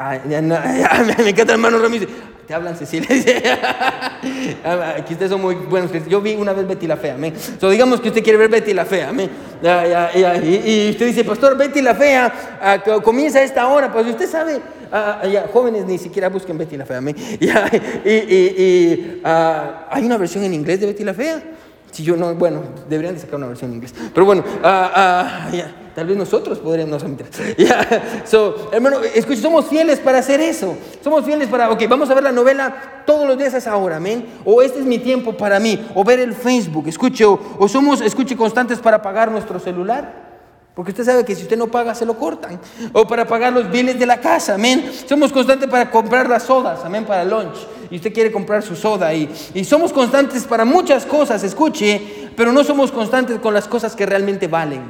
Me 1.18 1.28
encanta 1.30 1.52
hermano 1.52 1.78
Ramírez. 1.78 2.08
Te 2.46 2.54
hablan 2.54 2.74
Cecilia. 2.74 3.08
Aquí 4.96 5.12
ustedes 5.12 5.30
son 5.30 5.40
muy 5.40 5.54
buenos. 5.54 5.90
Yo 6.08 6.20
vi 6.20 6.34
una 6.34 6.52
vez 6.52 6.66
Betty 6.66 6.88
la 6.88 6.96
Fea. 6.96 7.16
¿me? 7.16 7.32
So, 7.60 7.70
digamos 7.70 8.00
que 8.00 8.08
usted 8.08 8.24
quiere 8.24 8.38
ver 8.38 8.48
Betty 8.48 8.74
la 8.74 8.84
Fea. 8.84 9.12
y, 9.12 10.90
usted 10.90 11.06
dice, 11.06 11.22
Pastor, 11.22 11.56
Betty 11.56 11.80
la 11.80 11.94
Fea 11.94 12.32
ah, 12.60 12.82
comienza 13.04 13.38
a 13.38 13.42
esta 13.42 13.68
hora. 13.68 13.92
Pues 13.92 14.06
usted 14.08 14.28
sabe, 14.28 14.60
ah, 14.90 15.20
ah, 15.22 15.46
jóvenes 15.52 15.84
ni 15.86 15.96
siquiera 15.96 16.28
busquen 16.28 16.58
Betty 16.58 16.76
la 16.76 16.86
Fea. 16.86 17.00
y, 18.04 18.14
y 18.14 19.22
hay 19.24 20.04
una 20.04 20.16
versión 20.16 20.42
en 20.42 20.54
inglés 20.54 20.80
de 20.80 20.86
Betty 20.86 21.04
la 21.04 21.14
Fea. 21.14 21.40
Si 21.90 22.02
yo 22.04 22.16
no, 22.16 22.34
bueno, 22.34 22.62
deberían 22.88 23.14
de 23.14 23.20
sacar 23.20 23.36
una 23.36 23.48
versión 23.48 23.70
en 23.70 23.76
inglés. 23.76 23.94
Pero 24.14 24.24
bueno, 24.24 24.42
uh, 24.42 24.66
uh, 24.66 25.60
tal 25.94 26.06
vez 26.06 26.16
nosotros 26.16 26.58
podríamos, 26.58 27.02
no 27.02 27.16
yeah. 27.56 28.22
so, 28.24 28.70
hermano, 28.72 29.00
escucha, 29.14 29.42
somos 29.42 29.66
fieles 29.66 29.98
para 29.98 30.18
hacer 30.18 30.40
eso. 30.40 30.76
Somos 31.02 31.24
fieles 31.24 31.48
para, 31.48 31.70
ok, 31.70 31.82
vamos 31.88 32.08
a 32.10 32.14
ver 32.14 32.22
la 32.22 32.32
novela 32.32 33.02
todos 33.04 33.26
los 33.26 33.36
días 33.36 33.54
a 33.54 33.58
esa 33.58 33.76
hora, 33.76 33.96
amén. 33.96 34.26
O 34.44 34.62
este 34.62 34.78
es 34.78 34.84
mi 34.84 34.98
tiempo 34.98 35.36
para 35.36 35.58
mí. 35.58 35.84
O 35.94 36.04
ver 36.04 36.20
el 36.20 36.34
Facebook, 36.34 36.86
escuche, 36.86 37.24
o, 37.24 37.40
o 37.58 37.68
somos, 37.68 38.00
escuche, 38.00 38.36
constantes 38.36 38.78
para 38.78 39.02
pagar 39.02 39.30
nuestro 39.30 39.58
celular. 39.58 40.29
Porque 40.74 40.92
usted 40.92 41.04
sabe 41.04 41.24
que 41.24 41.34
si 41.34 41.42
usted 41.42 41.58
no 41.58 41.66
paga, 41.66 41.94
se 41.94 42.06
lo 42.06 42.16
cortan. 42.16 42.60
O 42.92 43.06
para 43.06 43.26
pagar 43.26 43.52
los 43.52 43.70
bienes 43.70 43.98
de 43.98 44.06
la 44.06 44.20
casa, 44.20 44.54
amén. 44.54 44.90
Somos 45.08 45.32
constantes 45.32 45.68
para 45.68 45.90
comprar 45.90 46.28
las 46.28 46.44
sodas, 46.44 46.80
amén, 46.84 47.04
para 47.04 47.24
lunch. 47.24 47.56
Y 47.90 47.96
usted 47.96 48.12
quiere 48.12 48.30
comprar 48.30 48.62
su 48.62 48.76
soda. 48.76 49.12
Y, 49.12 49.28
y 49.52 49.64
somos 49.64 49.92
constantes 49.92 50.44
para 50.44 50.64
muchas 50.64 51.04
cosas, 51.04 51.42
escuche, 51.42 52.30
pero 52.36 52.52
no 52.52 52.62
somos 52.62 52.92
constantes 52.92 53.38
con 53.40 53.52
las 53.52 53.66
cosas 53.66 53.96
que 53.96 54.06
realmente 54.06 54.46
valen. 54.46 54.82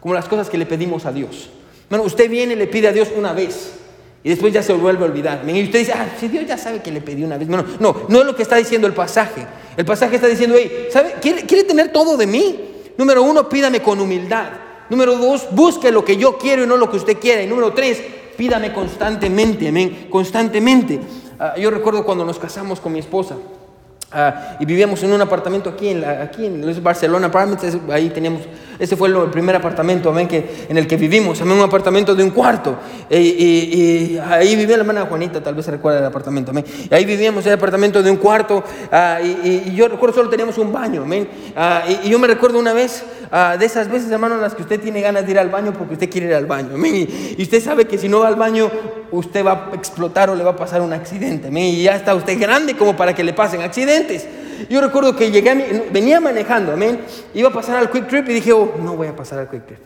Como 0.00 0.14
las 0.14 0.26
cosas 0.26 0.50
que 0.50 0.58
le 0.58 0.66
pedimos 0.66 1.06
a 1.06 1.12
Dios. 1.12 1.50
Bueno, 1.88 2.04
usted 2.04 2.28
viene 2.28 2.54
y 2.54 2.56
le 2.56 2.66
pide 2.66 2.88
a 2.88 2.92
Dios 2.92 3.08
una 3.16 3.32
vez. 3.32 3.74
Y 4.22 4.28
después 4.28 4.52
ya 4.52 4.62
se 4.62 4.72
vuelve 4.72 5.04
a 5.04 5.08
olvidar. 5.08 5.42
Y 5.46 5.62
usted 5.62 5.78
dice, 5.78 5.92
ah, 5.92 6.06
si 6.18 6.28
Dios 6.28 6.44
ya 6.46 6.58
sabe 6.58 6.80
que 6.80 6.90
le 6.90 7.00
pedí 7.00 7.22
una 7.22 7.38
vez. 7.38 7.48
Bueno, 7.48 7.64
no, 7.78 8.02
no 8.08 8.20
es 8.20 8.26
lo 8.26 8.34
que 8.34 8.42
está 8.42 8.56
diciendo 8.56 8.86
el 8.86 8.92
pasaje. 8.92 9.46
El 9.76 9.84
pasaje 9.84 10.16
está 10.16 10.26
diciendo, 10.26 10.56
hey, 10.58 10.88
¿sabe? 10.90 11.14
¿Quiere, 11.20 11.46
¿quiere 11.46 11.64
tener 11.64 11.92
todo 11.92 12.16
de 12.16 12.26
mí? 12.26 12.60
Número 12.98 13.22
uno, 13.22 13.48
pídame 13.48 13.80
con 13.80 13.98
humildad. 14.00 14.48
Número 14.90 15.16
dos, 15.16 15.46
busque 15.52 15.90
lo 15.92 16.04
que 16.04 16.16
yo 16.16 16.36
quiero 16.36 16.64
y 16.64 16.66
no 16.66 16.76
lo 16.76 16.90
que 16.90 16.96
usted 16.96 17.18
quiere. 17.18 17.44
Y 17.44 17.46
número 17.46 17.72
tres, 17.72 18.02
pídame 18.36 18.72
constantemente, 18.72 19.68
amén, 19.68 20.08
constantemente. 20.10 21.00
Ah, 21.38 21.54
yo 21.56 21.70
recuerdo 21.70 22.04
cuando 22.04 22.24
nos 22.24 22.38
casamos 22.38 22.80
con 22.80 22.92
mi 22.92 22.98
esposa. 22.98 23.36
Ah, 24.12 24.56
y 24.58 24.64
vivíamos 24.64 25.00
en 25.04 25.12
un 25.12 25.20
apartamento 25.20 25.70
aquí 25.70 25.88
en, 25.88 26.00
la, 26.00 26.22
aquí 26.22 26.44
en 26.44 26.82
Barcelona 26.82 27.28
Apartments, 27.28 27.78
ahí 27.92 28.10
teníamos, 28.10 28.40
ese 28.76 28.96
fue 28.96 29.08
el 29.08 29.14
primer 29.30 29.54
apartamento 29.54 30.10
amén, 30.10 30.26
que, 30.26 30.66
en 30.68 30.76
el 30.76 30.88
que 30.88 30.96
vivimos, 30.96 31.40
amén, 31.40 31.58
un 31.58 31.62
apartamento 31.62 32.12
de 32.16 32.24
un 32.24 32.30
cuarto. 32.30 32.76
Y, 33.08 34.18
ahí 34.18 34.56
vivía 34.56 34.76
la 34.76 34.82
hermana 34.82 35.06
Juanita, 35.06 35.40
tal 35.40 35.54
vez 35.54 35.64
se 35.64 35.70
recuerda 35.70 36.00
el 36.00 36.06
apartamento, 36.06 36.50
amén. 36.50 36.64
Y 36.90 36.92
ahí 36.92 37.04
vivíamos 37.04 37.46
el 37.46 37.52
apartamento 37.52 38.02
de 38.02 38.10
un 38.10 38.16
cuarto, 38.16 38.64
ah, 38.90 39.20
y, 39.22 39.72
yo 39.76 39.86
recuerdo 39.86 40.16
solo 40.16 40.28
teníamos 40.28 40.58
un 40.58 40.72
baño, 40.72 41.02
amén. 41.02 41.28
Ah, 41.54 41.84
y, 42.02 42.08
yo 42.08 42.18
me 42.18 42.26
recuerdo 42.26 42.58
una 42.58 42.72
vez, 42.72 43.04
de 43.30 43.64
esas 43.64 43.88
veces, 43.88 44.10
hermano, 44.10 44.34
en 44.34 44.40
las 44.40 44.54
que 44.54 44.62
usted 44.62 44.80
tiene 44.80 45.00
ganas 45.00 45.24
de 45.24 45.32
ir 45.32 45.38
al 45.38 45.48
baño 45.48 45.72
porque 45.72 45.94
usted 45.94 46.10
quiere 46.10 46.28
ir 46.28 46.34
al 46.34 46.46
baño, 46.46 46.74
amén. 46.74 47.08
Y, 47.38 47.42
usted 47.42 47.62
sabe 47.62 47.84
que 47.84 47.98
si 47.98 48.08
no 48.08 48.20
va 48.20 48.28
al 48.28 48.36
baño, 48.36 48.70
usted 49.10 49.44
va 49.44 49.70
a 49.72 49.76
explotar 49.76 50.30
o 50.30 50.34
le 50.34 50.44
va 50.44 50.50
a 50.50 50.56
pasar 50.56 50.82
un 50.82 50.92
accidente, 50.92 51.48
amén. 51.48 51.64
Y 51.64 51.82
ya 51.84 51.96
está 51.96 52.14
usted 52.14 52.38
grande 52.40 52.76
como 52.76 52.96
para 52.96 53.14
que 53.14 53.22
le 53.22 53.32
pasen 53.32 53.62
accidentes. 53.62 54.26
Yo 54.68 54.80
recuerdo 54.80 55.16
que 55.16 55.30
llegué, 55.30 55.86
venía 55.90 56.20
manejando, 56.20 56.72
amén. 56.72 57.00
Iba 57.34 57.48
a 57.48 57.52
pasar 57.52 57.76
al 57.76 57.90
Quick 57.90 58.08
Trip 58.08 58.28
y 58.28 58.34
dije, 58.34 58.52
oh, 58.52 58.74
no 58.82 58.96
voy 58.96 59.06
a 59.06 59.16
pasar 59.16 59.38
al 59.38 59.48
Quick 59.48 59.66
Trip. 59.66 59.78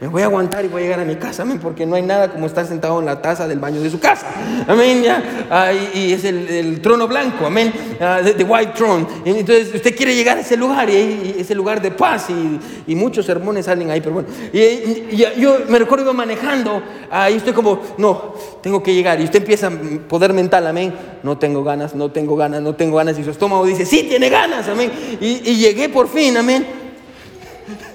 Me 0.00 0.08
voy 0.08 0.22
a 0.22 0.24
aguantar 0.24 0.64
y 0.64 0.68
voy 0.68 0.82
a 0.82 0.84
llegar 0.84 1.00
a 1.00 1.04
mi 1.04 1.16
casa, 1.16 1.42
amén, 1.42 1.60
porque 1.62 1.86
no 1.86 1.94
hay 1.94 2.02
nada 2.02 2.32
como 2.32 2.46
estar 2.46 2.66
sentado 2.66 2.98
en 2.98 3.06
la 3.06 3.20
taza 3.22 3.46
del 3.46 3.58
baño 3.58 3.80
de 3.80 3.90
su 3.90 4.00
casa, 4.00 4.26
amén. 4.66 5.04
Ah, 5.50 5.72
y, 5.72 6.12
es 6.12 6.24
el, 6.24 6.80
trono 6.80 7.06
blanco, 7.06 7.46
amén, 7.46 7.72
ah, 8.00 8.20
the, 8.22 8.44
White 8.44 8.72
Throne. 8.74 9.06
Entonces, 9.24 9.74
usted 9.74 9.94
quiere 9.94 10.14
llegar 10.14 10.38
a 10.38 10.40
ese 10.40 10.56
lugar 10.56 10.88
y, 10.90 11.36
ese 11.38 11.54
lugar 11.54 11.80
de 11.80 11.90
paz 11.90 12.28
y, 12.30 12.85
muchos 12.94 13.26
sermones 13.26 13.66
salen 13.66 13.90
ahí, 13.90 14.00
pero 14.00 14.14
bueno. 14.14 14.28
Y, 14.52 15.16
yo 15.16 15.58
me 15.68 15.78
recuerdo 15.78 16.04
iba 16.04 16.12
manejando 16.12 16.82
ahí 17.10 17.34
y 17.34 17.36
usted 17.38 17.54
como, 17.54 17.80
no, 17.98 18.34
tengo 18.62 18.82
que 18.82 18.94
llegar. 18.94 19.20
Y 19.20 19.24
usted 19.24 19.40
empieza 19.40 19.70
poder 20.08 20.32
mental, 20.32 20.66
amén. 20.66 20.94
No 21.22 21.36
tengo 21.38 21.64
ganas, 21.64 21.94
no 21.94 22.10
tengo 22.10 22.36
ganas, 22.36 22.62
no 22.62 22.74
tengo 22.74 22.96
ganas. 22.96 23.18
Y 23.18 23.24
su 23.24 23.30
estómago 23.30 23.66
dice, 23.66 23.84
sí, 23.84 24.04
tiene 24.08 24.28
ganas, 24.28 24.68
amén. 24.68 24.92
Y, 25.20 25.56
llegué 25.56 25.88
por 25.88 26.08
fin, 26.08 26.36
amén. 26.36 26.66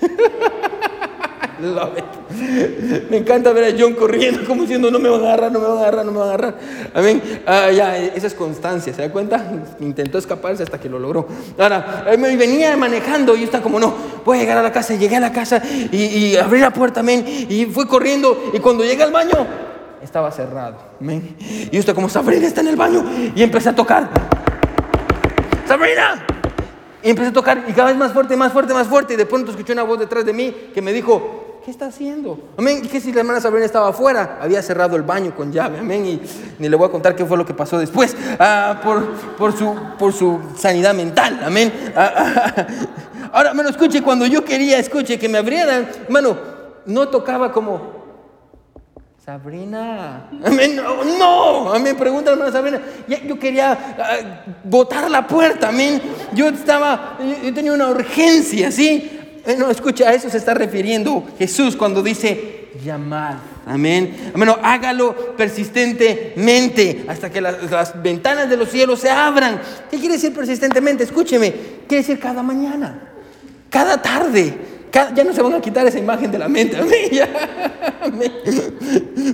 Me 3.09 3.17
encanta 3.17 3.51
ver 3.53 3.73
a 3.73 3.77
John 3.77 3.93
corriendo 3.93 4.45
como 4.45 4.61
diciendo 4.61 4.89
no 4.89 4.99
me 4.99 5.09
va 5.09 5.17
a 5.17 5.19
agarrar, 5.19 5.51
no 5.51 5.59
me 5.59 5.67
va 5.67 5.73
a 5.73 5.79
agarrar, 5.79 6.05
no 6.05 6.11
me 6.11 6.17
va 6.17 6.25
a 6.25 6.27
agarrar. 6.29 6.55
Amén. 6.93 7.21
Ah, 7.45 7.71
ya, 7.71 7.97
esa 7.97 8.27
es 8.27 8.33
constancia, 8.33 8.93
¿se 8.93 9.01
da 9.01 9.11
cuenta? 9.11 9.43
Intentó 9.79 10.17
escaparse 10.17 10.63
hasta 10.63 10.79
que 10.79 10.89
lo 10.89 10.99
logró. 10.99 11.27
Ahora, 11.57 12.05
me 12.17 12.35
venía 12.35 12.75
manejando 12.77 13.35
y 13.35 13.43
estaba 13.43 13.63
como 13.63 13.79
no, 13.79 13.93
voy 14.25 14.37
a 14.37 14.41
llegar 14.41 14.57
a 14.57 14.63
la 14.63 14.71
casa. 14.71 14.95
Llegué 14.95 15.15
a 15.15 15.19
la 15.19 15.31
casa 15.31 15.61
y, 15.91 15.97
y 15.97 16.37
abrí 16.37 16.59
la 16.59 16.71
puerta, 16.71 17.01
amén. 17.01 17.25
Y 17.49 17.65
fui 17.65 17.85
corriendo 17.85 18.51
y 18.53 18.59
cuando 18.59 18.83
llegué 18.83 19.03
al 19.03 19.11
baño 19.11 19.47
estaba 20.01 20.31
cerrado. 20.31 20.77
Amén. 20.99 21.35
Y 21.71 21.77
usted 21.77 21.93
como 21.93 22.09
Sabrina 22.09 22.47
está 22.47 22.61
en 22.61 22.67
el 22.67 22.75
baño 22.75 23.03
y 23.35 23.43
empecé 23.43 23.69
a 23.69 23.75
tocar. 23.75 24.09
Sabrina. 25.67 26.25
Y 27.03 27.09
empecé 27.09 27.29
a 27.29 27.33
tocar 27.33 27.65
y 27.67 27.73
cada 27.73 27.89
vez 27.89 27.97
más 27.97 28.13
fuerte, 28.13 28.35
más 28.35 28.51
fuerte, 28.51 28.73
más 28.73 28.87
fuerte. 28.87 29.13
Y 29.13 29.17
de 29.17 29.25
pronto 29.25 29.51
escuché 29.51 29.73
una 29.73 29.83
voz 29.83 29.99
detrás 29.99 30.25
de 30.25 30.33
mí 30.33 30.53
que 30.73 30.81
me 30.81 30.93
dijo, 30.93 31.50
¿qué 31.63 31.71
está 31.71 31.87
haciendo? 31.87 32.39
Amén. 32.57 32.81
Y 32.83 32.87
que 32.87 32.99
si 32.99 33.11
la 33.11 33.21
hermana 33.21 33.39
Sabrina 33.39 33.65
estaba 33.65 33.89
afuera, 33.89 34.39
había 34.41 34.61
cerrado 34.61 34.95
el 34.95 35.03
baño 35.03 35.35
con 35.35 35.51
llave. 35.51 35.79
Amén. 35.79 36.05
Y 36.05 36.21
ni 36.59 36.69
le 36.69 36.75
voy 36.75 36.87
a 36.87 36.91
contar 36.91 37.15
qué 37.15 37.25
fue 37.25 37.37
lo 37.37 37.45
que 37.45 37.53
pasó 37.53 37.77
después 37.77 38.15
ah, 38.39 38.81
por, 38.83 39.07
por, 39.37 39.57
su, 39.57 39.75
por 39.97 40.13
su 40.13 40.39
sanidad 40.57 40.93
mental. 40.93 41.39
Amén. 41.43 41.71
Ah, 41.95 42.13
ah, 42.15 42.67
ahora, 43.33 43.53
me 43.53 43.63
lo 43.63 43.69
escuche, 43.69 44.01
cuando 44.01 44.25
yo 44.25 44.43
quería, 44.43 44.79
escuche, 44.79 45.19
que 45.19 45.29
me 45.29 45.37
abrieran, 45.37 45.87
hermano, 46.05 46.37
no 46.85 47.07
tocaba 47.09 47.51
como 47.51 48.01
Sabrina, 49.23 50.29
amén, 50.43 50.81
no, 51.19 51.71
amén, 51.71 51.95
pregunta 51.95 52.31
hermana 52.31 52.51
Sabrina, 52.51 52.81
yo 53.07 53.37
quería 53.37 53.95
ah, 53.99 54.43
botar 54.63 55.11
la 55.11 55.27
puerta, 55.27 55.67
amén, 55.67 56.01
yo 56.33 56.49
estaba, 56.49 57.19
yo 57.43 57.53
tenía 57.53 57.71
una 57.71 57.89
urgencia, 57.89 58.71
¿sí? 58.71 59.20
Eh, 59.45 59.55
no, 59.57 59.71
escucha, 59.71 60.07
a 60.07 60.13
eso 60.13 60.29
se 60.29 60.37
está 60.37 60.53
refiriendo 60.53 61.23
Jesús 61.39 61.75
cuando 61.75 62.03
dice 62.03 62.69
llamar, 62.83 63.37
amén, 63.65 64.31
amén, 64.33 64.49
hágalo 64.61 65.35
persistentemente 65.35 67.05
hasta 67.07 67.29
que 67.29 67.41
las, 67.41 68.01
ventanas 68.01 68.49
de 68.49 68.57
los 68.57 68.69
cielos 68.69 68.99
se 68.99 69.09
abran. 69.09 69.59
¿Qué 69.89 69.97
quiere 69.97 70.15
decir 70.15 70.33
persistentemente? 70.33 71.03
Escúcheme, 71.03 71.51
quiere 71.87 72.03
decir 72.03 72.19
cada 72.19 72.43
mañana, 72.43 73.13
cada 73.69 73.99
tarde, 74.01 74.53
ya 74.91 75.23
no 75.23 75.33
se 75.33 75.41
van 75.41 75.53
a 75.53 75.61
quitar 75.61 75.87
esa 75.87 75.97
imagen 75.97 76.31
de 76.31 76.37
la 76.37 76.47
mente. 76.47 76.77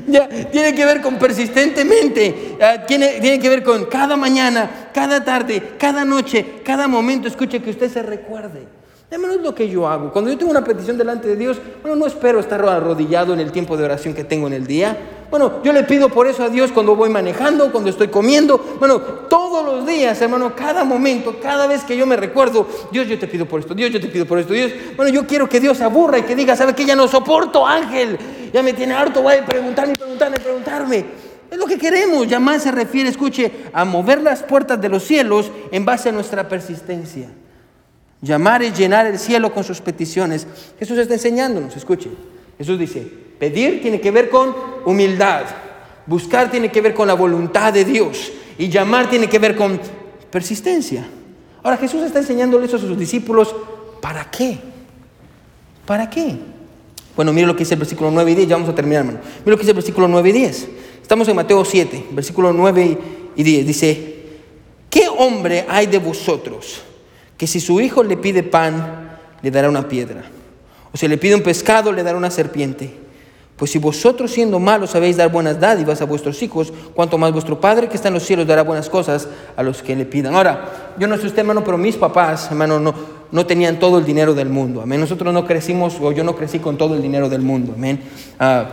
Ya, 0.07 0.27
tiene 0.27 0.73
que 0.75 0.85
ver 0.85 1.01
con 1.01 1.17
persistentemente. 1.17 2.57
Tiene, 2.87 3.19
tiene 3.19 3.39
que 3.39 3.49
ver 3.49 3.63
con 3.63 3.85
cada 3.85 4.15
mañana, 4.15 4.89
cada 4.93 5.23
tarde, 5.23 5.75
cada 5.77 6.05
noche, 6.05 6.45
cada 6.63 6.87
momento. 6.87 7.27
Escuche 7.27 7.61
que 7.61 7.69
usted 7.69 7.91
se 7.91 8.03
recuerde. 8.03 8.67
Es 9.09 9.19
lo 9.19 9.55
que 9.55 9.69
yo 9.69 9.87
hago. 9.87 10.11
Cuando 10.11 10.29
yo 10.29 10.37
tengo 10.37 10.51
una 10.51 10.65
petición 10.65 10.97
delante 10.97 11.29
de 11.29 11.37
Dios, 11.37 11.57
bueno, 11.81 11.95
no 11.95 12.07
espero 12.07 12.41
estar 12.41 12.61
arrodillado 12.65 13.33
en 13.33 13.39
el 13.39 13.53
tiempo 13.53 13.77
de 13.77 13.85
oración 13.85 14.13
que 14.13 14.25
tengo 14.25 14.47
en 14.47 14.53
el 14.53 14.67
día. 14.67 14.97
Bueno, 15.29 15.61
yo 15.63 15.71
le 15.71 15.83
pido 15.83 16.09
por 16.09 16.27
eso 16.27 16.43
a 16.43 16.49
Dios 16.49 16.73
cuando 16.73 16.93
voy 16.93 17.09
manejando, 17.09 17.71
cuando 17.71 17.89
estoy 17.89 18.09
comiendo. 18.09 18.57
Bueno, 18.79 18.99
todos 18.99 19.63
los 19.65 19.87
días, 19.87 20.21
hermano, 20.21 20.53
cada 20.55 20.83
momento, 20.83 21.37
cada 21.41 21.67
vez 21.67 21.85
que 21.85 21.95
yo 21.95 22.05
me 22.05 22.17
recuerdo, 22.17 22.67
Dios, 22.91 23.07
yo 23.07 23.17
te 23.17 23.27
pido 23.27 23.45
por 23.45 23.61
esto, 23.61 23.73
Dios, 23.73 23.91
yo 23.91 24.01
te 24.01 24.07
pido 24.07 24.25
por 24.25 24.39
esto, 24.39 24.53
Dios. 24.53 24.73
Bueno, 24.97 25.09
yo 25.09 25.25
quiero 25.25 25.47
que 25.47 25.61
Dios 25.61 25.79
aburra 25.79 26.17
y 26.17 26.23
que 26.23 26.35
diga, 26.35 26.57
¿sabe 26.57 26.73
qué? 26.73 26.83
Ya 26.83 26.95
no 26.95 27.07
soporto, 27.07 27.65
ángel. 27.65 28.17
Ya 28.51 28.61
me 28.61 28.73
tiene 28.73 28.93
harto, 28.93 29.21
voy 29.21 29.35
a 29.35 29.45
preguntarme, 29.45 29.95
preguntarme, 29.95 30.37
preguntarme. 30.37 31.05
Es 31.49 31.57
lo 31.57 31.65
que 31.65 31.77
queremos. 31.77 32.27
Llamar 32.27 32.59
se 32.59 32.71
refiere, 32.71 33.09
escuche, 33.09 33.51
a 33.71 33.85
mover 33.85 34.21
las 34.21 34.43
puertas 34.43 34.81
de 34.81 34.89
los 34.89 35.03
cielos 35.03 35.49
en 35.71 35.85
base 35.85 36.09
a 36.09 36.11
nuestra 36.11 36.49
persistencia. 36.49 37.29
Llamar 38.21 38.63
es 38.63 38.77
llenar 38.77 39.05
el 39.05 39.19
cielo 39.19 39.53
con 39.53 39.63
sus 39.63 39.79
peticiones. 39.79 40.47
Jesús 40.79 40.97
está 40.97 41.13
enseñándonos, 41.13 41.75
escuche. 41.75 42.09
Jesús 42.57 42.79
dice, 42.79 43.07
pedir 43.39 43.81
tiene 43.81 44.01
que 44.01 44.09
ver 44.09 44.29
con 44.29 44.55
humildad, 44.85 45.43
buscar 46.07 46.49
tiene 46.49 46.71
que 46.71 46.81
ver 46.81 46.93
con 46.93 47.07
la 47.07 47.13
voluntad 47.13 47.71
de 47.71 47.85
Dios 47.85 48.31
y 48.57 48.69
llamar 48.69 49.09
tiene 49.09 49.29
que 49.29 49.37
ver 49.37 49.55
con 49.55 49.79
persistencia. 50.31 51.07
Ahora 51.61 51.77
Jesús 51.77 52.01
está 52.01 52.19
enseñándole 52.19 52.65
eso 52.65 52.77
a 52.77 52.79
sus 52.79 52.97
discípulos, 52.97 53.55
¿para 54.01 54.29
qué? 54.31 54.57
¿Para 55.85 56.09
qué? 56.09 56.35
Bueno, 57.15 57.33
mire 57.33 57.45
lo 57.45 57.55
que 57.55 57.59
dice 57.59 57.75
el 57.75 57.79
versículo 57.79 58.09
9 58.09 58.31
y 58.31 58.35
10, 58.35 58.47
ya 58.47 58.55
vamos 58.55 58.69
a 58.69 58.75
terminar, 58.75 59.01
hermano. 59.01 59.19
Mire 59.39 59.51
lo 59.51 59.57
que 59.57 59.61
dice 59.61 59.71
el 59.71 59.75
versículo 59.75 60.07
9 60.07 60.29
y 60.29 60.31
10. 60.31 60.67
Estamos 61.01 61.27
en 61.27 61.35
Mateo 61.35 61.63
7, 61.63 62.07
versículo 62.11 62.51
9 62.51 62.97
y 63.35 63.43
10. 63.43 63.67
Dice, 63.67 64.15
¿qué 64.89 65.07
hombre 65.07 65.65
hay 65.69 65.87
de 65.87 65.99
vosotros? 65.99 66.83
Que 67.37 67.47
si 67.47 67.59
su 67.59 67.79
hijo 67.79 68.03
le 68.03 68.17
pide 68.17 68.43
pan, 68.43 69.17
le 69.41 69.51
dará 69.51 69.69
una 69.69 69.87
piedra. 69.87 70.23
O 70.93 70.97
si 70.97 71.07
le 71.07 71.17
pide 71.17 71.35
un 71.35 71.41
pescado, 71.41 71.91
le 71.91 72.03
dará 72.03 72.17
una 72.17 72.31
serpiente. 72.31 73.07
Pues 73.55 73.71
si 73.71 73.79
vosotros 73.79 74.31
siendo 74.31 74.59
malos 74.59 74.91
sabéis 74.91 75.17
dar 75.17 75.31
buenas 75.31 75.59
dádivas 75.59 75.99
a 76.01 76.05
vuestros 76.05 76.41
hijos, 76.43 76.71
cuanto 76.93 77.17
más 77.17 77.31
vuestro 77.31 77.59
Padre 77.59 77.87
que 77.87 77.95
está 77.95 78.07
en 78.09 78.13
los 78.13 78.23
cielos 78.23 78.45
dará 78.45 78.61
buenas 78.61 78.87
cosas 78.87 79.27
a 79.55 79.63
los 79.63 79.81
que 79.81 79.95
le 79.95 80.05
pidan. 80.05 80.35
Ahora, 80.35 80.93
yo 80.99 81.07
no 81.07 81.17
sé 81.17 81.25
usted, 81.25 81.39
hermano, 81.39 81.63
pero 81.63 81.77
mis 81.77 81.95
papás, 81.95 82.49
hermano, 82.51 82.79
no, 82.79 82.93
no 83.31 83.45
tenían 83.47 83.79
todo 83.79 83.97
el 83.97 84.05
dinero 84.05 84.35
del 84.35 84.49
mundo. 84.49 84.81
Amén. 84.81 84.99
Nosotros 84.99 85.33
no 85.33 85.45
crecimos, 85.45 85.97
o 85.99 86.11
yo 86.11 86.23
no 86.23 86.35
crecí 86.35 86.59
con 86.59 86.77
todo 86.77 86.93
el 86.93 87.01
dinero 87.01 87.29
del 87.29 87.41
mundo. 87.41 87.73
Amén. 87.75 87.99
Ah, 88.39 88.65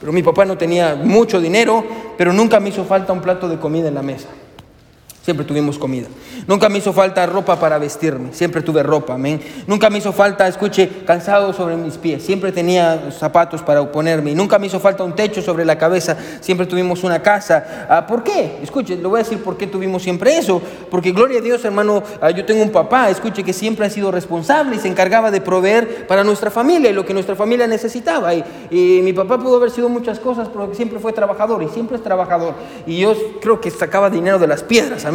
pero 0.00 0.12
mi 0.12 0.22
papá 0.22 0.44
no 0.44 0.58
tenía 0.58 0.96
mucho 0.96 1.40
dinero, 1.40 1.84
pero 2.18 2.32
nunca 2.32 2.58
me 2.58 2.70
hizo 2.70 2.84
falta 2.84 3.12
un 3.12 3.20
plato 3.20 3.48
de 3.48 3.58
comida 3.58 3.86
en 3.86 3.94
la 3.94 4.02
mesa. 4.02 4.28
Siempre 5.24 5.46
tuvimos 5.46 5.78
comida. 5.78 6.06
Nunca 6.46 6.68
me 6.68 6.76
hizo 6.76 6.92
falta 6.92 7.24
ropa 7.24 7.58
para 7.58 7.78
vestirme. 7.78 8.34
Siempre 8.34 8.60
tuve 8.60 8.82
ropa, 8.82 9.14
amén. 9.14 9.40
Nunca 9.66 9.88
me 9.88 9.96
hizo 9.96 10.12
falta, 10.12 10.46
escuche, 10.46 10.86
cansado 11.06 11.54
sobre 11.54 11.76
mis 11.76 11.96
pies. 11.96 12.22
Siempre 12.22 12.52
tenía 12.52 13.10
zapatos 13.10 13.62
para 13.62 13.90
ponerme. 13.90 14.34
Nunca 14.34 14.58
me 14.58 14.66
hizo 14.66 14.78
falta 14.80 15.02
un 15.02 15.14
techo 15.14 15.40
sobre 15.40 15.64
la 15.64 15.78
cabeza. 15.78 16.14
Siempre 16.42 16.66
tuvimos 16.66 17.04
una 17.04 17.22
casa. 17.22 17.86
Ah, 17.88 18.06
¿Por 18.06 18.22
qué? 18.22 18.58
Escuche, 18.62 18.96
le 18.96 19.06
voy 19.06 19.20
a 19.20 19.22
decir 19.22 19.42
por 19.42 19.56
qué 19.56 19.66
tuvimos 19.66 20.02
siempre 20.02 20.36
eso. 20.36 20.60
Porque 20.90 21.12
gloria 21.12 21.38
a 21.38 21.42
Dios, 21.42 21.64
hermano, 21.64 22.02
ah, 22.20 22.30
yo 22.30 22.44
tengo 22.44 22.62
un 22.62 22.70
papá, 22.70 23.08
escuche, 23.08 23.42
que 23.42 23.54
siempre 23.54 23.86
ha 23.86 23.90
sido 23.90 24.10
responsable 24.10 24.76
y 24.76 24.78
se 24.78 24.88
encargaba 24.88 25.30
de 25.30 25.40
proveer 25.40 26.06
para 26.06 26.22
nuestra 26.22 26.50
familia 26.50 26.90
y 26.90 26.92
lo 26.92 27.06
que 27.06 27.14
nuestra 27.14 27.34
familia 27.34 27.66
necesitaba. 27.66 28.34
Y, 28.34 28.44
y 28.70 29.00
mi 29.02 29.14
papá 29.14 29.38
pudo 29.38 29.56
haber 29.56 29.70
sido 29.70 29.88
muchas 29.88 30.20
cosas, 30.20 30.48
pero 30.52 30.74
siempre 30.74 30.98
fue 30.98 31.14
trabajador 31.14 31.62
y 31.62 31.68
siempre 31.70 31.96
es 31.96 32.02
trabajador. 32.02 32.52
Y 32.86 32.98
yo 32.98 33.14
creo 33.40 33.58
que 33.58 33.70
sacaba 33.70 34.10
dinero 34.10 34.38
de 34.38 34.48
las 34.48 34.62
piedras, 34.62 35.06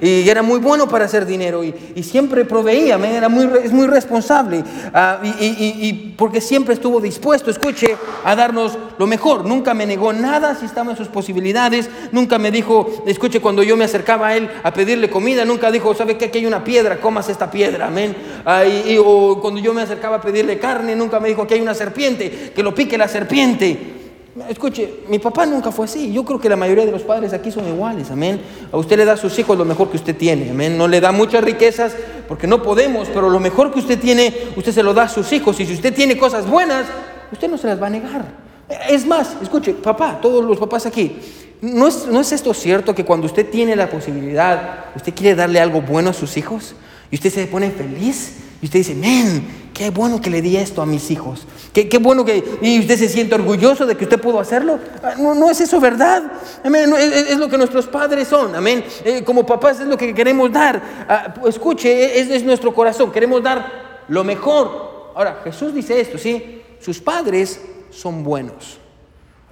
y 0.00 0.28
era 0.28 0.42
muy 0.42 0.58
bueno 0.58 0.88
para 0.88 1.04
hacer 1.04 1.26
dinero 1.26 1.64
y, 1.64 2.02
siempre 2.02 2.44
proveía, 2.44 2.96
Era 2.96 3.28
muy, 3.28 3.48
es 3.62 3.72
muy 3.72 3.86
responsable. 3.86 4.62
Ah, 4.92 5.18
y, 5.40 6.14
porque 6.16 6.40
siempre 6.40 6.74
estuvo 6.74 7.00
dispuesto, 7.00 7.50
escuche, 7.50 7.96
a 8.24 8.36
darnos 8.36 8.78
lo 8.98 9.06
mejor. 9.06 9.44
Nunca 9.44 9.74
me 9.74 9.86
negó 9.86 10.12
nada 10.12 10.54
si 10.54 10.66
estaba 10.66 10.92
en 10.92 10.96
sus 10.96 11.08
posibilidades. 11.08 11.88
Nunca 12.12 12.38
me 12.38 12.50
dijo, 12.50 13.04
escuche, 13.06 13.40
cuando 13.40 13.62
yo 13.62 13.76
me 13.76 13.84
acercaba 13.84 14.28
a 14.28 14.36
él 14.36 14.48
a 14.62 14.72
pedirle 14.72 15.10
comida, 15.10 15.44
nunca 15.44 15.70
dijo, 15.70 15.94
¿sabe 15.94 16.16
que 16.16 16.26
aquí 16.26 16.38
hay 16.38 16.46
una 16.46 16.62
piedra? 16.62 17.00
Comas 17.00 17.28
esta 17.28 17.50
piedra, 17.50 17.86
amén. 17.86 18.16
Ah, 18.44 18.62
o 19.04 19.40
cuando 19.40 19.60
yo 19.60 19.74
me 19.74 19.82
acercaba 19.82 20.16
a 20.16 20.20
pedirle 20.20 20.58
carne, 20.58 20.94
nunca 20.94 21.20
me 21.20 21.28
dijo, 21.28 21.46
que 21.46 21.54
hay 21.54 21.60
una 21.60 21.74
serpiente, 21.74 22.52
que 22.54 22.62
lo 22.62 22.74
pique 22.74 22.98
la 22.98 23.08
serpiente. 23.08 24.03
Escuche, 24.48 25.04
mi 25.08 25.20
papá 25.20 25.46
nunca 25.46 25.70
fue 25.70 25.84
así. 25.84 26.12
Yo 26.12 26.24
creo 26.24 26.40
que 26.40 26.48
la 26.48 26.56
mayoría 26.56 26.84
de 26.84 26.90
los 26.90 27.02
padres 27.02 27.32
aquí 27.32 27.52
son 27.52 27.68
iguales, 27.68 28.10
amén. 28.10 28.40
A 28.72 28.76
usted 28.76 28.96
le 28.96 29.04
da 29.04 29.12
a 29.12 29.16
sus 29.16 29.38
hijos 29.38 29.56
lo 29.56 29.64
mejor 29.64 29.90
que 29.90 29.96
usted 29.96 30.16
tiene, 30.16 30.50
amén. 30.50 30.76
No 30.76 30.88
le 30.88 31.00
da 31.00 31.12
muchas 31.12 31.44
riquezas 31.44 31.94
porque 32.26 32.48
no 32.48 32.60
podemos, 32.60 33.08
pero 33.08 33.30
lo 33.30 33.38
mejor 33.38 33.72
que 33.72 33.78
usted 33.78 33.98
tiene, 33.98 34.34
usted 34.56 34.72
se 34.72 34.82
lo 34.82 34.92
da 34.92 35.04
a 35.04 35.08
sus 35.08 35.32
hijos. 35.32 35.60
Y 35.60 35.66
si 35.66 35.74
usted 35.74 35.94
tiene 35.94 36.18
cosas 36.18 36.48
buenas, 36.48 36.86
usted 37.30 37.48
no 37.48 37.56
se 37.56 37.68
las 37.68 37.80
va 37.80 37.86
a 37.86 37.90
negar. 37.90 38.24
Es 38.88 39.06
más, 39.06 39.36
escuche, 39.40 39.72
papá, 39.74 40.18
todos 40.20 40.44
los 40.44 40.58
papás 40.58 40.86
aquí, 40.86 41.16
¿no 41.60 41.86
es, 41.86 42.06
¿no 42.06 42.20
es 42.20 42.32
esto 42.32 42.52
cierto 42.54 42.92
que 42.92 43.04
cuando 43.04 43.26
usted 43.26 43.48
tiene 43.48 43.76
la 43.76 43.88
posibilidad, 43.88 44.86
usted 44.96 45.14
quiere 45.14 45.36
darle 45.36 45.60
algo 45.60 45.80
bueno 45.80 46.10
a 46.10 46.12
sus 46.12 46.36
hijos? 46.36 46.74
Y 47.08 47.14
usted 47.14 47.30
se 47.30 47.46
pone 47.46 47.70
feliz 47.70 48.38
y 48.64 48.66
usted 48.66 48.78
dice, 48.78 48.94
men, 48.94 49.70
qué 49.74 49.90
bueno 49.90 50.22
que 50.22 50.30
le 50.30 50.40
di 50.40 50.56
esto 50.56 50.80
a 50.80 50.86
mis 50.86 51.10
hijos. 51.10 51.46
Qué, 51.74 51.98
bueno 51.98 52.24
que... 52.24 52.42
Y 52.62 52.80
usted 52.80 52.98
se 52.98 53.10
siente 53.10 53.34
orgulloso 53.34 53.84
de 53.84 53.94
que 53.94 54.04
usted 54.04 54.18
pudo 54.18 54.40
hacerlo. 54.40 54.78
Ah, 55.02 55.16
No, 55.18 55.50
es 55.50 55.60
eso 55.60 55.78
verdad. 55.78 56.22
Amén. 56.64 56.90
Es, 56.98 57.36
lo 57.36 57.46
que 57.50 57.58
nuestros 57.58 57.86
padres 57.86 58.26
son. 58.26 58.54
Amén. 58.54 58.82
Eh, 59.04 59.22
como 59.22 59.44
papás 59.44 59.80
es 59.80 59.86
lo 59.86 59.98
que 59.98 60.14
queremos 60.14 60.50
dar. 60.50 60.80
Ah, 61.06 61.34
escuche, 61.46 62.18
es, 62.18 62.30
es 62.30 62.42
nuestro 62.42 62.72
corazón. 62.72 63.12
Queremos 63.12 63.42
dar 63.42 64.04
lo 64.08 64.24
mejor. 64.24 65.10
Ahora, 65.14 65.42
Jesús 65.44 65.74
dice 65.74 66.00
esto, 66.00 66.16
¿sí? 66.16 66.62
Sus 66.80 67.00
padres 67.00 67.60
son 67.90 68.24
buenos. 68.24 68.78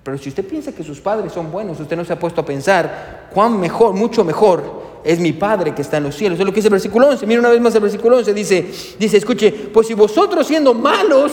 Pero 0.03 0.17
si 0.17 0.31
usted 0.31 0.47
piensa 0.49 0.73
que 0.73 0.83
sus 0.83 1.01
padres 1.01 1.35
son 1.35 1.53
buenos, 1.53 1.79
usted 1.79 1.99
no 1.99 2.05
se 2.07 2.15
ha 2.15 2.19
puesto 2.19 2.41
a 2.41 2.47
pensar 2.47 3.29
cuán 3.35 3.61
mejor, 3.61 3.93
mucho 3.93 4.25
mejor 4.25 4.92
es 5.05 5.19
mi 5.19 5.33
Padre 5.33 5.75
que 5.75 5.83
está 5.83 5.97
en 5.97 6.05
los 6.05 6.15
cielos. 6.15 6.39
Es 6.39 6.45
lo 6.45 6.53
que 6.53 6.57
dice 6.57 6.69
el 6.69 6.73
versículo 6.73 7.09
11. 7.09 7.27
Mira 7.27 7.41
una 7.41 7.51
vez 7.51 7.61
más 7.61 7.75
el 7.75 7.81
versículo 7.81 8.19
11. 8.19 8.35
Dice, 8.35 8.71
dice, 8.99 9.17
escuche, 9.17 9.51
pues 9.73 9.87
si 9.87 9.95
vosotros 9.95 10.47
siendo 10.47 10.75
malos, 10.75 11.33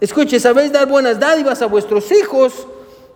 escuche, 0.00 0.38
sabéis 0.40 0.72
dar 0.72 0.88
buenas 0.88 1.18
dádivas 1.18 1.62
a 1.62 1.66
vuestros 1.66 2.10
hijos, 2.12 2.66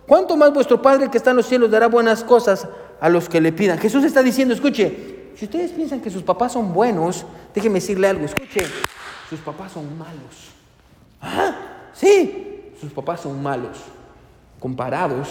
¿cuánto 0.07 0.37
más 0.37 0.53
vuestro 0.53 0.81
Padre 0.81 1.09
que 1.09 1.17
está 1.17 1.31
en 1.31 1.37
los 1.37 1.45
cielos 1.45 1.71
dará 1.71 1.87
buenas 1.87 2.23
cosas 2.23 2.67
a 2.99 3.09
los 3.09 3.29
que 3.29 3.41
le 3.41 3.51
pidan? 3.51 3.77
Jesús 3.77 4.03
está 4.03 4.23
diciendo, 4.23 4.53
escuche, 4.53 5.31
si 5.35 5.45
ustedes 5.45 5.71
piensan 5.71 5.99
que 6.01 6.09
sus 6.09 6.23
papás 6.23 6.53
son 6.53 6.73
buenos, 6.73 7.25
déjenme 7.53 7.79
decirle 7.79 8.07
algo, 8.07 8.25
escuche, 8.25 8.65
sus 9.29 9.39
papás 9.39 9.71
son 9.71 9.97
malos. 9.97 10.53
Ah, 11.21 11.55
sí, 11.93 12.71
sus 12.79 12.91
papás 12.91 13.21
son 13.21 13.41
malos 13.41 13.77
comparados 14.59 15.27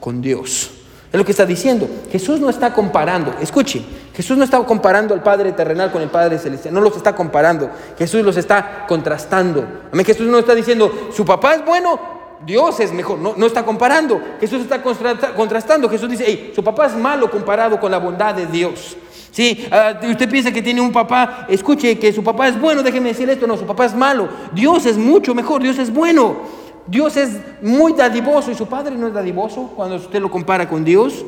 con 0.00 0.20
Dios. 0.20 0.75
Es 1.12 1.18
lo 1.18 1.24
que 1.24 1.30
está 1.30 1.46
diciendo. 1.46 1.88
Jesús 2.10 2.40
no 2.40 2.50
está 2.50 2.72
comparando. 2.72 3.34
Escuche, 3.40 3.82
Jesús 4.14 4.36
no 4.36 4.44
está 4.44 4.58
comparando 4.64 5.14
al 5.14 5.22
Padre 5.22 5.52
terrenal 5.52 5.92
con 5.92 6.02
el 6.02 6.08
Padre 6.08 6.38
celestial. 6.38 6.74
No 6.74 6.80
los 6.80 6.96
está 6.96 7.14
comparando. 7.14 7.70
Jesús 7.98 8.22
los 8.22 8.36
está 8.36 8.84
contrastando. 8.88 9.64
Amén. 9.92 10.04
Jesús 10.04 10.26
no 10.26 10.38
está 10.38 10.54
diciendo, 10.54 11.10
su 11.14 11.24
papá 11.24 11.54
es 11.54 11.64
bueno, 11.64 11.98
Dios 12.44 12.80
es 12.80 12.92
mejor. 12.92 13.18
No, 13.18 13.34
no 13.36 13.46
está 13.46 13.64
comparando. 13.64 14.20
Jesús 14.40 14.60
está 14.62 14.82
contra- 14.82 15.34
contrastando. 15.34 15.88
Jesús 15.88 16.08
dice, 16.10 16.26
"Ey, 16.26 16.52
su 16.54 16.62
papá 16.64 16.86
es 16.86 16.94
malo 16.96 17.30
comparado 17.30 17.78
con 17.80 17.90
la 17.90 17.98
bondad 17.98 18.34
de 18.34 18.46
Dios. 18.46 18.96
Sí, 19.30 19.68
ah, 19.70 19.92
usted 20.10 20.30
piensa 20.30 20.50
que 20.50 20.62
tiene 20.62 20.80
un 20.80 20.92
papá, 20.92 21.44
escuche 21.50 21.98
que 21.98 22.10
su 22.10 22.24
papá 22.24 22.48
es 22.48 22.58
bueno, 22.58 22.82
déjeme 22.82 23.10
decir 23.10 23.28
esto, 23.28 23.46
no, 23.46 23.56
su 23.58 23.66
papá 23.66 23.84
es 23.84 23.94
malo. 23.94 24.28
Dios 24.52 24.86
es 24.86 24.96
mucho 24.96 25.34
mejor, 25.34 25.62
Dios 25.62 25.78
es 25.78 25.92
bueno. 25.92 26.38
Dios 26.86 27.16
es 27.16 27.30
muy 27.62 27.92
dadivoso 27.92 28.50
y 28.50 28.54
su 28.54 28.66
padre 28.66 28.96
no 28.96 29.08
es 29.08 29.14
dadivoso 29.14 29.72
cuando 29.74 29.96
usted 29.96 30.20
lo 30.20 30.30
compara 30.30 30.68
con 30.68 30.84
Dios. 30.84 31.24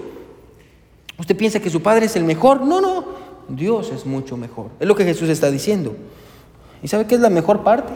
¿Usted 1.18 1.36
piensa 1.36 1.60
que 1.60 1.70
su 1.70 1.82
padre 1.82 2.06
es 2.06 2.14
el 2.16 2.24
mejor? 2.24 2.60
No, 2.60 2.80
no, 2.80 3.04
Dios 3.48 3.90
es 3.90 4.06
mucho 4.06 4.36
mejor. 4.36 4.70
Es 4.78 4.86
lo 4.86 4.94
que 4.94 5.04
Jesús 5.04 5.28
está 5.28 5.50
diciendo. 5.50 5.96
¿Y 6.82 6.88
sabe 6.88 7.06
qué 7.06 7.16
es 7.16 7.20
la 7.20 7.30
mejor 7.30 7.62
parte? 7.64 7.92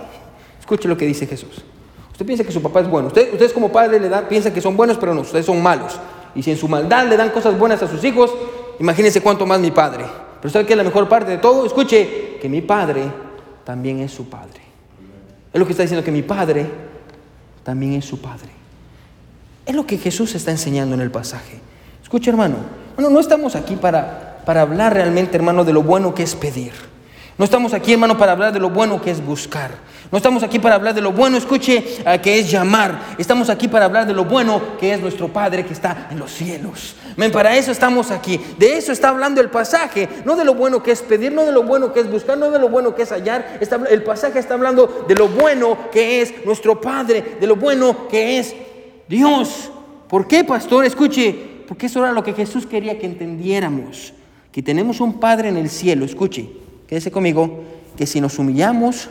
Escuche 0.59 0.89
lo 0.89 0.97
que 0.97 1.07
dice 1.07 1.27
Jesús. 1.27 1.63
Usted 2.11 2.27
piensa 2.27 2.45
que 2.45 2.53
su 2.53 2.61
papá 2.61 2.81
es 2.81 2.89
bueno. 2.89 3.09
Usted, 3.09 3.33
ustedes 3.33 3.53
como 3.53 3.71
padre 3.71 4.01
le 4.01 4.09
dan, 4.09 4.27
piensan 4.27 4.53
que 4.53 4.61
son 4.61 4.77
buenos, 4.77 4.99
pero 4.99 5.15
no, 5.15 5.21
ustedes 5.21 5.47
son 5.47 5.63
malos. 5.63 5.99
Y 6.35 6.43
si 6.43 6.51
en 6.51 6.57
su 6.57 6.67
maldad 6.67 7.07
le 7.07 7.17
dan 7.17 7.31
cosas 7.31 7.57
buenas 7.57 7.83
a 7.83 7.89
sus 7.89 8.03
hijos, 8.05 8.35
imagínense 8.81 9.21
cuánto 9.21 9.47
más 9.47 9.61
mi 9.61 9.71
padre. 9.71 10.05
Pero 10.41 10.53
¿sabe 10.53 10.67
qué 10.67 10.73
es 10.73 10.77
la 10.77 10.85
mejor 10.85 11.09
parte 11.09 11.31
de 11.31 11.39
todo? 11.39 11.65
Escuche 11.65 12.39
que 12.41 12.49
mi 12.49 12.61
padre 12.61 13.05
también 13.65 14.01
es 14.01 14.11
su 14.11 14.29
padre. 14.29 14.61
Es 15.53 15.59
lo 15.61 15.65
que 15.65 15.73
está 15.73 15.83
diciendo 15.83 16.05
que 16.05 16.11
mi 16.11 16.23
padre 16.23 16.67
también 17.65 17.95
es 17.95 18.05
su 18.05 18.21
padre. 18.21 18.51
Es 19.65 19.75
lo 19.75 19.87
que 19.87 19.99
Jesús 19.99 20.35
está 20.35 20.51
enseñando 20.51 20.95
en 20.95 21.01
el 21.01 21.11
pasaje. 21.11 21.61
Escucha, 22.03 22.31
hermano. 22.31 22.57
Bueno, 22.97 23.11
no 23.11 23.21
estamos 23.21 23.55
aquí 23.55 23.77
para, 23.77 24.43
para 24.45 24.63
hablar 24.63 24.95
realmente, 24.95 25.37
hermano, 25.37 25.65
de 25.65 25.73
lo 25.73 25.83
bueno 25.83 26.15
que 26.15 26.23
es 26.23 26.35
pedir. 26.35 26.73
No 27.39 27.45
estamos 27.45 27.73
aquí, 27.73 27.93
hermano, 27.93 28.19
para 28.19 28.33
hablar 28.33 28.53
de 28.53 28.61
lo 28.61 28.71
bueno 28.71 29.01
que 29.01 29.11
es 29.11 29.25
buscar. 29.25 29.71
No 30.13 30.19
estamos 30.19 30.43
aquí 30.43 30.59
para 30.59 30.75
hablar 30.75 30.95
de 30.95 31.01
lo 31.01 31.11
bueno, 31.11 31.39
escuche, 31.39 31.83
ah, 32.05 32.19
que 32.19 32.39
es 32.39 32.51
llamar. 32.51 33.15
Estamos 33.17 33.49
aquí 33.49 33.67
para 33.67 33.87
hablar 33.87 34.07
de 34.07 34.13
lo 34.13 34.27
bueno 34.27 34.77
que 34.79 34.93
es 34.93 35.01
nuestro 35.01 35.29
Padre 35.29 35.65
que 35.65 35.73
está 35.73 36.09
en 36.11 36.19
los 36.19 36.31
cielos. 36.31 36.97
Amén, 37.17 37.33
para 37.33 37.57
eso 37.57 37.73
estamos 37.73 38.11
aquí. 38.11 38.39
De 38.59 38.77
eso 38.77 38.93
está 38.93 39.09
hablando 39.09 39.41
el 39.41 39.49
pasaje. 39.49 40.07
No 40.27 40.37
de 40.37 40.45
lo 40.45 40.55
bueno 40.55 40.83
que 40.83 40.91
es 40.91 41.01
pedir, 41.01 41.33
no 41.33 41.47
de 41.47 41.53
lo 41.53 41.63
bueno 41.63 41.95
que 41.95 42.01
es 42.01 42.11
buscar, 42.11 42.37
no 42.37 42.51
de 42.51 42.59
lo 42.59 42.69
bueno 42.69 42.95
que 42.95 43.05
es 43.05 43.11
hallar. 43.11 43.59
El 43.89 44.03
pasaje 44.03 44.39
está 44.39 44.53
hablando 44.53 45.07
de 45.09 45.15
lo 45.15 45.29
bueno 45.29 45.91
que 45.91 46.21
es 46.21 46.45
nuestro 46.45 46.79
Padre, 46.79 47.39
de 47.41 47.47
lo 47.47 47.57
bueno 47.57 48.07
que 48.07 48.39
es 48.39 48.55
Dios. 49.09 49.71
¿Por 50.09 50.29
qué, 50.29 50.45
pastor? 50.45 50.85
Escuche, 50.85 51.65
porque 51.67 51.87
eso 51.87 52.01
era 52.01 52.13
lo 52.13 52.23
que 52.23 52.35
Jesús 52.35 52.67
quería 52.67 52.99
que 52.99 53.07
entendiéramos. 53.07 54.13
Que 54.53 54.63
tenemos 54.63 55.01
un 55.01 55.19
Padre 55.19 55.49
en 55.49 55.57
el 55.57 55.71
cielo, 55.71 56.05
escuche, 56.05 56.51
quédese 56.87 57.11
conmigo, 57.11 57.65
que 57.97 58.07
si 58.07 58.21
nos 58.21 58.39
humillamos 58.39 59.09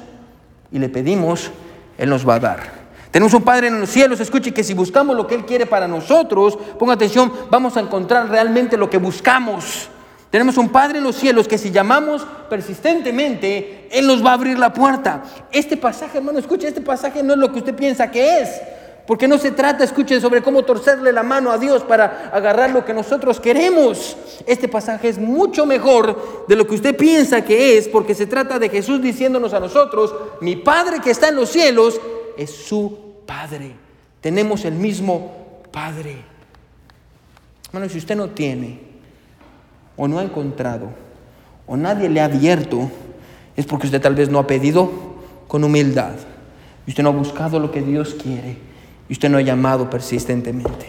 y 0.71 0.79
le 0.79 0.89
pedimos, 0.89 1.51
Él 1.97 2.09
nos 2.09 2.27
va 2.27 2.35
a 2.35 2.39
dar. 2.39 2.81
Tenemos 3.11 3.33
un 3.33 3.43
Padre 3.43 3.67
en 3.67 3.79
los 3.79 3.89
cielos, 3.89 4.19
escuche, 4.21 4.53
que 4.53 4.63
si 4.63 4.73
buscamos 4.73 5.15
lo 5.15 5.27
que 5.27 5.35
Él 5.35 5.45
quiere 5.45 5.65
para 5.65 5.87
nosotros, 5.87 6.57
ponga 6.79 6.93
atención, 6.93 7.31
vamos 7.49 7.75
a 7.75 7.81
encontrar 7.81 8.29
realmente 8.29 8.77
lo 8.77 8.89
que 8.89 8.97
buscamos. 8.97 9.89
Tenemos 10.29 10.55
un 10.57 10.69
Padre 10.69 10.99
en 10.99 11.03
los 11.03 11.17
cielos 11.17 11.45
que 11.45 11.57
si 11.57 11.71
llamamos 11.71 12.25
persistentemente, 12.49 13.89
Él 13.91 14.07
nos 14.07 14.25
va 14.25 14.31
a 14.31 14.35
abrir 14.35 14.57
la 14.57 14.73
puerta. 14.73 15.23
Este 15.51 15.75
pasaje, 15.75 16.19
hermano, 16.19 16.39
escuche, 16.39 16.69
este 16.69 16.79
pasaje 16.79 17.21
no 17.21 17.33
es 17.33 17.39
lo 17.39 17.51
que 17.51 17.59
usted 17.59 17.75
piensa 17.75 18.09
que 18.09 18.39
es. 18.39 18.61
Porque 19.07 19.27
no 19.27 19.37
se 19.37 19.51
trata, 19.51 19.83
escuchen, 19.83 20.21
sobre 20.21 20.41
cómo 20.41 20.63
torcerle 20.63 21.11
la 21.11 21.23
mano 21.23 21.51
a 21.51 21.57
Dios 21.57 21.83
para 21.83 22.29
agarrar 22.31 22.69
lo 22.69 22.85
que 22.85 22.93
nosotros 22.93 23.39
queremos. 23.39 24.15
Este 24.45 24.67
pasaje 24.67 25.09
es 25.09 25.17
mucho 25.17 25.65
mejor 25.65 26.45
de 26.47 26.55
lo 26.55 26.67
que 26.67 26.75
usted 26.75 26.95
piensa 26.95 27.43
que 27.43 27.77
es, 27.77 27.87
porque 27.87 28.15
se 28.15 28.27
trata 28.27 28.59
de 28.59 28.69
Jesús 28.69 29.01
diciéndonos 29.01 29.53
a 29.53 29.59
nosotros, 29.59 30.13
mi 30.39 30.55
Padre 30.55 30.99
que 31.03 31.11
está 31.11 31.29
en 31.29 31.35
los 31.35 31.49
cielos 31.49 31.99
es 32.37 32.51
su 32.51 32.97
Padre. 33.25 33.75
Tenemos 34.21 34.65
el 34.65 34.73
mismo 34.73 35.61
Padre. 35.71 36.17
Bueno, 37.71 37.89
si 37.89 37.97
usted 37.97 38.15
no 38.15 38.29
tiene, 38.29 38.79
o 39.97 40.07
no 40.07 40.19
ha 40.19 40.23
encontrado, 40.23 40.89
o 41.65 41.75
nadie 41.75 42.09
le 42.09 42.21
ha 42.21 42.25
abierto, 42.25 42.89
es 43.55 43.65
porque 43.65 43.87
usted 43.87 44.01
tal 44.01 44.15
vez 44.15 44.29
no 44.29 44.39
ha 44.39 44.47
pedido 44.47 44.91
con 45.47 45.63
humildad. 45.63 46.13
Y 46.85 46.91
usted 46.91 47.03
no 47.03 47.09
ha 47.09 47.13
buscado 47.13 47.59
lo 47.59 47.71
que 47.71 47.81
Dios 47.81 48.15
quiere. 48.15 48.70
Y 49.11 49.13
usted 49.13 49.27
no 49.27 49.39
ha 49.39 49.41
llamado 49.41 49.89
persistentemente. 49.89 50.85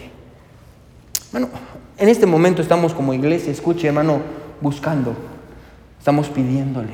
Bueno, 1.33 1.49
en 1.97 2.07
este 2.07 2.25
momento 2.25 2.61
estamos 2.61 2.93
como 2.93 3.13
iglesia, 3.13 3.51
escuche 3.51 3.87
hermano, 3.87 4.21
buscando. 4.61 5.13
Estamos 5.99 6.29
pidiéndole. 6.29 6.93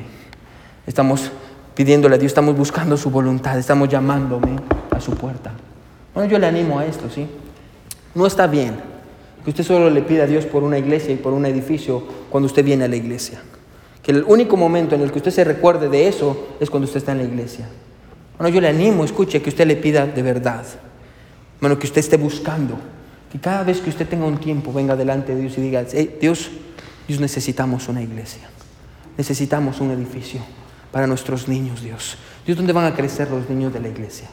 Estamos 0.88 1.30
pidiéndole 1.76 2.16
a 2.16 2.18
Dios, 2.18 2.30
estamos 2.30 2.56
buscando 2.56 2.96
su 2.96 3.10
voluntad, 3.10 3.56
estamos 3.56 3.88
llamándome 3.88 4.56
a 4.90 5.00
su 5.00 5.12
puerta. 5.12 5.52
Bueno, 6.14 6.28
yo 6.28 6.36
le 6.36 6.48
animo 6.48 6.80
a 6.80 6.86
esto, 6.86 7.08
¿sí? 7.08 7.28
No 8.12 8.26
está 8.26 8.48
bien 8.48 8.74
que 9.44 9.50
usted 9.50 9.62
solo 9.62 9.88
le 9.88 10.02
pida 10.02 10.24
a 10.24 10.26
Dios 10.26 10.46
por 10.46 10.64
una 10.64 10.78
iglesia 10.78 11.14
y 11.14 11.16
por 11.16 11.32
un 11.32 11.46
edificio 11.46 12.02
cuando 12.28 12.48
usted 12.48 12.64
viene 12.64 12.86
a 12.86 12.88
la 12.88 12.96
iglesia. 12.96 13.40
Que 14.02 14.10
el 14.10 14.24
único 14.24 14.56
momento 14.56 14.96
en 14.96 15.02
el 15.02 15.12
que 15.12 15.18
usted 15.18 15.30
se 15.30 15.44
recuerde 15.44 15.88
de 15.88 16.08
eso 16.08 16.48
es 16.58 16.68
cuando 16.68 16.86
usted 16.86 16.98
está 16.98 17.12
en 17.12 17.18
la 17.18 17.24
iglesia. 17.24 17.68
Bueno, 18.36 18.52
yo 18.52 18.60
le 18.60 18.66
animo, 18.66 19.04
escuche, 19.04 19.40
que 19.40 19.50
usted 19.50 19.68
le 19.68 19.76
pida 19.76 20.08
de 20.08 20.22
verdad. 20.22 20.64
Bueno, 21.60 21.78
que 21.78 21.86
usted 21.86 22.00
esté 22.00 22.16
buscando. 22.16 22.78
Que 23.30 23.38
cada 23.38 23.62
vez 23.62 23.80
que 23.80 23.90
usted 23.90 24.08
tenga 24.08 24.24
un 24.24 24.38
tiempo, 24.38 24.72
venga 24.72 24.96
delante 24.96 25.34
de 25.34 25.42
Dios 25.42 25.58
y 25.58 25.60
diga, 25.60 25.84
"Hey, 25.92 26.16
Dios, 26.20 26.50
Dios 27.06 27.20
necesitamos 27.20 27.88
una 27.88 28.02
iglesia. 28.02 28.48
Necesitamos 29.16 29.80
un 29.80 29.90
edificio 29.90 30.40
para 30.90 31.06
nuestros 31.06 31.48
niños, 31.48 31.82
Dios. 31.82 32.16
Dios, 32.44 32.56
¿dónde 32.56 32.72
van 32.72 32.86
a 32.86 32.94
crecer 32.94 33.30
los 33.30 33.48
niños 33.48 33.72
de 33.72 33.80
la 33.80 33.88
iglesia? 33.88 34.28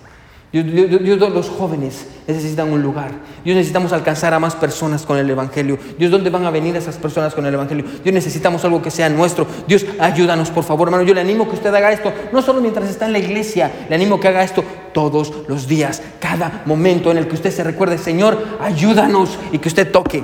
Dios, 0.52 0.66
Dios- 0.66 1.04
Dios, 1.04 1.34
los 1.34 1.50
jóvenes 1.50 2.08
necesitan 2.26 2.72
un 2.72 2.82
lugar. 2.82 3.12
Dios, 3.44 3.56
necesitamos 3.58 3.92
alcanzar 3.92 4.34
a 4.34 4.40
más 4.40 4.56
personas 4.56 5.06
con 5.06 5.18
el 5.18 5.30
Evangelio. 5.30 5.78
Dios, 6.00 6.10
¿dónde 6.10 6.30
van 6.30 6.46
a 6.46 6.52
venir 6.52 6.76
esas 6.78 6.96
personas 6.96 7.34
con 7.34 7.46
el 7.46 7.54
Evangelio? 7.54 7.84
Dios, 8.04 8.14
necesitamos 8.14 8.64
algo 8.64 8.82
que 8.82 8.90
sea 8.90 9.10
nuestro. 9.10 9.46
Dios, 9.68 9.86
ayúdanos, 10.00 10.50
por 10.50 10.64
favor, 10.64 10.88
hermano. 10.88 11.04
Yo 11.04 11.14
le 11.14 11.20
animo 11.22 11.50
que 11.50 11.56
usted 11.56 11.74
haga 11.76 11.92
esto, 11.92 12.14
no 12.32 12.42
solo 12.42 12.62
mientras 12.62 12.90
está 12.90 13.06
en 13.08 13.14
la 13.14 13.20
iglesia, 13.20 13.88
le 13.90 13.96
animo 13.96 14.20
que 14.22 14.30
haga 14.30 14.42
esto 14.44 14.64
todos 14.94 15.34
los 15.50 15.68
días, 15.68 16.02
cada 16.20 16.64
momento 16.66 17.12
en 17.12 17.18
el 17.18 17.28
que 17.28 17.36
usted 17.36 17.52
se 17.52 17.64
recuerde, 17.64 17.98
Señor, 17.98 18.42
ayúdanos 18.62 19.38
y 19.52 19.58
que 19.60 19.68
usted 19.68 19.92
toque. 19.92 20.24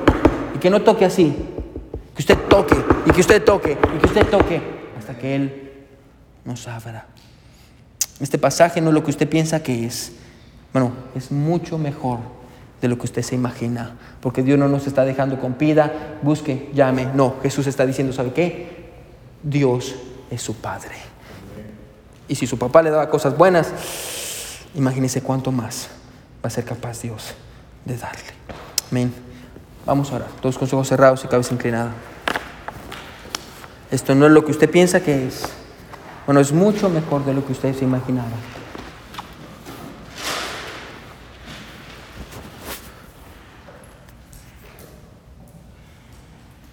Y 0.56 0.60
que 0.60 0.70
no 0.70 0.82
toque 0.82 1.04
así, 1.06 1.36
que 2.16 2.22
usted 2.22 2.38
toque 2.48 2.76
y 3.06 3.12
que 3.12 3.20
usted 3.22 3.44
toque 3.44 3.78
y 3.96 4.00
que 4.00 4.06
usted 4.06 4.26
toque 4.28 4.62
hasta 4.98 5.18
que 5.18 5.36
Él 5.36 5.72
nos 6.46 6.66
abra. 6.68 7.08
Este 8.20 8.38
pasaje 8.38 8.82
no 8.82 8.90
es 8.90 8.94
lo 8.94 9.04
que 9.04 9.12
usted 9.12 9.28
piensa 9.28 9.64
que 9.64 9.86
es. 9.86 10.14
Bueno, 10.72 10.92
es 11.16 11.32
mucho 11.32 11.78
mejor 11.78 12.20
de 12.82 12.88
lo 12.88 12.98
que 12.98 13.06
usted 13.06 13.22
se 13.22 13.36
imagina. 13.36 13.96
Porque 14.22 14.44
Dios 14.44 14.60
no 14.60 14.68
nos 14.68 14.88
está 14.88 15.06
dejando 15.06 15.40
con 15.40 15.54
pida, 15.54 16.20
busque, 16.22 16.70
llame. 16.74 17.08
No, 17.14 17.36
Jesús 17.42 17.68
está 17.68 17.86
diciendo, 17.86 18.14
¿sabe 18.14 18.34
qué? 18.34 18.92
Dios 19.42 19.96
es 20.30 20.42
su 20.42 20.56
Padre. 20.56 20.96
Y 22.28 22.36
si 22.36 22.48
su 22.48 22.58
papá 22.58 22.82
le 22.82 22.90
daba 22.90 23.10
cosas 23.10 23.38
buenas, 23.38 23.72
imagínese 24.76 25.22
cuánto 25.22 25.52
más 25.52 25.90
va 26.44 26.48
a 26.48 26.50
ser 26.50 26.66
capaz 26.66 27.02
Dios 27.02 27.34
de 27.86 27.98
darle. 27.98 28.32
Amén. 28.92 29.14
Vamos 29.86 30.12
a 30.12 30.16
orar. 30.16 30.30
Todos 30.42 30.58
con 30.58 30.68
ojos 30.72 30.88
cerrados 30.88 31.24
y 31.26 31.28
cabeza 31.28 31.54
inclinada. 31.54 31.92
Esto 33.92 34.16
no 34.16 34.26
es 34.26 34.32
lo 34.32 34.44
que 34.44 34.52
usted 34.52 34.70
piensa 34.70 35.02
que 35.02 35.28
es. 35.28 35.44
Bueno, 36.26 36.40
es 36.40 36.54
mucho 36.54 36.90
mejor 36.90 37.26
de 37.26 37.34
lo 37.34 37.46
que 37.46 37.52
usted 37.52 37.76
se 37.76 37.84
imaginaba. 37.84 38.30